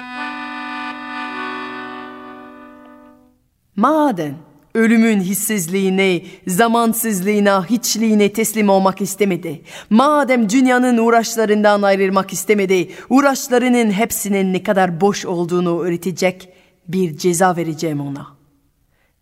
Madem 3.76 4.34
ölümün 4.74 5.20
hissizliğine, 5.20 6.22
zamansızlığına, 6.46 7.70
hiçliğine 7.70 8.32
teslim 8.32 8.68
olmak 8.68 9.00
istemedi. 9.00 9.62
Madem 9.90 10.50
dünyanın 10.50 10.98
uğraşlarından 10.98 11.82
ayrılmak 11.82 12.32
istemedi, 12.32 12.88
uğraşlarının 13.08 13.90
hepsinin 13.90 14.52
ne 14.52 14.62
kadar 14.62 15.00
boş 15.00 15.26
olduğunu 15.26 15.80
öğretecek 15.80 16.48
bir 16.88 17.16
ceza 17.16 17.56
vereceğim 17.56 18.00
ona. 18.00 18.26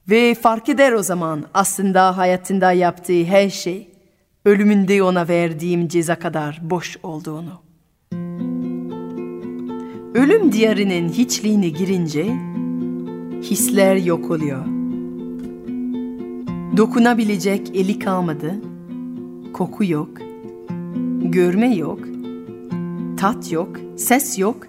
Ve 0.09 0.35
fark 0.35 0.69
eder 0.69 0.93
o 0.93 1.03
zaman 1.03 1.45
aslında 1.55 2.17
hayatında 2.17 2.73
yaptığı 2.73 3.25
her 3.25 3.51
şey, 3.51 3.89
ölümünde 4.45 5.03
ona 5.03 5.29
verdiğim 5.29 5.89
ceza 5.89 6.19
kadar 6.19 6.59
boş 6.63 6.97
olduğunu. 7.03 7.63
Ölüm 10.15 10.53
diyarının 10.53 11.09
hiçliğine 11.09 11.69
girince 11.69 12.50
hisler 13.43 13.97
yok 13.97 14.31
oluyor. 14.31 14.65
Dokunabilecek 16.77 17.77
eli 17.77 17.99
kalmadı. 17.99 18.55
Koku 19.53 19.85
yok. 19.85 20.09
Görme 21.23 21.77
yok. 21.77 22.01
Tat 23.17 23.53
yok. 23.53 23.69
Ses 23.97 24.39
yok. 24.39 24.67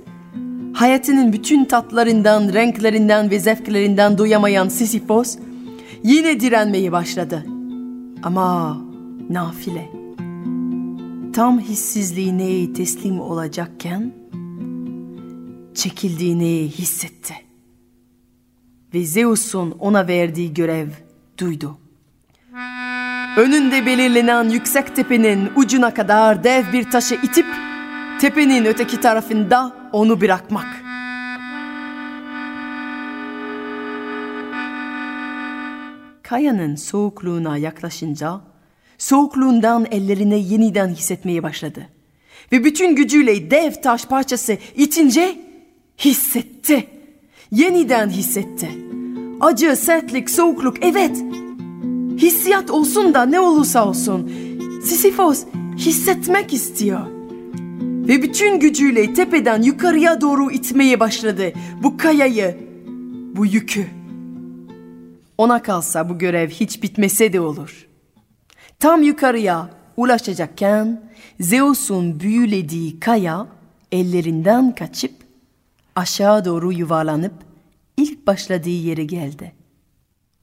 Hayatının 0.73 1.33
bütün 1.33 1.65
tatlarından, 1.65 2.53
renklerinden 2.53 3.31
ve 3.31 3.39
zevklerinden 3.39 4.17
duyamayan 4.17 4.67
Sisyphos 4.67 5.37
yine 6.03 6.39
direnmeyi 6.39 6.91
başladı. 6.91 7.45
Ama 8.23 8.77
nafile. 9.29 9.89
Tam 11.33 11.59
hissizliğine 11.59 12.73
teslim 12.73 13.19
olacakken 13.19 14.13
çekildiğini 15.73 16.67
hissetti. 16.67 17.50
Ve 18.93 19.05
Zeus'un 19.05 19.71
ona 19.71 20.07
verdiği 20.07 20.53
görev 20.53 20.87
duydu. 21.37 21.77
Önünde 23.37 23.85
belirlenen 23.85 24.49
yüksek 24.49 24.95
tepenin 24.95 25.49
ucuna 25.55 25.93
kadar 25.93 26.43
dev 26.43 26.73
bir 26.73 26.91
taşı 26.91 27.15
itip 27.15 27.45
tepenin 28.21 28.65
öteki 28.65 28.99
tarafında 29.01 29.75
onu 29.91 30.21
bırakmak. 30.21 30.67
Kayanın 36.23 36.75
soğukluğuna 36.75 37.57
yaklaşınca 37.57 38.41
soğukluğundan 38.97 39.87
ellerine 39.91 40.37
yeniden 40.37 40.89
hissetmeye 40.89 41.43
başladı. 41.43 41.87
Ve 42.51 42.63
bütün 42.63 42.95
gücüyle 42.95 43.51
dev 43.51 43.71
taş 43.71 44.05
parçası 44.05 44.57
itince 44.75 45.35
hissetti. 45.97 47.00
Yeniden 47.51 48.09
hissetti. 48.09 48.69
Acı, 49.39 49.75
sertlik, 49.75 50.29
soğukluk 50.29 50.77
evet 50.81 51.23
Hissiyat 52.17 52.71
olsun 52.71 53.13
da 53.13 53.25
ne 53.25 53.39
olursa 53.39 53.87
olsun. 53.87 54.31
Sisyphos 54.83 55.45
hissetmek 55.77 56.53
istiyor. 56.53 57.01
Ve 58.07 58.23
bütün 58.23 58.59
gücüyle 58.59 59.13
tepeden 59.13 59.61
yukarıya 59.61 60.21
doğru 60.21 60.51
itmeye 60.51 60.99
başladı 60.99 61.53
bu 61.83 61.97
kayayı, 61.97 62.57
bu 63.35 63.45
yükü. 63.45 63.87
Ona 65.37 65.61
kalsa 65.61 66.09
bu 66.09 66.17
görev 66.17 66.49
hiç 66.49 66.83
bitmese 66.83 67.33
de 67.33 67.39
olur. 67.39 67.87
Tam 68.79 69.03
yukarıya 69.03 69.69
ulaşacakken 69.97 71.01
Zeus'un 71.39 72.19
büyülediği 72.19 72.99
kaya 72.99 73.47
ellerinden 73.91 74.75
kaçıp 74.75 75.20
aşağı 75.95 76.45
doğru 76.45 76.71
yuvarlanıp 76.71 77.33
ilk 77.97 78.27
başladığı 78.27 78.69
yere 78.69 79.03
geldi. 79.05 79.53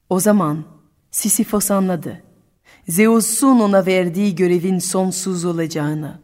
O 0.09 0.19
zaman 0.19 0.65
Sisyphos 1.11 1.71
anladı. 1.71 2.21
Zeus'un 2.87 3.59
ona 3.59 3.85
verdiği 3.85 4.35
görevin 4.35 4.79
sonsuz 4.79 5.45
olacağını 5.45 6.19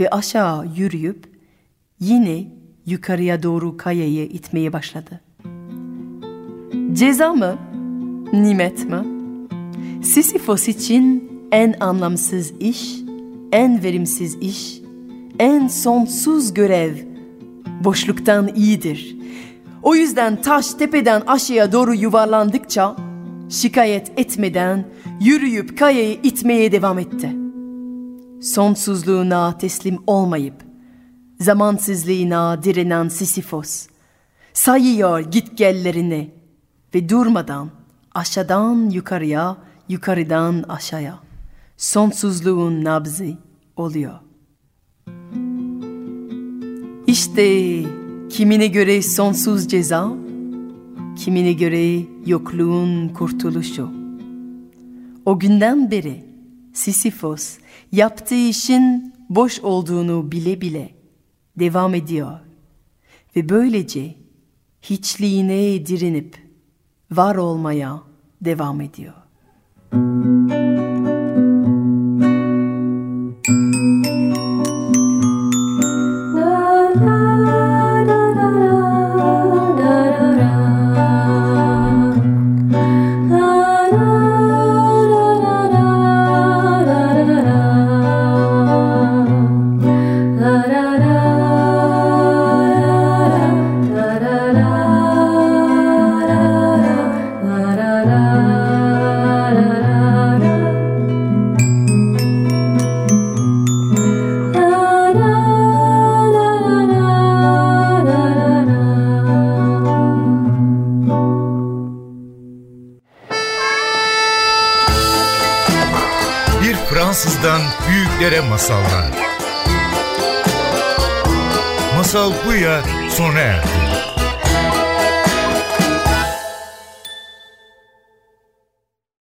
ve 0.00 0.10
aşağı 0.10 0.66
yürüyüp 0.76 1.30
yine 2.00 2.46
yukarıya 2.86 3.42
doğru 3.42 3.76
kayayı 3.76 4.26
itmeye 4.26 4.72
başladı. 4.72 5.20
Ceza 6.92 7.32
mı? 7.32 7.58
Nimet 8.32 8.84
mi? 8.84 9.04
Sisyphos 10.04 10.68
için 10.68 11.32
en 11.52 11.74
anlamsız 11.80 12.52
iş, 12.60 12.94
en 13.52 13.82
verimsiz 13.82 14.34
iş, 14.34 14.80
en 15.38 15.68
sonsuz 15.68 16.54
görev 16.54 17.09
boşluktan 17.80 18.48
iyidir. 18.54 19.16
O 19.82 19.94
yüzden 19.94 20.42
taş 20.42 20.74
tepeden 20.74 21.22
aşağıya 21.26 21.72
doğru 21.72 21.94
yuvarlandıkça 21.94 22.96
şikayet 23.48 24.18
etmeden 24.18 24.88
yürüyüp 25.20 25.78
kayayı 25.78 26.18
itmeye 26.22 26.72
devam 26.72 26.98
etti. 26.98 27.36
Sonsuzluğuna 28.42 29.58
teslim 29.58 29.98
olmayıp 30.06 30.54
zamansızlığına 31.40 32.62
direnen 32.62 33.08
Sisyphos 33.08 33.86
sayıyor 34.52 35.20
gitgellerini 35.20 36.34
ve 36.94 37.08
durmadan 37.08 37.70
aşağıdan 38.14 38.90
yukarıya, 38.90 39.56
yukarıdan 39.88 40.64
aşağıya 40.68 41.18
sonsuzluğun 41.76 42.84
nabzı 42.84 43.36
oluyor. 43.76 44.29
İşte 47.06 47.76
kimine 48.30 48.66
göre 48.66 49.02
sonsuz 49.02 49.68
ceza, 49.68 50.12
kimine 51.16 51.52
göre 51.52 52.02
yokluğun 52.26 53.08
kurtuluşu. 53.08 53.90
O 55.26 55.38
günden 55.38 55.90
beri 55.90 56.24
Sisyphos 56.72 57.58
yaptığı 57.92 58.48
işin 58.48 59.14
boş 59.28 59.60
olduğunu 59.60 60.32
bile 60.32 60.60
bile 60.60 60.90
devam 61.58 61.94
ediyor 61.94 62.38
ve 63.36 63.48
böylece 63.48 64.14
hiçliğine 64.82 65.86
direnip 65.86 66.36
var 67.10 67.36
olmaya 67.36 68.02
devam 68.40 68.80
ediyor. 68.80 69.19